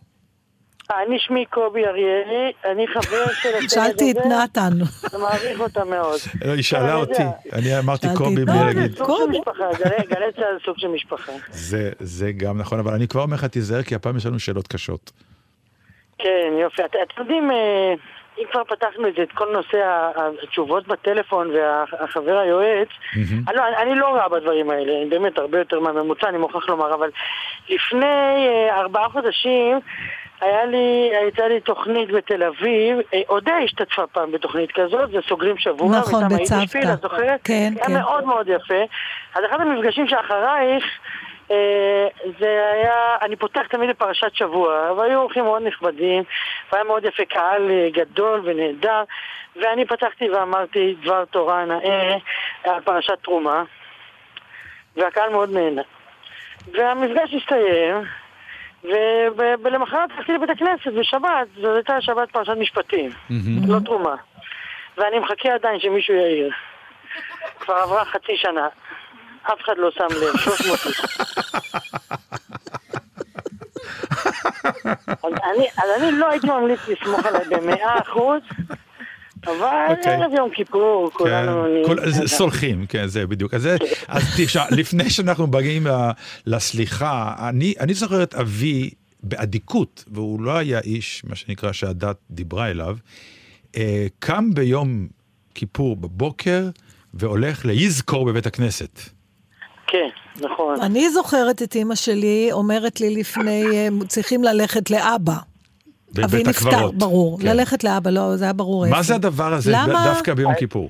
אני 0.91 1.19
שמי 1.19 1.45
קובי 1.45 1.86
אריאלי, 1.86 2.52
אני 2.65 2.88
חבר 2.88 3.02
של 3.34 3.50
הצוות 3.50 3.69
שאלתי 3.69 4.12
את 4.12 4.17
הזה, 4.17 4.30
נתן. 4.43 4.71
ומעריך 5.17 5.60
אותה 5.60 5.84
מאוד. 5.86 6.19
לא, 6.45 6.52
היא 6.52 6.63
שאלה 6.63 6.82
אני 6.93 7.02
אותי. 7.02 7.23
אני 7.54 7.80
אמרתי 7.80 8.02
שאלתי 8.08 8.17
קובי 8.17 8.41
את 8.41 8.47
בלי 8.47 8.56
נתן. 8.56 8.65
להגיד. 8.65 8.97
סוג 8.97 9.08
של. 9.08 9.39
משפחה, 9.39 9.63
גלי- 9.80 10.32
צה"ל 10.36 10.58
סוג 10.65 10.76
של 10.78 10.88
משפחה. 10.88 11.32
זה, 11.50 11.91
זה 12.00 12.32
גם 12.32 12.58
נכון, 12.58 12.80
אבל 12.80 12.93
אני 12.93 13.08
כבר 13.08 13.21
אומר 13.21 13.36
לך, 13.36 13.45
תיזהר, 13.45 13.84
כי 13.84 13.95
הפעם 13.95 14.17
יש 14.17 14.26
לנו 14.26 14.39
שאלות 14.39 14.67
קשות. 14.67 15.12
כן, 16.17 16.30
יופי. 16.62 16.86
את- 16.86 16.95
אתם 17.13 17.21
יודעים, 17.21 17.52
אה, 17.52 17.93
אם 18.38 18.43
כבר 18.52 18.63
פתחנו 18.63 19.08
את 19.08 19.13
זה, 19.17 19.23
את 19.23 19.32
כל 19.32 19.47
נושא 19.54 19.78
התשובות 20.43 20.88
בטלפון 20.88 21.52
והחבר 21.56 22.38
היועץ, 22.38 22.88
אני 23.15 23.56
לא- 23.56 23.63
אני 23.82 23.95
לא 23.95 24.08
רע 24.08 24.28
בדברים 24.28 24.69
האלה, 24.69 25.02
אני 25.02 25.10
באמת 25.10 25.38
הרבה 25.38 25.60
יותר 25.60 25.80
מהממוצע, 25.80 26.30
אני 26.30 26.38
מוכרח 26.38 26.69
לומר, 26.69 26.93
אבל 26.93 27.10
לפני 27.69 28.06
אה, 28.06 28.80
ארבעה 28.80 29.10
חודשים 29.10 29.80
היה 30.41 30.65
לי, 30.65 31.12
הייתה 31.21 31.47
לי 31.47 31.60
תוכנית 31.60 32.12
בתל 32.12 32.43
אביב, 32.43 32.97
אה, 33.13 33.21
אודיה 33.30 33.58
השתתפה 33.58 34.08
פעם 34.08 34.32
בתוכנית 34.32 34.71
כזאת, 34.71 35.12
זה 35.12 35.17
סוגרים 35.28 35.58
שבוע. 35.58 35.97
נכון, 35.97 36.23
בצוותא. 36.28 36.95
זוכרת? 37.02 37.39
כן, 37.43 37.73
היה 37.76 37.86
כן. 37.86 37.93
מאוד 37.93 38.26
מאוד 38.26 38.47
יפה. 38.47 38.84
אז 39.36 39.43
אחד 39.50 39.62
המפגשים 39.62 40.08
שאחרייך, 40.08 40.84
אה, 41.52 42.08
זה 42.39 42.69
היה, 42.73 43.17
אני 43.21 43.36
פותח 43.36 43.62
תמיד 43.69 43.89
בפרשת 43.89 44.34
שבוע, 44.34 44.91
והיו 44.97 45.19
אורחים 45.19 45.43
מאוד 45.43 45.62
נכבדים, 45.63 46.23
והיה 46.71 46.84
מאוד 46.84 47.06
יפה, 47.06 47.26
קהל 47.26 47.71
אה, 47.71 47.88
גדול 47.93 48.41
ונהדר, 48.43 49.04
ואני 49.62 49.86
פתחתי 49.86 50.30
ואמרתי 50.30 50.95
דבר 51.02 51.26
תורה 51.26 51.65
נאה 51.65 52.17
על 52.63 52.82
פרשת 52.82 53.17
תרומה, 53.23 53.63
והקהל 54.97 55.30
מאוד 55.30 55.54
נהנה. 55.54 55.82
והמפגש 56.73 57.34
הסתיים, 57.34 58.04
ולמחרת 59.63 60.10
הלכתי 60.17 60.34
לבית 60.34 60.50
הכנסת 60.50 60.88
בשבת, 61.00 61.47
זו 61.62 61.76
הייתה 61.76 62.02
שבת 62.02 62.32
פרשת 62.32 62.54
משפטים, 62.60 63.12
לא 63.67 63.80
תרומה. 63.86 64.15
ואני 64.97 65.19
מחכה 65.19 65.54
עדיין 65.54 65.80
שמישהו 65.80 66.15
יעיר. 66.15 66.50
כבר 67.60 67.73
עברה 67.73 68.06
חצי 68.06 68.38
שנה, 68.38 68.67
אף 69.43 69.62
אחד 69.62 69.73
לא 69.78 69.91
שם 69.91 70.08
לב, 70.21 70.38
300 70.38 70.80
איש. 70.86 71.02
אז 75.23 75.34
אני, 75.56 75.67
אז 75.78 76.02
אני 76.02 76.12
לא 76.12 76.30
הייתי 76.30 76.47
ממליץ 76.47 76.80
לסמוך 76.88 77.26
עליי 77.26 77.45
במאה 77.45 78.00
אחוז, 78.00 78.41
אבל 79.48 79.96
אוקיי. 79.98 80.14
ערב 80.14 80.32
יום 80.38 80.50
כיפור, 80.54 81.10
כולנו... 81.14 81.64
כן, 81.64 81.70
נהיה- 81.74 81.86
כל- 81.88 82.12
זה- 82.12 82.28
סולחים, 82.28 82.86
כן, 82.90 83.08
זה 83.08 83.28
בדיוק. 83.28 83.54
אז, 83.54 83.70
אז 84.08 84.24
תשמע, 84.38 84.64
לפני 84.80 85.10
שאנחנו 85.10 85.48
מגיעים 85.48 85.88
לסליחה, 86.46 87.36
אני, 87.50 87.74
אני 87.80 87.94
זוכר 87.94 88.24
את 88.24 88.34
אבי 88.36 88.90
באדיקות, 89.24 90.04
והוא 90.12 90.42
לא 90.42 90.58
היה 90.58 90.80
איש, 90.80 91.24
מה 91.30 91.36
שנקרא, 91.36 91.72
שהדת 91.72 92.18
דיברה 92.32 92.70
אליו, 92.70 92.98
אה, 93.78 94.08
קם 94.20 94.54
ביום 94.54 95.08
כיפור 95.56 95.96
בבוקר 95.96 96.70
והולך 97.14 97.66
ליזכור 97.66 98.26
בבית 98.26 98.46
הכנסת. 98.46 99.00
כן, 99.88 100.08
נכון. 100.42 100.82
אני 100.82 101.10
זוכרת 101.10 101.62
את 101.64 101.76
אימא 101.76 101.96
שלי 101.96 102.50
אומרת 102.52 103.02
לי 103.02 103.16
לפני, 103.16 103.64
אה, 103.74 103.88
צריכים 104.08 104.44
ללכת 104.44 104.90
לאבא. 104.90 105.36
אבי 106.12 106.22
בבית 106.24 106.48
נפטר, 106.48 106.70
הקברות. 106.70 106.96
ברור. 106.96 107.39
כן. 107.41 107.48
ללכת 107.48 107.84
לאבא, 107.84 108.10
לא, 108.10 108.36
זה 108.36 108.43
היה 108.46 108.54
ברור 108.54 108.86
איפה. 108.86 108.96
מה 108.96 109.04
זה 109.04 109.15
הדבר 109.15 109.54
הזה 109.54 109.72
למה? 109.74 110.04
דווקא 110.13 110.34
ביום 110.34 110.54
כיפור? 110.54 110.89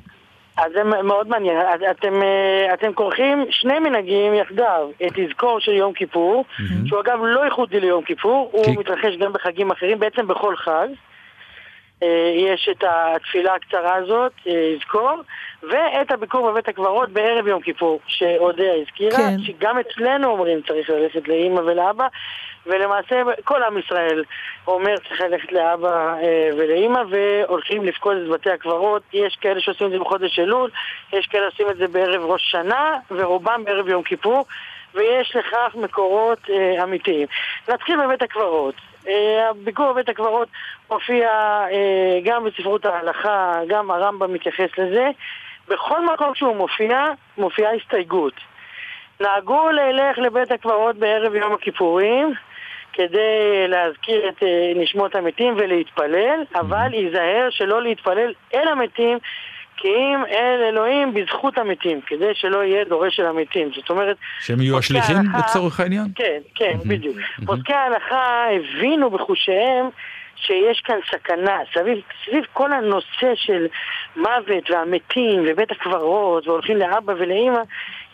אז 0.58 0.72
זה 0.74 0.84
מאוד 1.04 1.28
מעניין. 1.28 1.58
אז 1.62 1.80
אתם, 1.92 2.14
אה, 2.24 2.74
אתם 2.74 2.94
כורכים 2.94 3.46
שני 3.50 3.80
מנהגים 3.80 4.34
יחדיו. 4.34 4.90
את 5.06 5.12
תזכור 5.16 5.60
של 5.60 5.72
יום 5.72 5.94
כיפור, 5.94 6.46
שהוא 6.86 7.00
אגב 7.02 7.20
לא 7.24 7.46
ייחודי 7.46 7.80
ליום 7.80 8.04
כיפור, 8.04 8.52
כי- 8.52 8.58
הוא 8.72 8.80
מתרחש 8.80 9.18
גם 9.20 9.34
בחגים 9.34 9.72
אחרים, 9.72 10.00
בעצם 10.00 10.28
בכל 10.28 10.56
חג. 10.56 10.88
אה, 12.04 12.08
יש 12.36 12.70
את 12.72 12.84
התפילה 12.88 13.52
הקצרה 13.56 13.96
הזאת, 13.96 14.32
אה, 14.48 14.54
יזכור, 14.78 15.12
ואת 15.72 16.12
הביקור 16.12 16.52
בבית 16.52 16.68
הקברות 16.68 17.10
בערב 17.10 17.48
יום 17.48 17.62
כיפור, 17.62 18.00
שאודיה 18.08 18.72
הזכירה, 18.82 19.18
כן. 19.18 19.38
שגם 19.44 19.76
אצלנו 19.80 20.28
אומרים 20.28 20.60
צריך 20.68 20.90
ללכת 20.90 21.28
לאימא 21.28 21.60
ולאבא, 21.60 22.08
ולמעשה 22.68 23.22
כל 23.44 23.64
עם 23.64 23.78
ישראל 23.78 24.24
אומר 24.68 24.98
צריך 24.98 25.22
ללכת 25.22 25.52
לאבא 25.52 26.14
אה, 26.24 26.50
ולאימא, 26.58 27.02
והולכים 27.10 27.86
לפקוד 27.86 28.18
את 28.18 28.30
בתי 28.30 28.52
הקברות. 28.52 29.02
יש 29.14 29.36
כאלה 29.42 29.62
שעושים 29.62 29.88
את 29.88 29.92
זה 29.92 30.00
בחודש 30.00 30.40
אלול, 30.40 30.70
יש 31.14 31.28
כאלה 31.28 31.52
שעושים 31.52 31.70
את 31.70 31.78
זה 31.78 31.88
בערב 31.88 32.22
ראש 32.22 32.52
שנה, 32.52 32.94
ורובם 33.12 33.64
בערב 33.66 33.88
יום 33.88 34.04
כיפור. 34.04 34.46
ויש 34.94 35.36
לכך 35.36 35.76
מקורות 35.76 36.40
אה, 36.50 36.84
אמיתיים. 36.84 37.28
נתחיל 37.70 38.06
בבית 38.06 38.22
הקברות. 38.22 38.76
אה, 39.08 39.50
הביקור 39.50 39.92
בבית 39.92 40.10
הקברות 40.10 40.48
מופיע 40.92 41.30
אה, 41.72 42.20
גם 42.24 42.46
בספרות 42.46 42.86
ההלכה, 42.86 43.54
גם 43.68 43.92
הרמב"ם 43.92 44.34
מתייחס 44.34 44.70
לזה. 44.78 45.10
בכל 45.68 46.06
מקום 46.06 46.36
שהוא 46.36 46.56
מופיע, 46.56 47.06
מופיעה 47.38 47.74
הסתייגות. 47.74 48.34
נהגו 49.20 49.70
ללך 49.70 50.18
לבית 50.18 50.52
הקברות 50.52 50.96
בערב 50.96 51.36
יום 51.36 51.54
הכיפורים 51.54 52.34
כדי 52.98 53.38
להזכיר 53.68 54.30
את 54.30 54.44
אה, 54.44 54.48
נשמות 54.76 55.16
המתים 55.16 55.54
ולהתפלל, 55.58 56.40
אבל 56.56 56.94
ייזהר 56.94 57.48
שלא 57.50 57.82
להתפלל 57.84 58.34
אל 58.54 58.68
המתים 58.68 59.18
כי 59.78 59.88
אם 59.88 60.26
אל 60.32 60.64
אלוהים 60.70 61.14
בזכות 61.14 61.58
המתים, 61.58 62.02
כדי 62.08 62.32
שלא 62.34 62.64
יהיה 62.64 62.84
דורש 62.86 63.16
של 63.16 63.26
המתים. 63.26 63.70
זאת 63.76 63.90
אומרת, 63.90 64.18
שהם 64.40 64.62
יהיו 64.62 64.78
השליחים 64.78 65.16
ההלכה- 65.16 65.38
לצורך 65.50 65.80
העניין? 65.80 66.06
כן, 66.16 66.40
כן, 66.56 66.74
בדיוק. 66.86 67.18
פוסקי 67.46 67.74
ההלכה 67.74 68.46
הבינו 68.56 69.10
בחושיהם 69.10 69.90
שיש 70.38 70.82
כאן 70.82 71.00
סכנה, 71.12 71.60
סביב, 71.74 72.02
סביב 72.26 72.44
כל 72.54 72.74
הנושא 72.74 73.36
של 73.36 73.68
מוות 74.16 74.70
והמתים 74.70 75.44
ובית 75.48 75.72
הקברות 75.72 76.48
והולכים 76.48 76.78
לאבא 76.78 77.14
ולאימא, 77.18 77.62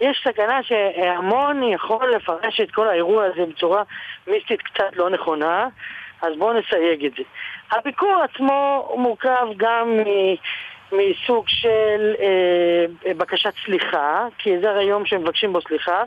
יש 0.02 0.22
סכנה 0.28 0.64
שהמון 0.64 1.64
יכול 1.64 2.16
לפרש 2.16 2.62
את 2.62 2.72
כל 2.72 2.88
האירוע 2.88 3.26
הזה 3.26 3.46
בצורה 3.46 3.84
מיסטית 4.28 4.62
קצת 4.62 4.96
לא 4.96 5.10
נכונה, 5.10 5.68
אז 6.22 6.34
בואו 6.38 6.54
נסייג 6.54 7.06
את 7.06 7.12
זה. 7.18 7.24
הביקור 7.72 8.24
עצמו 8.24 8.90
מורכב 8.98 9.48
גם 9.58 9.98
מ... 9.98 10.04
מסוג 10.94 11.46
של 11.48 12.14
אה, 12.20 13.14
בקשת 13.14 13.54
סליחה, 13.66 14.28
כי 14.38 14.60
זה 14.60 14.70
הרי 14.70 14.84
יום 14.84 15.06
שמבקשים 15.06 15.54
בו 15.54 15.62
סליחה, 15.62 16.04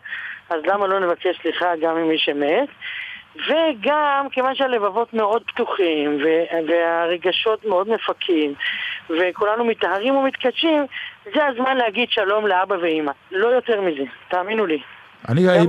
אז 0.50 0.60
למה 0.64 0.86
לא 0.86 1.00
נבקש 1.00 1.40
סליחה 1.42 1.76
גם 1.82 1.96
ממי 1.96 2.18
שמת? 2.18 2.68
וגם 3.48 4.26
כיוון 4.30 4.54
שהלבבות 4.54 5.14
מאוד 5.14 5.42
פתוחים 5.46 6.18
והרגשות 6.68 7.64
מאוד 7.64 7.88
מפקים 7.88 8.54
וכולנו 9.10 9.64
מטהרים 9.64 10.16
ומתקדשים, 10.16 10.86
זה 11.34 11.46
הזמן 11.46 11.76
להגיד 11.76 12.08
שלום 12.10 12.46
לאבא 12.46 12.74
ואימא. 12.74 13.12
לא 13.32 13.46
יותר 13.48 13.80
מזה, 13.80 14.02
תאמינו 14.28 14.66
לי. 14.66 14.78
אני 15.28 15.48
אז 15.48 15.66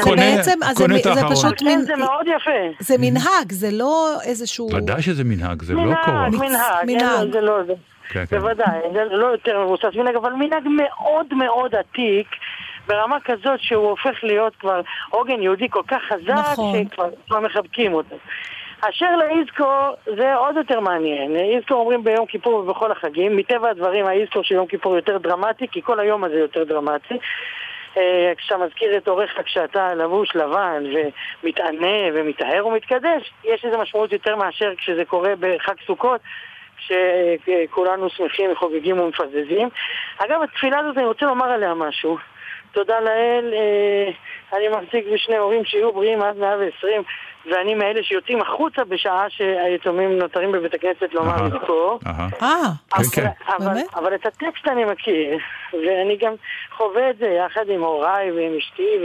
קונה 0.00 0.22
זה 0.32 0.38
את 0.38 0.44
זה 0.44 1.10
האחרון. 1.10 1.34
פשוט- 1.36 1.58
כן, 1.58 1.64
מין- 1.66 1.80
זה 1.80 1.96
מאוד 1.96 2.26
יפה. 2.26 2.50
זה 2.80 2.94
מנהג, 2.98 3.52
זה 3.52 3.68
לא 3.72 4.16
איזשהו... 4.24 4.68
ודאי 4.74 5.02
שזה 5.02 5.24
מנהג, 5.24 5.62
זה 5.62 5.74
לא 5.74 5.80
מנהג, 5.82 6.04
כורח. 6.04 6.42
מנהג, 6.42 6.86
מנהג. 6.86 7.02
אין 7.18 7.26
לו- 7.26 7.32
זה 7.32 7.40
לא 7.40 7.62
זה. 7.66 7.72
כן, 8.08 8.24
כן. 8.26 8.38
בוודאי, 8.38 8.78
זה 8.92 9.04
לא 9.04 9.26
יותר 9.26 9.64
מבוסס 9.64 9.94
מנהג, 9.96 10.14
אבל 10.16 10.32
מנהג 10.32 10.62
מאוד 10.68 11.26
מאוד 11.34 11.74
עתיק, 11.74 12.26
ברמה 12.86 13.16
כזאת 13.24 13.60
שהוא 13.60 13.90
הופך 13.90 14.24
להיות 14.24 14.56
כבר 14.56 14.80
עוגן 15.10 15.42
יהודי 15.42 15.68
כל 15.70 15.82
כך 15.88 16.02
חזק, 16.08 16.52
נכון. 16.52 16.84
שכבר 16.84 17.08
כבר 17.26 17.40
מחבקים 17.40 17.94
אותו. 17.94 18.16
אשר 18.80 19.16
לאיזקור 19.16 19.94
זה 20.16 20.34
עוד 20.34 20.56
יותר 20.56 20.80
מעניין. 20.80 21.36
איזקור 21.36 21.80
אומרים 21.80 22.04
ביום 22.04 22.26
כיפור 22.26 22.54
ובכל 22.54 22.92
החגים, 22.92 23.36
מטבע 23.36 23.70
הדברים 23.70 24.06
האיזקור 24.06 24.42
של 24.42 24.54
יום 24.54 24.66
כיפור 24.66 24.96
יותר 24.96 25.18
דרמטי, 25.18 25.68
כי 25.68 25.82
כל 25.82 26.00
היום 26.00 26.24
הזה 26.24 26.38
יותר 26.38 26.64
דרמטי. 26.64 27.14
אה, 27.96 28.32
כשאתה 28.36 28.56
מזכיר 28.56 28.96
את 28.96 29.08
הוריך 29.08 29.40
כשאתה 29.44 29.94
לבוש 29.94 30.36
לבן 30.36 30.84
ומתענה 31.42 31.98
ומטהר 32.14 32.66
ומתקדש, 32.66 33.32
יש 33.44 33.64
לזה 33.64 33.76
משמעות 33.76 34.12
יותר 34.12 34.36
מאשר 34.36 34.74
כשזה 34.76 35.04
קורה 35.04 35.32
בחג 35.40 35.74
סוכות, 35.86 36.20
כשכולנו 36.76 38.10
שמחים 38.10 38.52
וחוגגים 38.52 39.00
ומפזזים. 39.00 39.68
אגב, 40.18 40.42
התפילה 40.42 40.78
הזאת, 40.78 40.96
אני 40.96 41.06
רוצה 41.06 41.26
לומר 41.26 41.46
עליה 41.46 41.74
משהו. 41.74 42.18
תודה 42.72 43.00
לאל, 43.00 43.54
אה, 43.54 44.12
אני 44.58 44.68
מחזיק 44.68 45.04
בשני 45.14 45.36
הורים 45.36 45.64
שיהיו 45.64 45.92
בריאים 45.92 46.22
עד 46.22 46.36
120, 46.36 47.02
ואני 47.46 47.74
מאלה 47.74 48.02
שיוצאים 48.02 48.40
החוצה 48.40 48.84
בשעה 48.84 49.30
שהיתומים 49.30 50.18
נותרים 50.18 50.52
בבית 50.52 50.74
הכנסת 50.74 51.12
לומר. 51.12 51.42
לזכור. 51.42 51.98
אה, 52.06 52.28
כן, 52.40 52.46
אבל, 52.94 53.04
כן. 53.14 53.26
אבל, 53.46 53.74
באמת? 53.74 53.94
אבל 53.94 54.14
את 54.14 54.26
הטקסט 54.26 54.68
אני 54.68 54.84
מכיר, 54.84 55.38
ואני 55.72 56.16
גם 56.16 56.32
חווה 56.76 57.10
את 57.10 57.18
זה 57.18 57.26
יחד 57.26 57.68
עם 57.68 57.82
הוריי 57.82 58.32
ועם 58.32 58.52
אשתי, 58.58 58.98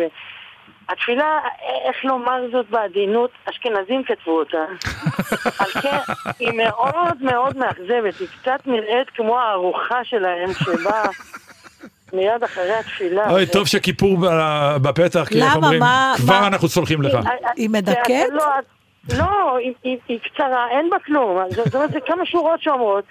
והתפילה, 0.90 1.40
איך 1.86 2.06
לומר 2.06 2.42
זאת 2.52 2.70
בעדינות, 2.70 3.32
אשכנזים 3.46 4.04
כתבו 4.04 4.40
אותה. 4.40 4.66
על 5.60 5.82
כן, 5.82 5.98
היא 6.40 6.52
מאוד 6.52 7.18
מאוד 7.22 7.58
מאכזבת, 7.58 8.20
היא 8.20 8.28
קצת 8.42 8.60
נראית 8.66 9.10
כמו 9.10 9.40
הארוחה 9.40 10.04
שלהם 10.04 10.50
שבאה 10.54 11.10
מיד 12.14 12.44
אחרי 12.44 12.74
התפילה. 12.74 13.30
אוי, 13.32 13.46
טוב 13.46 13.68
שכיפור 13.68 14.18
ב- 14.18 14.78
בפתח, 14.82 15.28
כי 15.30 15.42
איך 15.42 15.46
למה? 15.46 15.56
אומרים, 15.56 15.80
מה- 15.80 16.14
כבר 16.18 16.48
אנחנו 16.48 16.68
סולחים 16.68 17.02
לך. 17.02 17.18
היא 17.56 17.70
מדכאת? 17.70 18.28
לא, 18.34 18.46
לא, 19.18 19.58
היא- 19.84 20.20
קצרה, 20.34 20.68
אין 20.72 20.90
בה 20.90 20.98
כלום. 21.06 21.38
זאת 21.50 21.76
אומרת, 21.76 21.92
זה 21.92 22.00
כמה 22.08 22.26
שורות 22.26 22.62
שאומרות. 22.62 23.04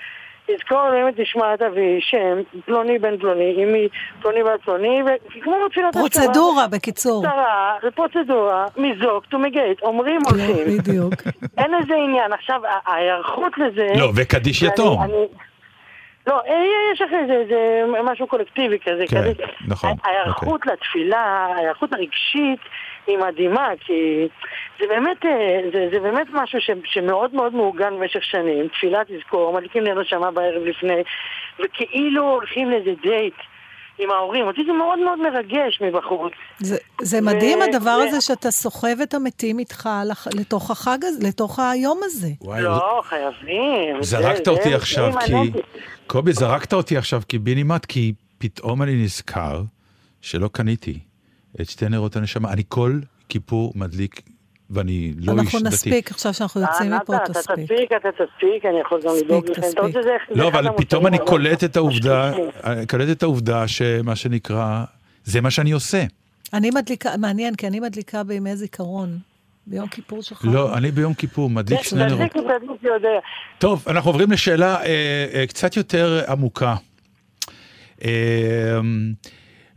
תזכור 0.46 0.88
להם 0.88 1.08
את 1.08 1.18
נשמת 1.18 1.62
אבי, 1.72 1.98
שם, 2.00 2.60
פלוני 2.66 2.98
בן 2.98 3.18
פלוני, 3.18 3.64
אמי, 3.64 3.88
פלוני 4.22 4.42
בן 4.44 4.56
פלוני, 4.64 5.00
וכמו 5.02 5.54
בתפילות 5.66 5.94
פרוצדורה, 5.94 6.66
בקיצור. 6.68 7.22
קצרה, 7.26 7.74
זה 7.82 7.90
פרוצדורה, 7.90 8.66
מזוק 8.76 9.24
to 9.34 9.36
מגייט, 9.38 9.82
אומרים 9.82 10.20
הולכים. 10.30 10.78
בדיוק. 10.78 11.14
אין 11.58 11.70
לזה 11.74 11.94
עניין. 11.94 12.32
עכשיו, 12.32 12.60
ההיערכות 12.86 13.52
לזה... 13.58 13.86
לא, 13.98 14.12
וקדיש 14.16 14.62
יתום. 14.62 14.98
לא, 16.26 16.40
אה, 16.46 16.64
יש 16.92 17.02
אחרי 17.02 17.26
זה, 17.26 17.44
זה 17.48 17.84
משהו 18.02 18.26
קולקטיבי 18.26 18.78
כזה. 18.78 19.04
כן, 19.08 19.20
כזה. 19.20 19.32
נכון, 19.68 19.90
ההיערכות 20.04 20.66
לתפילה, 20.66 21.20
ההיערכות 21.20 21.92
הרגשית, 21.92 22.60
היא 23.06 23.18
מדהימה, 23.18 23.68
כי 23.80 24.28
זה 24.80 24.86
באמת, 24.88 25.24
אה, 25.24 25.60
זה, 25.72 25.88
זה 25.92 26.00
באמת 26.00 26.26
משהו 26.32 26.60
ש, 26.60 26.70
שמאוד 26.84 27.34
מאוד 27.34 27.54
מעוגן 27.54 27.94
במשך 27.98 28.22
שנים. 28.22 28.68
תפילה 28.68 29.02
תזכור, 29.08 29.52
מדליקים 29.52 29.84
נר 29.84 30.00
נשמה 30.00 30.30
בערב 30.30 30.62
לפני, 30.62 31.02
וכאילו 31.58 32.30
הולכים 32.30 32.70
לאיזה 32.70 32.90
דייט. 33.02 33.34
עם 33.98 34.10
ההורים, 34.10 34.46
אותי 34.46 34.60
זה 34.66 34.72
מאוד 34.72 34.98
מאוד 34.98 35.18
מרגש 35.18 35.80
מבחוץ. 35.82 36.32
זה, 36.60 36.76
זה 37.02 37.20
מדהים 37.20 37.58
ו- 37.58 37.62
הדבר 37.64 37.98
ו- 38.04 38.08
הזה 38.08 38.20
שאתה 38.20 38.50
סוחב 38.50 39.00
את 39.02 39.14
המתים 39.14 39.58
איתך 39.58 39.88
לח- 40.06 40.26
לתוך 40.34 40.70
החג 40.70 40.98
הזה, 41.02 41.28
לתוך 41.28 41.58
היום 41.58 42.00
הזה. 42.04 42.28
וואי, 42.40 42.62
לא, 42.62 43.02
חייבים. 43.08 44.02
זרקת 44.02 44.44
זה- 44.44 44.50
אותי 44.50 44.68
זה- 44.70 44.76
עכשיו, 44.76 45.12
זה 45.12 45.18
כי... 45.26 45.32
קובי, 46.06 46.32
זרקת 46.32 46.72
אותי 46.72 46.96
עכשיו 46.96 47.22
קיבינימט, 47.28 47.84
כי 47.84 48.12
פתאום 48.38 48.82
אני 48.82 49.02
נזכר 49.04 49.62
שלא 50.20 50.48
קניתי 50.52 50.98
את 51.60 51.70
שתי 51.70 51.88
נרות 51.88 52.16
הנשמה. 52.16 52.52
אני 52.52 52.62
כל 52.68 52.98
כיפור 53.28 53.72
מדליק, 53.76 54.20
ואני 54.70 55.12
לא 55.18 55.32
איש 55.32 55.40
אנחנו 55.40 55.58
דתי. 55.58 55.68
נספיק, 55.68 56.10
עכשיו 56.10 56.34
שאנחנו 56.34 56.60
יוצאים 56.60 56.92
אה, 56.92 56.98
מפה, 56.98 57.14
נתן, 57.14 57.24
אתה 57.24 57.32
תספיק. 57.32 57.58
תספיק, 57.58 57.92
אתה 57.96 58.08
תספיק, 58.12 58.64
אני 58.64 58.80
יכול 58.80 59.00
גם 59.02 59.10
תספיק, 59.10 59.24
לדאוג 59.24 59.50
לכם. 59.50 59.62
תספיק. 59.62 59.96
לא, 60.30 60.48
אבל 60.48 60.68
פתאום 60.76 61.06
אני 61.06 61.18
קולט 61.18 61.64
את 61.64 61.76
העובדה. 61.76 62.32
אני 62.64 62.86
קולט 62.86 63.16
את 63.16 63.22
העובדה 63.22 63.68
שמה 63.68 64.16
שנקרא, 64.16 64.84
זה 65.24 65.40
מה 65.40 65.50
שאני 65.50 65.72
עושה. 65.72 66.04
אני 66.52 66.70
מדליקה, 66.70 67.10
מעניין, 67.18 67.54
כי 67.54 67.66
אני 67.66 67.80
מדליקה 67.80 68.22
בימי 68.22 68.56
זיכרון. 68.56 69.18
ביום 69.66 69.88
כיפור 69.88 70.22
שלך. 70.22 70.44
לא, 70.52 70.76
אני 70.76 70.90
ביום 70.90 71.14
כיפור 71.14 71.50
מדליק 71.50 71.82
שני 71.82 72.06
נרות. 72.06 72.30
טוב, 73.58 73.84
אנחנו 73.88 74.10
עוברים 74.10 74.30
לשאלה 74.32 74.76
אה, 74.76 75.26
אה, 75.34 75.46
קצת 75.46 75.76
יותר 75.76 76.20
עמוקה. 76.28 76.74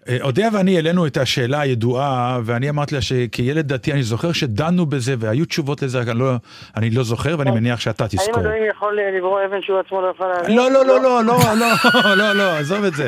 אה, 0.10 0.18
אודיה 0.22 0.49
ואני 0.53 0.76
העלינו 0.76 1.08
את 1.08 1.18
השאלה 1.18 1.60
הידועה, 1.60 2.39
ואני 2.45 2.70
אמרתי 2.70 2.95
לה 2.95 3.01
שכילד 3.01 3.74
דתי 3.74 3.93
אני 3.93 4.03
זוכר 4.03 4.32
שדנו 4.32 4.86
בזה 4.86 5.16
והיו 5.20 5.45
תשובות 5.45 5.82
לזה, 5.82 6.01
אני 6.01 6.20
לא, 6.20 6.32
אני 6.78 6.89
לא 6.89 7.03
זוכר 7.03 7.36
ואני 7.39 7.49
לא. 7.49 7.55
מניח 7.55 7.80
שאתה 7.80 8.08
תזכור. 8.08 8.26
האם 8.36 8.45
אדוני 8.45 8.68
יכול 8.70 8.99
לברוא 9.18 9.39
אבן 9.45 9.62
שהוא 9.62 9.80
עצמו 9.80 10.01
לא 10.01 10.08
יכול 10.08 10.28
להבין? 10.28 10.58
לא, 10.58 10.72
לא, 10.72 10.86
לא, 10.86 11.01
לא, 11.01 11.24
לא, 11.24 11.39
לא, 11.55 12.16
לא, 12.16 12.34
לא 12.34 12.58
עזוב 12.58 12.84
את 12.84 12.93
זה. 12.93 13.08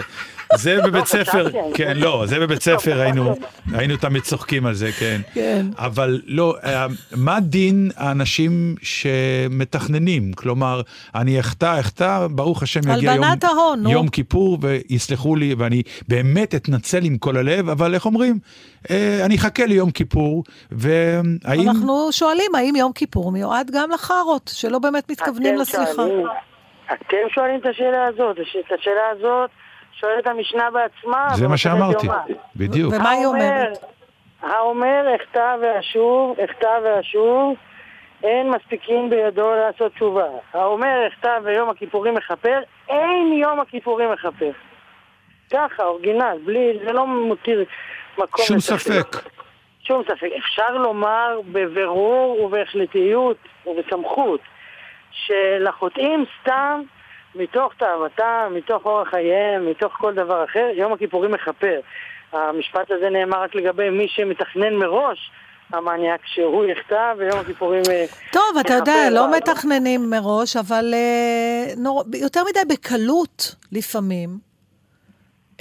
זה 0.56 0.78
בבית 0.86 1.06
ספר, 1.06 1.22
חשבתי, 1.45 1.60
אני- 1.60 1.74
כן, 1.74 1.93
לא, 1.97 2.24
זה 2.26 2.39
בבית 2.39 2.62
ספר, 2.62 3.00
היינו, 3.02 3.36
היינו 3.74 3.97
תמיד 3.97 4.22
צוחקים 4.24 4.66
על 4.66 4.74
זה, 4.74 4.91
כן. 4.91 5.22
כן. 5.34 5.66
אבל 5.78 6.22
לא, 6.26 6.56
אה, 6.64 6.86
מה 7.16 7.39
דין 7.39 7.89
האנשים 7.97 8.76
שמתכננים? 8.82 10.34
כלומר, 10.34 10.82
אני 11.16 11.39
אחטא, 11.39 11.80
אחטא, 11.80 12.28
ברוך 12.32 12.64
השם 12.64 12.80
יגיע 12.80 13.12
יום, 13.14 13.24
הלבנת 13.24 13.43
ההון, 13.43 13.80
נו. 13.84 13.89
יום 13.91 14.08
כיפור, 14.08 14.58
ויסלחו 14.62 15.36
לי, 15.36 15.56
ואני 15.58 15.82
באמת 16.08 16.56
אתנצל 16.56 17.04
עם 17.04 17.18
כל 17.18 17.38
הלב, 17.38 17.70
אבל 17.70 17.93
איך 17.93 18.06
אומרים? 18.06 18.39
אה, 18.89 19.22
אני 19.26 19.36
אחכה 19.36 19.66
ליום 19.66 19.91
כיפור, 19.91 20.43
והאם... 20.72 21.70
אנחנו 21.70 22.08
שואלים 22.12 22.56
האם 22.56 22.76
יום 22.76 22.91
כיפור 22.93 23.32
מיועד 23.32 23.72
גם 23.74 23.89
לחארות, 23.91 24.52
שלא 24.54 24.80
באמת 24.80 25.12
מתכוונים 25.12 25.54
אתם 25.54 25.62
לסליחה. 25.62 25.91
שואלים- 25.95 26.26
אתם 26.93 27.18
שואלים 27.36 27.60
את 27.60 27.66
השאלה 27.66 28.06
הזאת, 28.08 28.38
את 28.39 28.80
השאלה 28.80 29.02
הזאת 29.18 29.50
שואלת 30.00 30.28
המשנה 30.28 30.72
בעצמה. 30.72 31.28
זה 31.36 31.47
מה 31.47 31.58
שאמרתי. 31.58 32.08
בדיוק. 32.56 32.93
ומה 32.93 33.10
היא 33.10 33.26
אומרת? 33.26 33.78
האומר 34.41 35.16
אחטא 35.16 35.56
ואשוב, 35.62 36.39
אחטא 36.39 36.80
ואשוב, 36.84 37.56
אין 38.24 38.50
מספיקים 38.50 39.10
בידו 39.10 39.52
לעשות 39.56 39.93
תשובה. 39.93 40.26
האומר 40.54 41.08
אחטא 41.08 41.39
ויום 41.43 41.70
הכיפורים 41.70 42.14
מכפר, 42.14 42.60
אין 42.89 43.34
יום 43.34 43.60
הכיפורים 43.60 44.12
מכפר. 44.12 44.52
ככה, 45.54 45.84
אורגינל, 45.84 46.38
בלי, 46.45 46.80
זה 46.86 46.93
לא 46.93 47.08
מותיר 47.08 47.66
מקום 48.18 48.45
שום. 48.45 48.60
ספק. 48.60 49.18
שום 49.84 50.04
ספק. 50.04 50.30
אפשר 50.38 50.72
לומר 50.78 51.39
בבירור 51.52 52.41
ובהחלטיות 52.41 53.38
ובסמכות 53.66 54.39
שלחוטאים 55.12 56.26
סתם, 56.41 56.82
מתוך 57.36 57.74
תאוותם, 57.78 58.52
מתוך 58.56 58.86
אורח 58.86 59.10
חייהם, 59.10 59.70
מתוך 59.70 59.94
כל 59.94 60.14
דבר 60.14 60.44
אחר, 60.44 60.68
יום 60.74 60.94
הכיפורים 60.94 61.32
מכפר. 61.32 61.80
המשפט 62.34 62.92
הזה 62.92 63.10
נאמר 63.10 63.42
רק 63.42 63.56
לגבי 63.56 63.90
מי 63.90 64.08
שמתכנן 64.08 64.74
מראש, 64.76 65.32
המניאק, 65.74 66.22
שהוא 66.26 66.66
יחטא 66.66 67.14
ויום 67.18 67.40
הכיפורים... 67.40 67.84
אה, 67.90 68.06
טוב, 68.32 68.58
אתה 68.60 68.74
יודע. 68.74 69.10
לא 69.12 69.32
מתכננים 69.38 70.10
מראש, 70.10 70.56
אבל 70.56 70.94
אה, 70.94 71.74
נור... 71.78 72.04
יותר 72.14 72.44
מדי 72.50 72.74
בקלות 72.74 73.56
לפעמים. 73.72 74.40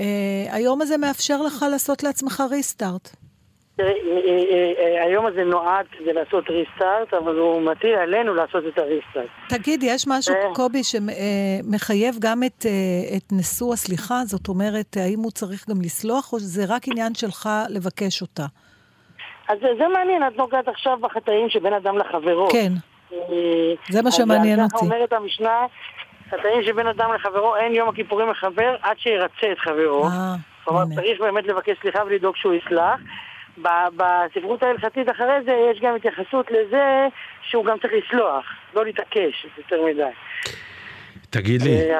אה, 0.01 0.05
היום 0.51 0.83
הזה 0.83 0.97
מאפשר 0.97 1.43
לך 1.43 1.65
לעשות 1.71 2.03
לעצמך 2.03 2.43
ריסטארט. 2.51 3.11
היום 5.05 5.27
הזה 5.27 5.45
נועד 5.45 5.87
כדי 5.99 6.13
לעשות 6.13 6.45
ריסטארט, 6.51 7.15
אבל 7.15 7.37
הוא 7.37 7.63
מטיל 7.63 7.95
עלינו 7.95 8.35
לעשות 8.35 8.65
את 8.69 8.79
הריסטארט. 8.79 9.29
תגיד, 9.49 9.83
יש 9.83 10.05
משהו, 10.09 10.35
אה. 10.35 10.55
קובי, 10.55 10.83
שמחייב 10.85 12.15
גם 12.21 12.43
את, 12.43 12.67
אה, 12.67 13.17
את 13.17 13.33
נשוא 13.33 13.73
הסליחה? 13.73 14.25
זאת 14.25 14.49
אומרת, 14.49 14.97
האם 14.97 15.19
הוא 15.19 15.31
צריך 15.31 15.69
גם 15.71 15.77
לסלוח, 15.83 16.33
או 16.33 16.39
שזה 16.39 16.65
רק 16.69 16.89
עניין 16.89 17.15
שלך 17.15 17.49
לבקש 17.69 18.23
אותה? 18.23 18.45
אז 19.49 19.59
זה, 19.79 19.89
מעניין, 19.89 20.23
את 20.27 20.37
נוגעת 20.37 20.69
עכשיו 20.69 20.99
בחטאים 21.01 21.49
שבין 21.49 21.73
אדם 21.73 21.99
לחברו. 21.99 22.49
כן, 22.53 22.73
אה, 23.13 23.19
זה 23.91 24.03
מה 24.03 24.11
שמעניין 24.11 24.61
על 24.61 24.69
ככה 24.69 24.77
אותי. 24.77 24.87
אומרת 24.87 25.13
המשנה, 25.13 25.67
חטאים 26.31 26.63
שבין 26.67 26.87
אדם 26.87 27.11
לחברו, 27.15 27.57
אין 27.57 27.75
יום 27.75 27.89
הכיפורים 27.89 28.29
מחבר 28.31 28.77
עד 28.83 28.99
שירצה 28.99 29.53
את 29.53 29.59
חברו. 29.59 30.05
אה, 30.05 30.35
כלומר. 30.65 30.85
צריך 30.95 31.21
באמת 31.21 31.47
לבקש 31.47 31.77
סליחה 31.83 32.03
ולדאוג 32.07 32.37
שהוא 32.37 32.55
יסלח. 32.55 33.01
בספרות 33.97 34.63
ההלכתית 34.63 35.11
אחרי 35.11 35.43
זה 35.45 35.53
יש 35.73 35.81
גם 35.81 35.97
התייחסות 35.97 36.51
לזה 36.51 37.07
שהוא 37.43 37.65
גם 37.65 37.79
צריך 37.83 37.93
לסלוח, 37.93 38.45
לא 38.75 38.85
להתעקש 38.85 39.47
יותר 39.59 39.77
מדי. 39.85 40.03
תגיד 41.31 41.63
לי, 41.63 41.95
אה. 41.95 41.99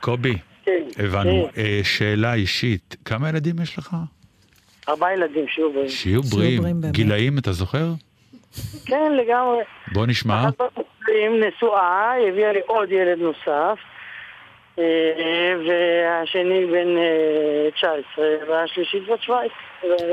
קובי, 0.00 0.36
כן, 0.64 0.82
הבנו. 0.98 1.48
כן. 1.54 1.60
אה, 1.60 1.80
שאלה 1.82 2.34
אישית, 2.34 2.96
כמה 3.04 3.28
ילדים 3.28 3.54
יש 3.62 3.78
לך? 3.78 3.96
ארבעה 4.88 5.12
ילדים 5.12 5.48
שיהיו 5.48 5.72
בהם. 5.72 5.88
שיהיו 5.88 6.22
בריאים. 6.22 6.62
בריאים. 6.62 6.80
גילאים, 6.90 7.38
אתה 7.38 7.52
זוכר? 7.52 7.86
כן, 8.86 9.12
לגמרי. 9.12 9.62
בוא 9.92 10.06
נשמע. 10.06 10.48
אחת 10.48 10.60
נשואה, 11.40 12.12
הביאה 12.28 12.52
לי 12.52 12.60
עוד 12.66 12.92
ילד 12.92 13.18
נוסף, 13.18 13.78
והשני 15.66 16.66
בן 16.66 16.96
אה, 16.98 17.70
19, 17.76 18.24
והשלישית 18.48 19.02
בת 19.12 19.22
17, 19.22 19.48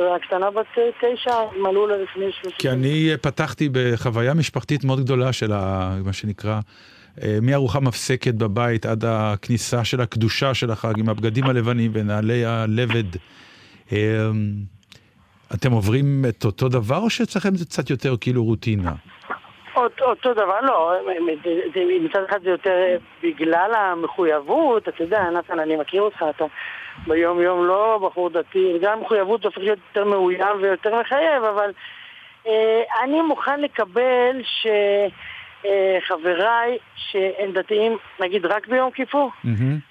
והקטנה 0.01 0.51
בת 0.51 0.65
אה, 0.77 0.83
9, 1.15 1.31
מלאו 1.61 1.87
לה 1.87 1.97
לפני 1.97 2.25
30. 2.31 2.51
כי 2.59 2.69
אני 2.69 3.11
אה, 3.11 3.17
פתחתי 3.17 3.69
בחוויה 3.71 4.33
משפחתית 4.33 4.83
מאוד 4.83 4.99
גדולה 4.99 5.33
של 5.33 5.51
ה- 5.53 5.95
מה 6.05 6.13
שנקרא, 6.13 6.59
אה, 7.23 7.37
מארוחה 7.41 7.79
מפסקת 7.79 8.33
בבית 8.33 8.85
עד 8.85 9.03
הכניסה 9.07 9.83
של 9.83 10.01
הקדושה 10.01 10.53
של 10.53 10.71
החג 10.71 10.99
עם 10.99 11.09
הבגדים 11.09 11.43
הלבנים 11.45 11.91
ונעלי 11.93 12.45
הלבד. 12.45 13.03
אה, 13.93 13.97
אתם 15.53 15.71
עוברים 15.71 16.25
את 16.29 16.45
אותו 16.45 16.69
דבר 16.69 16.97
או 16.97 17.09
שאצלכם 17.09 17.55
זה 17.55 17.65
קצת 17.65 17.89
יותר 17.89 18.15
כאילו 18.21 18.43
רוטינה? 18.43 18.91
אותו, 19.83 20.05
אותו 20.05 20.33
דבר, 20.33 20.61
לא, 20.61 20.93
מצד 22.01 22.23
אחד 22.29 22.43
זה 22.43 22.49
יותר 22.49 22.71
אה, 22.71 22.95
בגלל 23.23 23.71
המחויבות, 23.75 24.87
אתה 24.87 25.03
יודע, 25.03 25.29
נתן, 25.29 25.59
אני 25.59 25.75
מכיר 25.75 26.01
אותך, 26.01 26.25
אתה 26.29 26.45
ביום 27.07 27.41
יום 27.41 27.65
לא 27.65 27.99
בחור 28.03 28.29
דתי, 28.29 28.77
גם 28.81 29.01
מחויבות 29.01 29.45
הופך 29.45 29.57
להיות 29.57 29.79
יותר 29.87 30.09
מאוים 30.09 30.57
ויותר 30.61 30.99
מחייב, 31.01 31.43
אבל 31.43 31.71
אה, 32.47 32.81
אני 33.03 33.21
מוכן 33.21 33.61
לקבל 33.61 34.41
שחבריי 35.61 36.77
שהם 36.95 37.51
דתיים, 37.51 37.97
נגיד 38.19 38.45
רק 38.45 38.67
ביום 38.67 38.91
כיפור. 38.91 39.31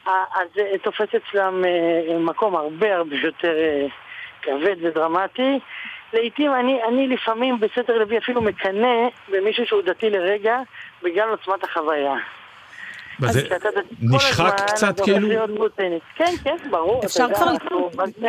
אה, 0.08 0.24
אז 0.34 0.48
זה 0.54 0.62
תופס 0.82 1.08
אצלם 1.16 1.64
אה, 1.64 2.18
מקום 2.18 2.56
הרבה 2.56 2.96
הרבה 2.96 3.16
יותר 3.16 3.54
אה, 3.58 3.86
כבד 4.42 4.76
ודרמטי. 4.82 5.58
לעתים 6.12 6.52
אני, 6.60 6.78
אני 6.88 7.08
לפעמים 7.08 7.60
בסתר 7.60 7.98
לוי 7.98 8.18
אפילו 8.18 8.42
מקנא 8.42 9.08
במישהו 9.32 9.66
שהוא 9.66 9.82
דתי 9.86 10.10
לרגע 10.10 10.56
בגלל 11.02 11.28
עוצמת 11.30 11.64
החוויה. 11.64 12.14
מה 13.18 13.32
זה 13.32 13.42
כשאתה 13.42 13.68
דתי 13.70 13.94
כל 14.10 14.16
נשחק 14.16 14.60
קצת 14.66 15.00
כאילו? 15.00 15.28
כן, 16.16 16.34
כן, 16.44 16.56
ברור. 16.70 17.04
אפשר 17.04 17.26
כבר- 17.34 17.52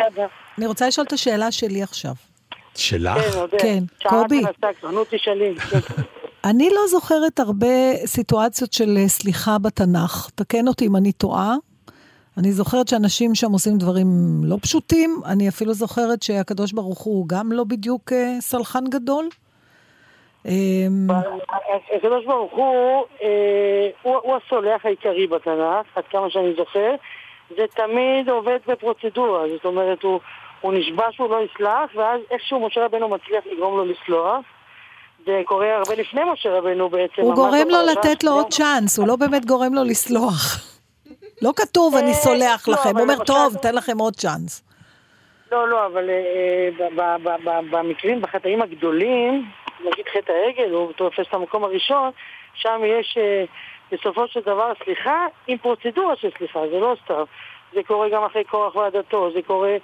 אדם. 0.07 0.27
אני 0.57 0.65
רוצה 0.67 0.87
לשאול 0.87 1.07
את 1.07 1.13
השאלה 1.13 1.51
שלי 1.51 1.83
עכשיו. 1.83 2.11
שלך? 2.75 3.17
כן. 3.59 3.79
כן, 3.99 4.09
קובי. 4.09 4.41
כן. 5.69 5.79
אני 6.49 6.69
לא 6.69 6.81
זוכרת 6.89 7.39
הרבה 7.39 7.67
סיטואציות 8.05 8.73
של 8.73 8.97
אה, 8.97 9.07
סליחה 9.07 9.57
בתנ"ך. 9.57 10.29
תקן 10.35 10.67
אותי 10.67 10.87
אם 10.87 10.95
אני 10.95 11.11
טועה. 11.11 11.55
אני 12.37 12.51
זוכרת 12.51 12.87
שאנשים 12.87 13.35
שם 13.35 13.51
עושים 13.51 13.77
דברים 13.77 14.07
לא 14.43 14.57
פשוטים. 14.61 15.21
אני 15.25 15.49
אפילו 15.49 15.73
זוכרת 15.73 16.23
שהקדוש 16.23 16.71
ברוך 16.71 16.99
הוא 16.99 17.27
גם 17.27 17.51
לא 17.51 17.63
בדיוק 17.63 18.13
אה, 18.13 18.35
סלחן 18.39 18.83
גדול. 18.89 19.29
אמ, 20.45 21.07
הקדוש 21.95 22.25
ברוך 22.25 22.53
הוא, 22.53 23.03
אה, 23.23 23.89
הוא, 24.01 24.15
הוא 24.23 24.35
הסולח 24.35 24.85
העיקרי 24.85 25.27
בתנ"ך, 25.27 25.97
עד 25.97 26.03
כמה 26.11 26.29
שאני 26.29 26.53
זוכר. 26.57 26.95
זה 27.57 27.63
תמיד 27.75 28.29
עובד 28.29 28.57
בפרוצדורה, 28.67 29.43
זאת 29.55 29.65
אומרת, 29.65 30.03
הוא, 30.03 30.19
הוא 30.61 30.73
נשבע 30.73 31.05
שהוא 31.11 31.29
לא 31.29 31.37
יסלח, 31.43 31.91
ואז 31.95 32.21
איכשהו 32.31 32.67
משה 32.67 32.85
רבנו 32.85 33.09
מצליח 33.09 33.43
לגרום 33.51 33.77
לו 33.77 33.85
לסלוח. 33.85 34.41
זה 35.25 35.41
קורה 35.45 35.75
הרבה 35.75 35.95
לפני 35.95 36.21
משה 36.33 36.49
רבנו 36.57 36.89
בעצם. 36.89 37.21
הוא 37.21 37.35
גורם 37.35 37.67
לו 37.69 37.77
בפרשה 37.77 37.91
לתת 37.91 38.23
לו. 38.23 38.31
עוד 38.31 38.53
צ'אנס, 38.53 38.99
הוא 38.99 39.07
לא 39.07 39.15
באמת 39.15 39.45
גורם 39.45 39.73
לו 39.73 39.83
לסלוח. 39.83 40.76
לא 41.41 41.51
כתוב, 41.55 41.95
אני 41.95 42.09
אה, 42.09 42.13
סולח 42.13 42.67
לא, 42.67 42.73
לכם. 42.73 42.89
הוא 42.89 43.01
אומר, 43.01 43.23
טוב, 43.25 43.57
תן 43.61 43.75
לכם 43.75 43.97
עוד 43.97 44.15
צ'אנס. 44.15 44.63
לא, 45.51 45.69
לא, 45.69 45.85
אבל 45.85 46.09
אה, 46.09 47.17
במקרים, 47.71 48.21
בחטאים 48.21 48.61
הגדולים, 48.61 49.45
נגיד 49.79 50.05
חטא 50.13 50.31
העגל, 50.31 50.71
הוא 50.71 50.93
תופס 50.93 51.25
את 51.29 51.33
המקום 51.33 51.63
הראשון, 51.63 52.11
שם 52.53 52.81
יש 52.85 53.17
אה, 53.17 53.43
בסופו 53.91 54.27
של 54.27 54.39
דבר 54.39 54.71
סליחה 54.83 55.25
עם 55.47 55.57
פרוצדורה 55.57 56.15
של 56.15 56.29
סליחה, 56.37 56.59
זה 56.71 56.79
לא 56.79 56.95
סתם. 57.03 57.23
זה 57.73 57.83
קורה 57.87 58.09
גם 58.09 58.23
אחרי 58.23 58.43
קורח 58.43 58.75
ועדתו, 58.75 59.31
זה 59.33 59.39
קורה, 59.47 59.77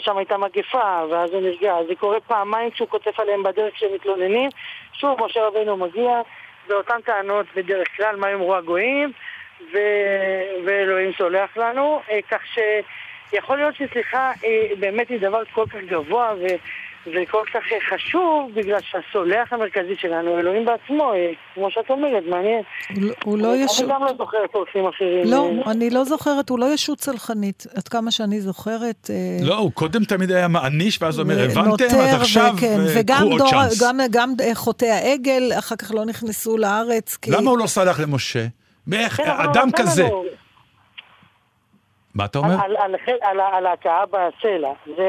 שם 0.00 0.16
הייתה 0.16 0.36
מגפה, 0.36 1.04
ואז 1.10 1.30
הוא 1.32 1.40
נרגע, 1.42 1.74
זה 1.88 1.94
קורה 1.94 2.20
פעמיים 2.20 2.70
כשהוא 2.70 2.88
כותב 2.88 3.10
עליהם 3.18 3.42
בדרך 3.42 3.74
כשהם 3.74 3.88
מתלוננים. 3.94 4.50
שוב, 4.92 5.24
משה 5.24 5.46
רבנו 5.46 5.76
מגיע, 5.76 6.20
באותן 6.68 7.00
טענות 7.00 7.46
בדרך 7.56 7.88
כלל, 7.96 8.16
מה 8.16 8.30
יאמרו 8.30 8.54
הגויים, 8.54 9.12
ו... 9.72 9.76
ואלוהים 10.66 11.10
סולח 11.18 11.56
לנו, 11.56 12.00
אה, 12.10 12.18
כך 12.30 12.40
שיכול 12.54 13.56
להיות 13.56 13.74
שסליחה 13.74 14.32
אה, 14.44 14.50
באמת 14.80 15.08
היא 15.08 15.20
דבר 15.20 15.42
כל 15.54 15.64
כך 15.70 15.78
גבוה 15.90 16.34
ו... 16.40 16.46
וכל 17.14 17.42
כך 17.54 17.60
אה, 17.72 17.96
חשוב, 17.96 18.50
בגלל 18.54 18.78
שהסולח 18.80 19.52
המרכזי 19.52 19.96
שלנו, 20.00 20.38
אלוהים 20.38 20.64
בעצמו, 20.64 21.12
אה, 21.12 21.30
כמו 21.54 21.70
שאת 21.70 21.90
אומרת, 21.90 22.22
מעניין. 22.30 22.62
הוא 22.94 23.02
לא- 23.04 23.14
הוא 23.24 23.38
לא 23.38 23.56
ישות... 23.56 23.80
אני 23.84 23.94
גם 23.94 24.04
לא 24.04 24.12
זוכרת 24.18 24.50
פורסים 24.52 24.86
אחרים. 24.86 25.22
לא, 25.24 25.50
אה, 25.66 25.70
אני 25.72 25.90
לא 25.90 26.04
זוכרת, 26.04 26.48
הוא 26.50 26.58
לא 26.58 26.74
ישות 26.74 26.98
צלחנית. 26.98 27.66
עד 27.76 27.88
כמה 27.88 28.10
שאני 28.10 28.40
זוכרת... 28.40 29.10
אה, 29.10 29.46
לא, 29.46 29.54
הוא 29.54 29.72
קודם 29.72 30.04
תמיד 30.04 30.30
היה 30.32 30.48
מעניש, 30.48 31.02
ואז 31.02 31.18
הוא 31.18 31.24
אומר, 31.24 31.44
הבנתם? 31.44 31.68
נותר, 31.68 31.86
עכשיו 32.20 32.54
וגם 32.96 33.16
קחו 33.18 33.28
עוד 33.30 33.38
דור- 33.38 33.50
צ'אנס. 33.50 33.82
גם, 33.82 33.98
גם 34.10 34.34
אה, 34.40 34.54
חוטאי 34.54 34.90
העגל, 34.90 35.52
אחר 35.58 35.76
כך 35.76 35.94
לא 35.94 36.04
נכנסו 36.04 36.56
לארץ, 36.58 37.16
כי... 37.16 37.30
למה 37.30 37.50
הוא 37.50 37.58
לא 37.58 37.66
סלח 37.66 38.00
למשה? 38.00 38.46
מאיך, 38.86 39.16
כן, 39.16 39.30
אדם 39.30 39.68
כזה. 39.76 40.02
לנו- 40.02 40.24
מה 42.14 42.24
אתה 42.24 42.38
אומר? 42.38 42.54
על, 42.64 42.76
על, 42.76 42.94
על, 43.06 43.16
על, 43.22 43.40
על 43.40 43.66
ההכאה 43.66 44.04
בסלע. 44.06 44.72
זה 44.96 45.04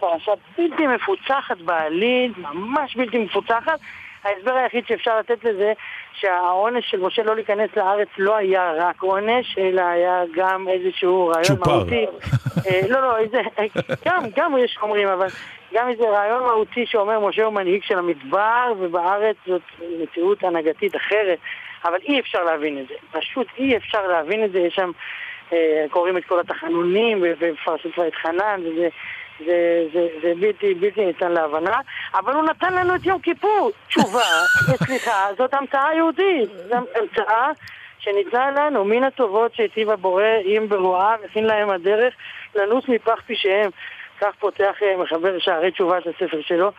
פרשה 0.00 0.32
בלתי 0.58 0.86
מפוצחת 0.86 1.58
בעליל, 1.58 2.32
ממש 2.36 2.96
בלתי 2.96 3.18
מפוצחת. 3.18 3.78
ההסבר 4.24 4.52
היחיד 4.54 4.84
שאפשר 4.86 5.18
לתת 5.18 5.44
לזה, 5.44 5.72
שהעונש 6.12 6.90
של 6.90 7.00
משה 7.00 7.22
לא 7.22 7.34
להיכנס 7.34 7.70
לארץ 7.76 8.08
לא 8.18 8.36
היה 8.36 8.72
רק 8.78 9.02
עונש, 9.02 9.58
אלא 9.58 9.82
היה 9.82 10.22
גם 10.34 10.68
איזשהו 10.68 11.26
רעיון 11.26 11.44
צ'ופר. 11.44 11.70
מהותי. 11.70 12.06
אה, 12.66 12.80
לא, 12.88 13.00
לא, 13.00 13.16
איזה, 13.18 13.40
גם, 14.04 14.22
גם 14.36 14.52
יש 14.64 14.78
אומרים, 14.82 15.08
אבל 15.08 15.26
גם 15.74 15.88
איזה 15.88 16.04
רעיון 16.10 16.42
מהותי 16.42 16.86
שאומר 16.86 17.20
משה 17.28 17.44
הוא 17.44 17.52
מנהיג 17.52 17.82
של 17.84 17.98
המדבר, 17.98 18.72
ובארץ 18.78 19.36
זאת 19.46 19.62
מציאות 20.02 20.44
הנהגתית 20.44 20.96
אחרת. 20.96 21.38
אבל 21.84 21.98
אי 22.02 22.20
אפשר 22.20 22.44
להבין 22.44 22.78
את 22.78 22.88
זה. 22.88 22.94
פשוט 23.10 23.46
אי 23.58 23.76
אפשר 23.76 24.06
להבין 24.06 24.44
את 24.44 24.52
זה. 24.52 24.58
יש 24.58 24.74
שם, 24.74 24.90
אה, 25.52 25.84
קוראים 25.90 26.16
את 26.16 26.24
כל 26.24 26.40
התחנונים, 26.40 27.24
ומפרשים 27.40 27.92
כבר 27.92 28.08
את 28.08 28.14
חנן, 28.14 28.60
וזה... 28.64 28.88
זה, 29.46 29.84
זה, 29.92 30.08
זה 30.22 30.32
בלתי, 30.40 30.74
בלתי 30.74 31.06
ניתן 31.06 31.32
להבנה, 31.32 31.80
אבל 32.14 32.34
הוא 32.34 32.42
נתן 32.42 32.74
לנו 32.74 32.94
את 32.94 33.06
יום 33.06 33.20
כיפור. 33.20 33.70
תשובה, 33.88 34.24
סליחה, 34.86 35.28
זאת 35.38 35.54
המצאה 35.54 35.94
יהודית. 35.94 36.50
זו 36.68 36.74
המצאה 36.74 37.50
שניתנה 37.98 38.50
לנו 38.50 38.84
מן 38.84 39.04
הטובות 39.04 39.54
שהיטיב 39.54 39.90
הבורא 39.90 40.24
עם 40.44 40.68
ברואיו, 40.68 41.18
הכין 41.24 41.44
להם 41.44 41.70
הדרך 41.70 42.14
לנוס 42.54 42.88
מפח 42.88 43.20
פשעיהם. 43.26 43.70
כך 44.20 44.34
פותח 44.38 44.74
אה, 44.82 44.96
מחבר 44.96 45.38
שערי 45.38 45.70
תשובה 45.70 45.98
את 45.98 46.06
הספר 46.06 46.40
שלו. 46.42 46.72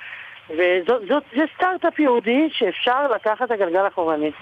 וזה 0.49 1.43
סטארט-אפ 1.55 1.99
יהודי 1.99 2.49
שאפשר 2.51 3.07
לקחת 3.15 3.45
את 3.45 3.51
הגלגל 3.51 3.87
אחורנית. 3.87 4.33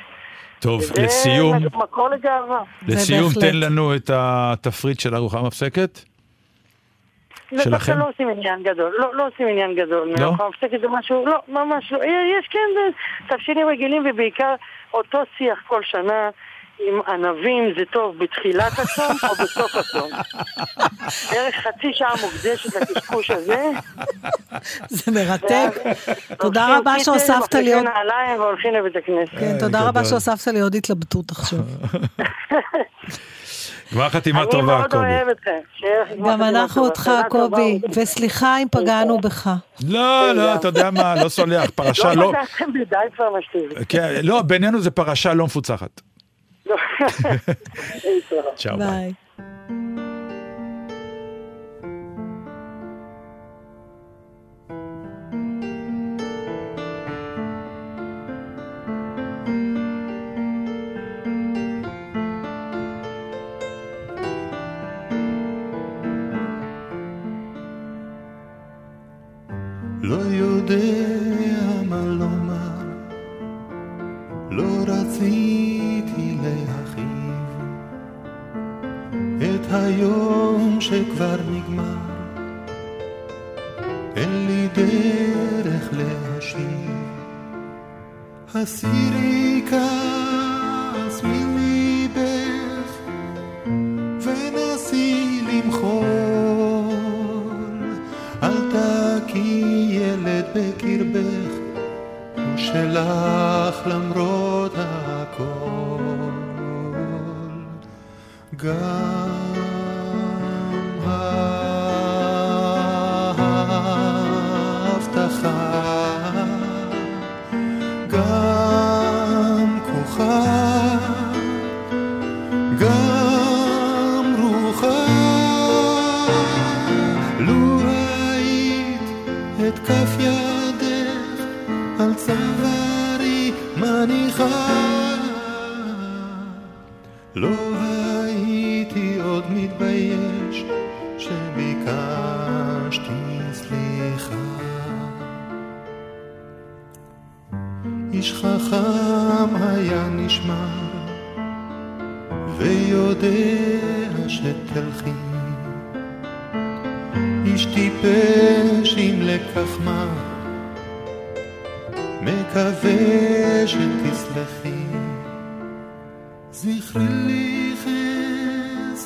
טוב, 0.62 0.82
זה 0.82 1.02
לסיום, 1.04 1.58
מקור 1.74 2.10
לגאווה. 2.10 2.64
לסיום 2.88 3.28
בהחלט. 3.28 3.44
תן 3.44 3.56
לנו 3.58 3.96
את 3.96 4.10
התפריט 4.14 5.00
של 5.00 5.16
ארוחה 5.16 5.42
מפסקת. 5.42 6.00
שלכם? 7.64 8.00
לא 8.00 8.10
עושים 8.10 8.30
עניין 8.30 8.64
גדול, 8.64 8.96
לא, 8.98 9.16
לא 9.16 9.28
עושים 9.28 9.48
עניין 9.48 9.76
גדול. 9.76 10.14
לא? 10.20 10.30
אנחנו 10.30 10.50
מפסקת 10.50 10.82
זה 10.82 10.88
משהו, 10.88 11.26
לא, 11.26 11.40
ממש 11.48 11.92
לא. 11.92 11.98
יש 12.40 12.48
כן 12.52 12.60
זה 12.74 12.90
תבשילים 13.36 13.68
רגילים 13.68 14.04
ובעיקר 14.10 14.56
אותו 14.94 15.18
שיח 15.38 15.60
כל 15.68 15.82
שנה. 15.84 16.30
עם 16.88 17.02
ענבים 17.08 17.74
זה 17.78 17.86
טוב 17.94 18.18
בתחילת 18.18 18.80
הצום 18.80 19.16
או 19.30 19.36
בסוף 19.44 19.76
הצום. 19.76 20.12
בערך 21.32 21.56
חצי 21.56 21.88
שעה 21.94 22.14
מוקדשת 22.22 22.76
לקשקוש 22.76 23.32
הזה. 23.32 23.70
זה 24.90 25.12
מרתק. 25.12 25.70
תודה 26.40 26.78
רבה 26.78 27.00
שהוספת 27.00 27.56
לי 27.56 27.74
עוד... 27.74 27.86
והולכים 28.40 28.74
לבית 28.74 28.96
הכנסת. 28.96 29.32
כן, 29.40 29.60
תודה 29.60 29.88
רבה. 29.88 30.06
שהוספת 30.06 30.48
לי 30.48 30.60
עוד 30.60 30.76
התלבטות 30.76 31.32
עכשיו. 31.32 31.60
גמר 33.94 34.10
חתימה 34.10 34.42
אני 34.42 34.52
טובה, 34.52 34.78
מאוד 34.78 34.92
קובי. 34.92 35.06
אוהב 35.06 35.28
אתכם. 35.30 35.60
גם 36.26 36.42
אנחנו. 36.42 36.86
אותך, 36.86 37.12
קובי. 37.30 37.80
וסליחה 37.96 38.58
אם 38.58 38.68
פגענו 38.72 39.18
בך. 39.18 39.50
לא, 39.88 40.32
לא, 40.32 40.56
אתה 40.56 40.68
יודע 40.68 40.92
מה, 40.92 41.24
לא 41.24 41.30
סולח, 41.30 41.70
פרשה 41.70 42.14
לא 42.14 42.16
לא... 42.16 42.32
פגעתם 42.58 43.16
כבר. 43.16 43.84
כן, 43.90 44.14
לא, 44.24 44.42
בינינו 44.42 44.82
זה 44.82 44.92
פרשה 44.92 45.34
לא 45.34 45.46
מפוצחת. 45.46 46.02
צ'או, 48.56 48.78
ביי. 48.78 48.88
ביי. 48.88 49.14
לא 70.04 70.16
יודע 70.16 71.11
Nascer 88.62 89.21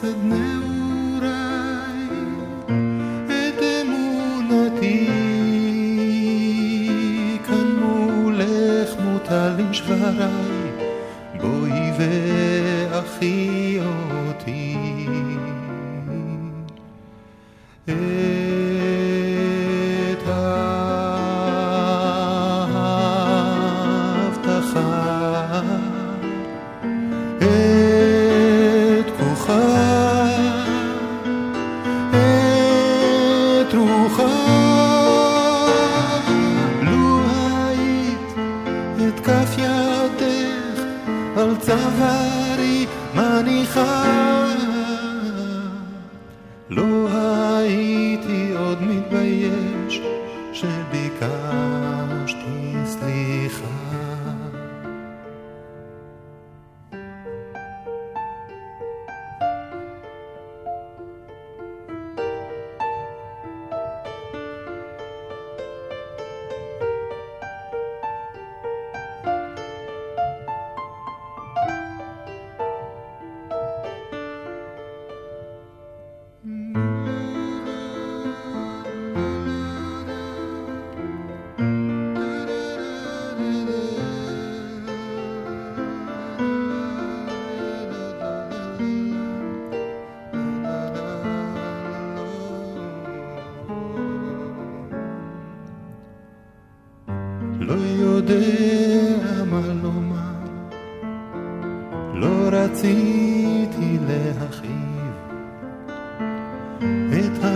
את 0.09 0.15
נעוריי, 0.23 2.07
את 3.27 3.59
אמונתי, 3.81 5.07
כאן 7.47 7.67
מולך 7.79 8.89
מוטלים 8.99 9.73
שבריי, 9.73 10.71
בואי 11.41 11.91
ואחי 11.97 13.54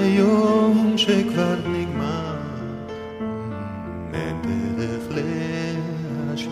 היום 0.10 0.94
שכבר 0.98 1.56
נגמר, 1.68 2.36
אין 4.14 4.36
דרך 4.78 5.04
להשיב. 6.28 6.50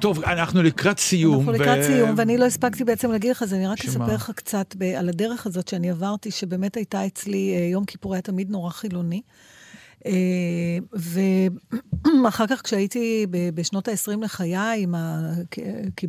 טוב, 0.00 0.24
אנחנו 0.24 0.62
לקראת 0.62 0.98
סיום. 0.98 1.34
אנחנו 1.34 1.52
ו- 1.52 1.54
לקראת 1.54 1.82
סיום, 1.82 2.14
ואני 2.16 2.38
לא 2.38 2.44
הספקתי 2.44 2.84
בעצם 2.84 3.10
להגיד 3.12 3.30
לך, 3.30 3.42
אז 3.42 3.54
אני 3.54 3.66
רק 3.66 3.82
שמה? 3.82 3.92
אספר 3.92 4.14
לך 4.14 4.30
קצת 4.34 4.74
ב- 4.78 4.82
על 4.82 5.08
הדרך 5.08 5.46
הזאת 5.46 5.68
שאני 5.68 5.90
עברתי, 5.90 6.30
שבאמת 6.30 6.76
הייתה 6.76 7.06
אצלי, 7.06 7.54
אה, 7.56 7.68
יום 7.72 7.84
כיפור 7.84 8.14
היה 8.14 8.22
תמיד 8.22 8.50
נורא 8.50 8.70
חילוני. 8.70 9.22
אה, 10.06 10.78
ואחר 12.24 12.46
כך 12.46 12.62
כשהייתי 12.64 13.26
בשנות 13.54 13.88
ה-20 13.88 14.20
לחיי, 14.24 14.82
עם 14.82 14.94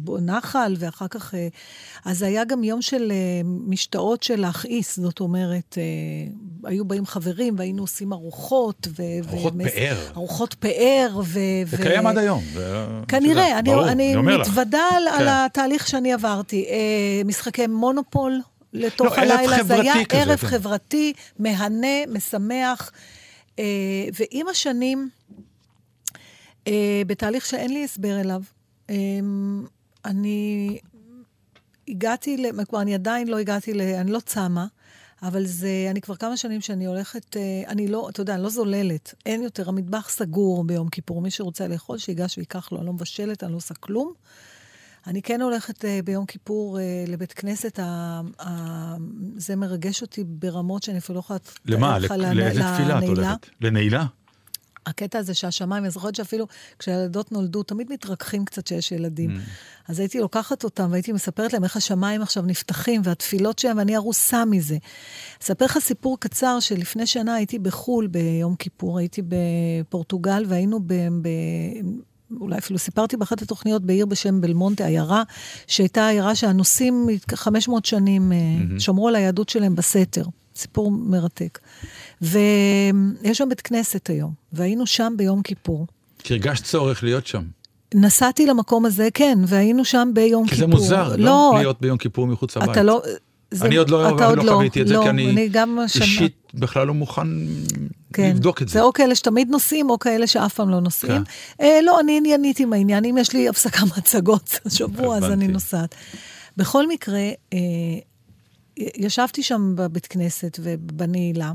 הנחל, 0.07 0.75
ואחר 0.79 1.07
כך... 1.07 1.35
אה, 1.35 1.47
אז 2.05 2.21
היה 2.21 2.43
גם 2.45 2.63
יום 2.63 2.81
של 2.81 3.11
אה, 3.11 3.41
משתאות 3.45 4.23
של 4.23 4.39
להכעיס, 4.39 4.99
זאת 4.99 5.19
אומרת, 5.19 5.77
היו 6.63 6.85
באים 6.85 7.05
חברים 7.05 7.55
והיינו 7.57 7.83
עושים 7.83 8.13
ארוחות. 8.13 8.87
ו- 8.97 9.03
ארוחות 9.29 9.53
ומס- 9.53 9.71
פאר. 9.73 9.97
ארוחות 10.15 10.53
פאר. 10.53 11.19
ו- 11.23 11.23
זה 11.65 11.77
ו- 11.79 11.83
קיים 11.83 12.07
עד 12.07 12.17
היום. 12.17 12.43
כנראה, 13.07 13.59
אני, 13.59 13.69
ברור, 13.69 13.89
אני 13.89 14.15
לך. 14.15 14.47
מתוודה 14.47 14.83
על, 14.95 15.03
כן. 15.17 15.25
התהליך 15.27 15.87
שאני 15.87 16.13
עברתי. 16.13 16.65
משחקי 17.25 17.67
מונופול 17.67 18.41
לתוך 18.73 19.17
לא, 19.17 19.21
הלילה. 19.21 19.63
זה 19.63 19.73
היה 19.81 20.05
כזה, 20.05 20.21
ערב 20.21 20.37
כן. 20.37 20.47
חברתי, 20.47 21.13
מהנה, 21.39 21.87
משמח. 22.13 22.91
אה, 23.59 24.07
ועם 24.13 24.47
השנים, 24.47 25.09
אה, 26.67 27.01
בתהליך 27.07 27.45
שאין 27.45 27.73
לי 27.73 27.83
הסבר 27.83 28.21
אליו, 28.21 28.41
אה, 28.89 28.95
אני 30.05 30.79
הגעתי, 31.87 32.51
כלומר, 32.69 32.81
אני 32.83 32.93
עדיין 32.93 33.27
לא 33.27 33.37
הגעתי. 33.37 33.71
אני 33.71 34.11
לא 34.11 34.19
צמה, 34.19 34.67
אבל 35.23 35.45
זה, 35.45 35.87
אני 35.91 36.01
כבר 36.01 36.15
כמה 36.15 36.37
שנים 36.37 36.61
שאני 36.61 36.85
הולכת, 36.85 37.37
אני 37.67 37.87
לא, 37.87 38.09
אתה 38.09 38.21
יודע, 38.21 38.33
אני 38.33 38.43
לא 38.43 38.49
זוללת. 38.49 39.13
אין 39.25 39.43
יותר, 39.43 39.69
המטבח 39.69 40.09
סגור 40.09 40.63
ביום 40.63 40.89
כיפור. 40.89 41.21
מי 41.21 41.31
שרוצה 41.31 41.67
לאכול, 41.67 41.97
שיגש 41.97 42.37
ויקח 42.37 42.71
לו. 42.71 42.77
אני 42.77 42.85
לא 42.85 42.93
מבשלת, 42.93 43.43
אני 43.43 43.51
לא 43.51 43.57
עושה 43.57 43.73
כלום. 43.73 44.13
אני 45.07 45.21
כן 45.21 45.41
הולכת 45.41 45.85
אה, 45.85 45.99
ביום 46.03 46.25
כיפור 46.25 46.79
אה, 46.79 46.83
לבית 47.07 47.33
כנסת, 47.33 47.79
זה 49.37 49.55
מרגש 49.55 50.01
אותי 50.01 50.23
ברמות 50.27 50.83
שאני 50.83 50.97
אפילו 50.97 51.15
לא 51.15 51.19
יכולה... 51.19 51.39
למה? 51.65 51.99
לאיזה 51.99 52.61
תפילה 52.73 52.99
את. 52.99 53.03
הולכת? 53.03 53.49
לנעילה? 53.61 54.05
הקטע 54.85 55.19
הזה 55.19 55.33
שהשמיים, 55.33 55.83
אני 55.83 55.91
זוכרת 55.91 56.15
שאפילו 56.15 56.47
כשהילדות 56.79 57.31
נולדו, 57.31 57.63
תמיד 57.63 57.91
מתרככים 57.91 58.45
קצת 58.45 58.67
שיש 58.67 58.91
ילדים. 58.91 59.29
Mm. 59.29 59.39
אז 59.87 59.99
הייתי 59.99 60.19
לוקחת 60.19 60.63
אותם 60.63 60.91
והייתי 60.91 61.11
מספרת 61.11 61.53
להם 61.53 61.63
איך 61.63 61.77
השמיים 61.77 62.21
עכשיו 62.21 62.43
נפתחים, 62.43 63.01
והתפילות 63.03 63.59
שלהם, 63.59 63.77
ואני 63.77 63.95
ארוסה 63.95 64.45
מזה. 64.45 64.77
אספר 65.43 65.65
לך 65.65 65.77
סיפור 65.79 66.19
קצר, 66.19 66.59
שלפני 66.59 67.07
שנה 67.07 67.35
הייתי 67.35 67.59
בחו"ל 67.59 68.07
ביום 68.07 68.55
כיפור, 68.55 68.99
הייתי 68.99 69.21
בפורטוגל, 69.27 70.43
והיינו 70.47 70.79
ב... 70.79 70.93
ב 71.21 71.29
אולי 72.39 72.57
אפילו 72.57 72.79
סיפרתי 72.79 73.17
באחת 73.17 73.41
התוכניות 73.41 73.81
בעיר 73.81 74.05
בשם 74.05 74.41
בלמונטה, 74.41 74.85
עיירה, 74.85 75.23
שהייתה 75.67 76.07
עיירה 76.07 76.35
שהנוסעים 76.35 77.07
500 77.35 77.85
שנים 77.85 78.31
mm-hmm. 78.31 78.79
שמרו 78.79 79.07
על 79.07 79.15
היהדות 79.15 79.49
שלהם 79.49 79.75
בסתר. 79.75 80.23
סיפור 80.55 80.91
מרתק. 80.91 81.59
ויש 82.21 83.37
שם 83.37 83.49
בית 83.49 83.61
כנסת 83.61 84.09
היום, 84.09 84.33
והיינו 84.53 84.87
שם 84.87 85.13
ביום 85.17 85.41
כיפור. 85.41 85.87
כי 86.19 86.33
הרגשת 86.33 86.63
צורך 86.63 87.03
להיות 87.03 87.27
שם. 87.27 87.43
נסעתי 87.93 88.45
למקום 88.45 88.85
הזה, 88.85 89.07
כן, 89.13 89.39
והיינו 89.47 89.85
שם 89.85 90.11
ביום 90.13 90.47
כי 90.47 90.55
כיפור. 90.55 90.69
זה 90.69 90.75
מוזר, 90.75 91.15
לא? 91.17 91.53
להיות 91.57 91.81
ביום 91.81 91.97
כיפור 91.97 92.27
מחוץ 92.27 92.57
לבית. 92.57 92.69
אתה 92.69 92.83
לא... 92.83 93.01
זה, 93.51 93.65
אני 93.65 93.75
עוד 93.75 93.89
לא, 93.89 94.09
עוד 94.09 94.43
לא 94.43 94.51
חוויתי 94.51 94.81
את 94.81 94.87
זה, 94.87 94.93
לא, 94.93 95.03
כי 95.03 95.09
אני, 95.09 95.29
אני 95.31 95.49
אישית 95.95 96.46
בכלל 96.59 96.87
לא 96.87 96.93
מוכן 96.93 97.27
כן. 98.13 98.29
לבדוק 98.29 98.61
את 98.61 98.69
זה. 98.69 98.73
זה 98.73 98.81
או 98.81 98.93
כאלה 98.93 99.15
שתמיד 99.15 99.49
נוסעים, 99.49 99.89
או 99.89 99.99
כאלה 99.99 100.27
שאף 100.27 100.53
פעם 100.53 100.69
לא 100.69 100.79
נוסעים. 100.79 101.23
כן. 101.23 101.65
אה, 101.65 101.79
לא, 101.83 101.99
אני 101.99 102.17
עניינית 102.17 102.59
עם 102.59 102.73
העניין. 102.73 103.05
אם 103.05 103.17
יש 103.17 103.33
לי 103.33 103.49
הפסקה 103.49 103.85
מהצגות 103.95 104.59
השבוע, 104.65 105.17
אז. 105.17 105.23
אני 105.23 105.47
נוסעת. 105.47 105.95
בכל 106.57 106.87
מקרה, 106.87 107.29
אה, 107.53 107.59
ישבתי 108.77 109.43
שם 109.43 109.73
בבית 109.75 110.07
כנסת 110.07 110.59
ובנעילה, 110.63 111.51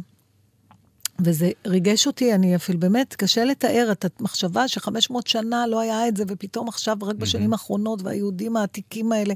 וזה 1.24 1.50
ריגש 1.66 2.07
אותי, 2.07 2.34
אני 2.34 2.57
אפילו 2.57 2.80
באמת, 2.80 3.14
קשה 3.14 3.44
לתאר 3.44 3.88
את 3.92 4.20
המחשבה 4.20 4.68
ש-500 4.68 5.14
שנה 5.26 5.66
לא 5.66 5.80
היה 5.80 6.09
את 6.09 6.16
זה, 6.16 6.24
ופתאום 6.28 6.68
עכשיו, 6.68 6.96
רק 7.03 7.16
בשנים 7.16 7.53
האחרונות, 7.53 8.03
והיהודים 8.03 8.57
העתיקים 8.57 9.12
האלה, 9.12 9.34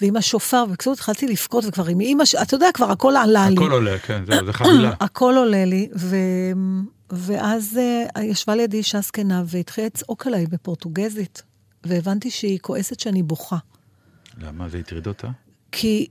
ועם 0.00 0.16
השופר, 0.16 0.64
ובקיצור 0.68 0.92
התחלתי 0.92 1.26
לבכות, 1.26 1.64
וכבר 1.64 1.86
עם 1.86 2.00
אימא, 2.00 2.24
אתה 2.42 2.54
יודע, 2.54 2.66
כבר 2.74 2.90
הכל 2.90 3.16
עלה 3.16 3.48
לי. 3.50 3.56
הכל 3.56 3.72
עולה, 3.72 3.98
כן, 3.98 4.24
זה, 4.26 4.32
זה 4.46 4.52
חבילה. 4.52 4.92
הכל 5.00 5.34
עולה 5.36 5.64
לי, 5.64 5.88
ו... 5.96 6.16
ואז 7.10 7.78
uh, 8.16 8.20
ישבה 8.20 8.54
לידי 8.54 8.76
אישה 8.76 9.00
זקנה 9.00 9.42
והתחילה 9.46 9.86
לצעוק 9.86 10.26
עליי 10.26 10.46
בפורטוגזית, 10.46 11.42
והבנתי 11.84 12.30
שהיא 12.30 12.58
כועסת 12.62 13.00
שאני 13.00 13.22
בוכה. 13.22 13.56
למה 14.40 14.68
זה 14.68 14.78
הטריד 14.78 15.06
אותה? 15.06 15.28
כי 15.72 16.06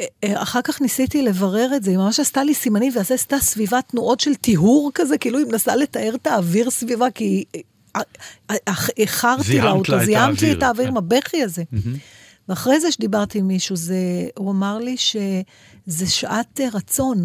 אה, 0.00 0.04
אה, 0.24 0.42
אחר 0.42 0.62
כך 0.62 0.80
ניסיתי 0.80 1.22
לברר 1.22 1.68
את 1.76 1.82
זה, 1.82 1.90
היא 1.90 1.98
ממש 1.98 2.20
עשתה 2.20 2.44
לי 2.44 2.54
סימנים, 2.54 2.92
ואז 2.96 3.12
עשתה 3.12 3.38
סביבה 3.38 3.82
תנועות 3.82 4.20
של 4.20 4.34
טיהור 4.34 4.90
כזה, 4.94 5.18
כאילו 5.18 5.38
היא 5.38 5.46
מנסה 5.46 5.76
לתאר 5.76 6.14
את 6.14 6.26
האוויר 6.26 6.70
סביבה, 6.70 7.10
כי 7.10 7.44
איחרתי 8.96 9.58
לה 9.58 9.70
אותו, 9.70 10.04
זיהמתי 10.04 10.52
את 10.52 10.62
האוויר 10.62 10.84
כן. 10.84 10.90
עם 10.90 10.96
הבכי 10.96 11.42
הזה. 11.42 11.62
ואחרי 12.48 12.80
זה 12.80 12.92
שדיברתי 12.92 13.38
עם 13.38 13.48
מישהו, 13.48 13.76
זה, 13.76 13.96
הוא 14.36 14.50
אמר 14.50 14.78
לי 14.78 14.96
שזה 14.96 16.06
שעת 16.06 16.60
אה, 16.60 16.68
רצון. 16.74 17.22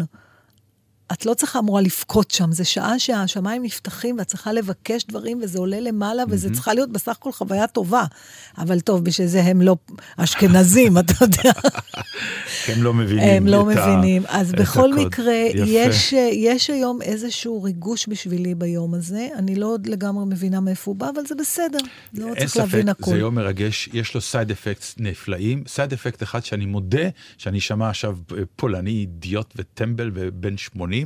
את 1.12 1.26
לא 1.26 1.34
צריכה 1.34 1.58
אמורה 1.58 1.80
לבכות 1.80 2.30
שם, 2.30 2.52
זה 2.52 2.64
שעה 2.64 2.98
שהשמיים 2.98 3.62
נפתחים 3.62 4.18
ואת 4.18 4.26
צריכה 4.26 4.52
לבקש 4.52 5.04
דברים 5.04 5.40
וזה 5.42 5.58
עולה 5.58 5.80
למעלה, 5.80 6.22
וזה 6.28 6.50
צריכה 6.54 6.74
להיות 6.74 6.92
בסך 6.92 7.16
הכל 7.20 7.32
חוויה 7.32 7.66
טובה. 7.66 8.04
אבל 8.58 8.80
טוב, 8.80 9.04
בשביל 9.04 9.26
זה 9.28 9.42
הם 9.42 9.62
לא 9.62 9.76
אשכנזים, 10.16 10.98
אתה 10.98 11.12
יודע. 11.20 11.52
הם 12.68 12.82
לא 12.82 12.94
מבינים 12.94 13.24
הם 13.28 13.46
לא 13.46 13.60
ה- 13.60 13.64
מבינים. 13.64 14.22
אז 14.28 14.52
בכל 14.52 14.92
הקוד. 14.92 15.06
מקרה. 15.06 15.32
יש, 15.54 16.12
יש 16.32 16.70
היום 16.70 17.02
איזשהו 17.02 17.62
ריגוש 17.62 18.08
בשבילי 18.08 18.54
ביום 18.54 18.94
הזה. 18.94 19.28
אני 19.36 19.54
לא 19.54 19.66
עוד 19.66 19.86
לגמרי 19.86 20.24
מבינה 20.26 20.60
מאיפה 20.60 20.90
הוא 20.90 20.96
בא, 20.96 21.08
אבל 21.14 21.22
זה 21.28 21.34
בסדר. 21.34 21.78
לא 22.14 22.34
צריך 22.38 22.56
להבין 22.56 22.88
הכול. 22.88 23.14
זה 23.14 23.20
יום 23.20 23.34
מרגש, 23.34 23.88
יש 23.92 24.14
לו 24.14 24.20
side 24.20 24.50
effects 24.50 24.84
נפלאים. 24.98 25.64
side 25.68 25.92
effect 25.92 26.22
אחד 26.22 26.44
שאני 26.44 26.66
מודה, 26.66 27.08
שאני 27.38 27.58
אשמע 27.58 27.88
עכשיו 27.90 28.16
פולני, 28.56 28.90
אידיוט 28.90 29.54
וטמבל 29.56 30.10
ובן 30.14 30.56
80, 30.56 31.01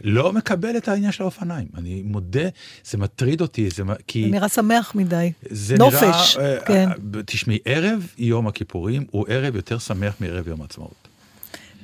לא 0.00 0.32
מקבל 0.32 0.76
את 0.76 0.88
העניין 0.88 1.12
של 1.12 1.22
האופניים. 1.22 1.68
אני 1.78 2.02
מודה, 2.02 2.48
זה 2.84 2.98
מטריד 2.98 3.40
אותי, 3.40 3.70
זה, 3.70 3.82
כי... 4.06 4.24
זה 4.24 4.30
נראה 4.30 4.48
שמח 4.48 4.94
מדי. 4.94 5.32
זה 5.50 5.76
נופש, 5.78 6.36
נראה, 6.36 6.54
אה, 6.54 6.64
כן. 6.66 6.88
אה, 6.88 7.22
תשמעי, 7.26 7.58
ערב 7.64 8.06
יום 8.18 8.46
הכיפורים 8.46 9.04
הוא 9.10 9.26
ערב 9.28 9.56
יותר 9.56 9.78
שמח 9.78 10.14
מערב 10.20 10.48
יום 10.48 10.62
העצמאות. 10.62 11.08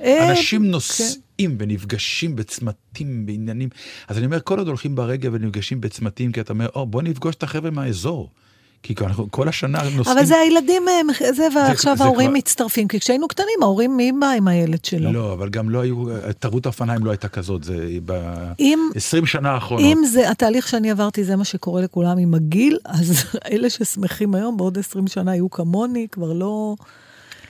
אנשים 0.01 0.61
כן. 0.61 0.67
נוסעים 0.67 1.57
ונפגשים 1.59 2.35
בצמתים, 2.35 3.25
בעניינים. 3.25 3.69
אז 4.07 4.17
אני 4.17 4.25
אומר, 4.25 4.39
כל 4.43 4.59
עוד 4.59 4.67
הולכים 4.67 4.95
ברגל 4.95 5.29
ונפגשים 5.33 5.81
בצמתים, 5.81 6.31
כי 6.31 6.41
אתה 6.41 6.53
אומר, 6.53 6.67
או, 6.75 6.85
בוא 6.85 7.01
נפגוש 7.01 7.35
את 7.35 7.43
החבר'ה 7.43 7.71
מהאזור. 7.71 8.29
כי 8.87 8.95
כל 9.31 9.49
השנה 9.49 9.79
נוסעים... 9.95 10.17
אבל 10.17 10.25
זה 10.25 10.35
הילדים, 10.35 10.83
אה, 10.87 11.33
זה, 11.33 11.47
ועכשיו 11.55 11.97
זה 11.97 12.03
ההורים 12.03 12.29
כבר- 12.29 12.37
מצטרפים, 12.37 12.87
כי 12.87 12.99
כשהיינו 12.99 13.27
קטנים, 13.27 13.59
ההורים, 13.61 13.97
מי 13.97 14.11
בא 14.19 14.27
עם 14.27 14.47
הילד 14.47 14.85
שלו? 14.85 15.11
לא, 15.11 15.33
אבל 15.33 15.49
גם 15.49 15.69
לא 15.69 15.79
היו, 15.79 16.05
תרבות 16.39 16.65
האופניים 16.65 17.05
לא 17.05 17.11
הייתה 17.11 17.27
כזאת, 17.27 17.63
זה 17.63 17.87
אם, 18.59 18.89
ב-20 18.95 19.25
שנה 19.25 19.51
האחרונות. 19.51 19.85
אם 19.85 20.05
זה, 20.05 20.29
התהליך 20.29 20.67
שאני 20.67 20.91
עברתי, 20.91 21.23
זה 21.23 21.35
מה 21.35 21.45
שקורה 21.45 21.81
לכולם 21.81 22.17
עם 22.17 22.33
הגיל, 22.33 22.77
אז 22.85 23.23
אלה 23.51 23.69
ששמחים 23.69 24.35
היום, 24.35 24.57
בעוד 24.57 24.77
20 24.77 25.07
שנה 25.07 25.35
יהיו 25.35 25.49
כמוני, 25.49 26.07
כבר 26.11 26.33
לא... 26.33 26.75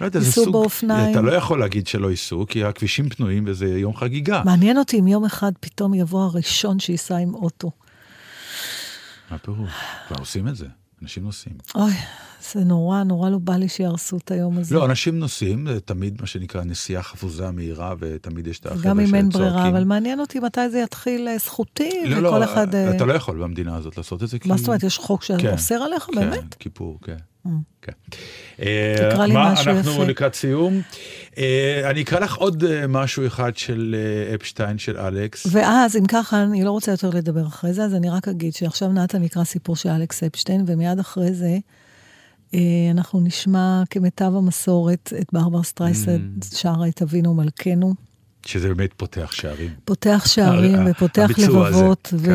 לא 0.01 0.05
יודע, 0.05 0.19
זה 0.19 0.31
סוג, 0.31 0.51
באופניים. 0.51 1.11
אתה 1.11 1.21
לא 1.21 1.31
יכול 1.31 1.59
להגיד 1.59 1.87
שלא 1.87 2.11
ייסעו, 2.11 2.45
כי 2.47 2.63
הכבישים 2.63 3.09
פנויים 3.09 3.43
וזה 3.47 3.65
יום 3.67 3.95
חגיגה. 3.95 4.41
מעניין 4.45 4.77
אותי 4.77 4.99
אם 4.99 5.07
יום 5.07 5.25
אחד 5.25 5.51
פתאום 5.59 5.93
יבוא 5.93 6.23
הראשון 6.23 6.79
שייסע 6.79 7.17
עם 7.17 7.33
אוטו. 7.33 7.71
מה 9.31 9.37
פירוש? 9.37 9.69
כבר 10.07 10.15
עושים 10.19 10.47
את 10.47 10.55
זה, 10.55 10.65
אנשים 11.01 11.23
נוסעים. 11.23 11.55
אוי, 11.75 11.93
זה 12.53 12.59
נורא, 12.59 13.03
נורא 13.03 13.29
לא 13.29 13.37
בא 13.37 13.55
לי 13.55 13.69
שיהרסו 13.69 14.17
את 14.17 14.31
היום 14.31 14.57
הזה. 14.57 14.75
לא, 14.75 14.85
אנשים 14.85 15.19
נוסעים, 15.19 15.67
זה 15.73 15.79
תמיד 15.79 16.21
מה 16.21 16.27
שנקרא 16.27 16.63
נסיעה 16.63 17.03
חפוזה 17.03 17.51
מהירה, 17.51 17.93
ותמיד 17.99 18.47
יש 18.47 18.59
את 18.59 18.65
החבר'ה 18.65 18.83
גם 18.83 18.99
אם 18.99 19.15
אין 19.15 19.29
ברירה, 19.29 19.49
שצועקים. 19.49 19.75
אבל 19.75 19.83
מעניין 19.83 20.19
אותי 20.19 20.39
מתי 20.39 20.69
זה 20.69 20.79
יתחיל 20.79 21.27
אה, 21.27 21.37
זכותי, 21.37 21.89
לא, 22.05 22.27
וכל 22.29 22.39
לא, 22.39 22.43
אחד... 22.43 22.75
אה, 22.75 22.95
אתה 22.95 23.05
לא 23.05 23.13
יכול 23.13 23.43
במדינה 23.43 23.75
הזאת 23.75 23.97
לעשות 23.97 24.23
את 24.23 24.27
זה, 24.27 24.39
כי... 24.39 24.49
מה 24.49 24.57
זאת 24.57 24.67
אומרת, 24.67 24.83
יש 24.83 24.97
חוק 24.97 25.23
כן, 25.23 25.39
שאוסר 25.39 25.75
עליך, 25.75 26.03
כן, 26.03 26.15
באמת? 26.15 26.53
כיפור, 26.53 26.99
כן. 27.01 27.17
כן. 27.81 27.91
תקרא 28.95 29.25
לי 29.25 29.33
משהו 29.37 29.71
אנחנו 29.71 29.91
יפה. 29.91 30.05
לקראת 30.05 30.35
סיום. 30.35 30.81
אה, 31.37 31.89
אני 31.89 32.01
אקרא 32.01 32.19
לך 32.19 32.35
עוד 32.35 32.63
אה, 32.63 32.87
משהו 32.87 33.27
אחד 33.27 33.57
של 33.57 33.95
אה, 33.97 34.35
אפשטיין, 34.35 34.77
של 34.77 34.97
אלכס. 34.97 35.47
ואז, 35.51 35.95
אם 35.95 36.05
ככה, 36.05 36.43
אני 36.43 36.63
לא 36.63 36.71
רוצה 36.71 36.91
יותר 36.91 37.09
לדבר 37.09 37.47
אחרי 37.47 37.73
זה, 37.73 37.83
אז 37.83 37.95
אני 37.95 38.09
רק 38.09 38.27
אגיד 38.27 38.53
שעכשיו 38.53 38.91
נתן 38.93 39.21
נקרא 39.21 39.43
סיפור 39.43 39.75
של 39.75 39.89
אלכס 39.89 40.23
אפשטיין, 40.23 40.63
ומיד 40.67 40.99
אחרי 40.99 41.33
זה 41.33 41.57
אה, 42.53 42.59
אנחנו 42.91 43.19
נשמע 43.19 43.83
כמיטב 43.89 44.31
המסורת 44.35 45.13
את 45.21 45.27
ברבר 45.33 45.63
סטרייסד 45.63 46.17
Mm. 46.17 46.55
שרה 46.55 46.87
את 46.87 47.01
אבינו 47.01 47.33
מלכנו. 47.33 47.93
שזה 48.45 48.67
באמת 48.67 48.93
פותח 48.93 49.31
שערים. 49.31 49.69
פותח 49.85 50.23
שערים 50.27 50.79
ופותח 50.85 51.29
הביצוע 51.31 51.67
הזה, 51.67 51.77
לבבות, 51.77 52.13
כן. 52.25 52.31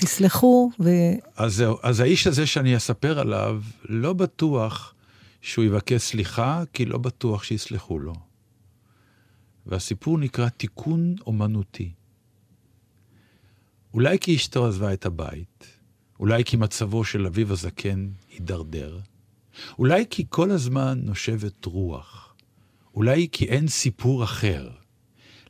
ותסלחו, 0.00 0.70
ו... 0.80 0.90
אז 1.36 1.54
זהו, 1.54 1.78
אז 1.82 2.00
האיש 2.00 2.26
הזה 2.26 2.46
שאני 2.46 2.76
אספר 2.76 3.18
עליו, 3.18 3.62
לא 3.88 4.12
בטוח 4.12 4.94
שהוא 5.40 5.64
יבקש 5.64 6.02
סליחה, 6.02 6.62
כי 6.72 6.84
לא 6.84 6.98
בטוח 6.98 7.42
שיסלחו 7.42 7.98
לו. 7.98 8.14
והסיפור 9.66 10.18
נקרא 10.18 10.48
תיקון 10.48 11.14
אומנותי. 11.26 11.92
אולי 13.94 14.18
כי 14.18 14.36
אשתו 14.36 14.66
עזבה 14.66 14.92
את 14.92 15.06
הבית, 15.06 15.66
אולי 16.20 16.44
כי 16.44 16.56
מצבו 16.56 17.04
של 17.04 17.26
אביו 17.26 17.52
הזקן 17.52 18.08
הידרדר, 18.30 18.98
אולי 19.78 20.04
כי 20.10 20.24
כל 20.28 20.50
הזמן 20.50 21.00
נושבת 21.02 21.64
רוח, 21.64 22.34
אולי 22.94 23.28
כי 23.32 23.44
אין 23.44 23.68
סיפור 23.68 24.24
אחר. 24.24 24.70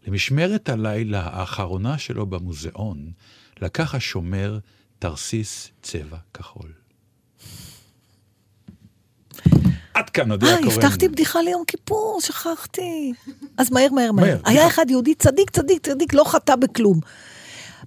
למשמרת 0.07 0.68
הלילה 0.68 1.22
האחרונה 1.22 1.99
שלו 1.99 2.26
במוזיאון, 2.26 3.12
לקח 3.61 3.94
השומר 3.94 4.59
תרסיס 4.98 5.70
צבע 5.82 6.16
כחול. 6.34 6.72
עד 9.94 10.11
כאן, 10.11 10.30
אודיה 10.32 10.57
אה, 10.57 10.62
קורן. 10.62 10.72
הבטחתי 10.72 11.09
בדיחה 11.09 11.42
ליום 11.42 11.64
כיפור, 11.66 12.20
שכחתי. 12.20 13.12
אז 13.57 13.70
מהר, 13.72 13.88
מהר, 13.92 14.12
מהר. 14.12 14.40
היה. 14.44 14.66
אחד 14.66 14.90
יהודי 14.90 15.14
צדיק, 15.14 15.50
צדיק, 15.50 15.86
צדיק, 15.86 16.14
לא 16.14 16.24
חטא 16.26 16.57
בכלום. 16.57 17.00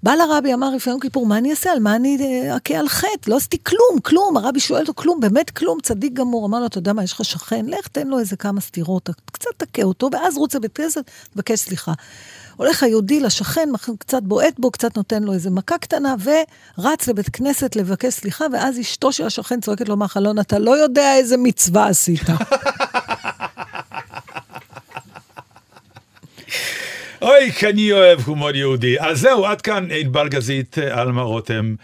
בא 0.03 0.15
לרבי, 0.15 0.53
אמר 0.53 0.69
לפני 0.69 0.91
יום 0.91 0.99
כיפור, 0.99 1.25
מה 1.25 1.37
אני 1.37 1.51
אעשה? 1.51 1.71
על 1.71 1.79
מה 1.79 1.95
אני 1.95 2.17
אה, 2.21 2.57
אכה 2.57 2.79
על 2.79 2.87
חטא? 2.89 3.29
לא 3.29 3.35
עשיתי 3.35 3.57
כלום, 3.63 3.99
כלום. 4.03 4.37
הרבי 4.37 4.59
שואל 4.59 4.81
אותו, 4.81 4.93
כלום, 4.95 5.19
באמת 5.19 5.49
כלום, 5.49 5.77
צדיק 5.83 6.13
גמור. 6.13 6.45
אמר 6.45 6.59
לו, 6.59 6.65
אתה 6.65 6.77
יודע 6.77 6.93
מה, 6.93 7.03
יש 7.03 7.13
לך 7.13 7.25
שכן, 7.25 7.65
לך 7.65 7.87
תן 7.87 8.07
לו 8.07 8.19
איזה 8.19 8.35
כמה 8.35 8.61
סטירות, 8.61 9.09
קצת 9.31 9.49
תכה 9.57 9.83
אותו, 9.83 10.09
ואז 10.13 10.37
רוץ 10.37 10.55
לבית 10.55 10.75
כנסת, 10.75 11.11
תבקש 11.33 11.59
סליחה. 11.59 11.93
הולך 12.55 12.83
היהודי 12.83 13.19
לשכן, 13.19 13.69
קצת 13.99 14.23
בועט 14.23 14.59
בו, 14.59 14.71
קצת 14.71 14.97
נותן 14.97 15.23
לו 15.23 15.33
איזה 15.33 15.49
מכה 15.49 15.77
קטנה, 15.77 16.15
ורץ 16.23 17.07
לבית 17.07 17.29
כנסת 17.29 17.75
לבקש 17.75 18.13
סליחה, 18.13 18.45
ואז 18.53 18.79
אשתו 18.79 19.11
של 19.11 19.25
השכן 19.25 19.61
צועקת 19.61 19.89
לו 19.89 19.97
מהחלון, 19.97 20.39
אתה 20.39 20.59
לא 20.59 20.77
יודע 20.77 21.15
איזה 21.15 21.37
מצווה 21.37 21.87
עשית. 21.87 22.21
אוי, 27.21 27.51
אני 27.69 27.91
אוהב 27.91 28.19
הומור 28.19 28.51
יהודי. 28.51 28.99
אז 28.99 29.19
זהו, 29.19 29.45
עד 29.45 29.61
כאן 29.61 29.87
ענבל 29.91 30.29
גזית, 30.29 30.79
אה, 30.79 31.01
עלמה 31.01 31.21
רותם, 31.21 31.75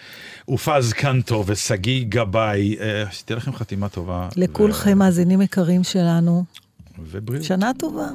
ופז 0.49 0.93
קנטו 0.93 1.43
ושגיא 1.47 2.05
גבאי. 2.09 2.77
אה, 2.79 3.03
שתהיה 3.11 3.37
לכם 3.37 3.53
חתימה 3.53 3.89
טובה. 3.89 4.27
לכולכם, 4.35 4.97
מאזינים 4.97 5.41
יקרים 5.41 5.83
שלנו. 5.83 6.43
ובריאות. 6.99 7.45
שנה 7.45 7.71
טובה. 7.79 8.07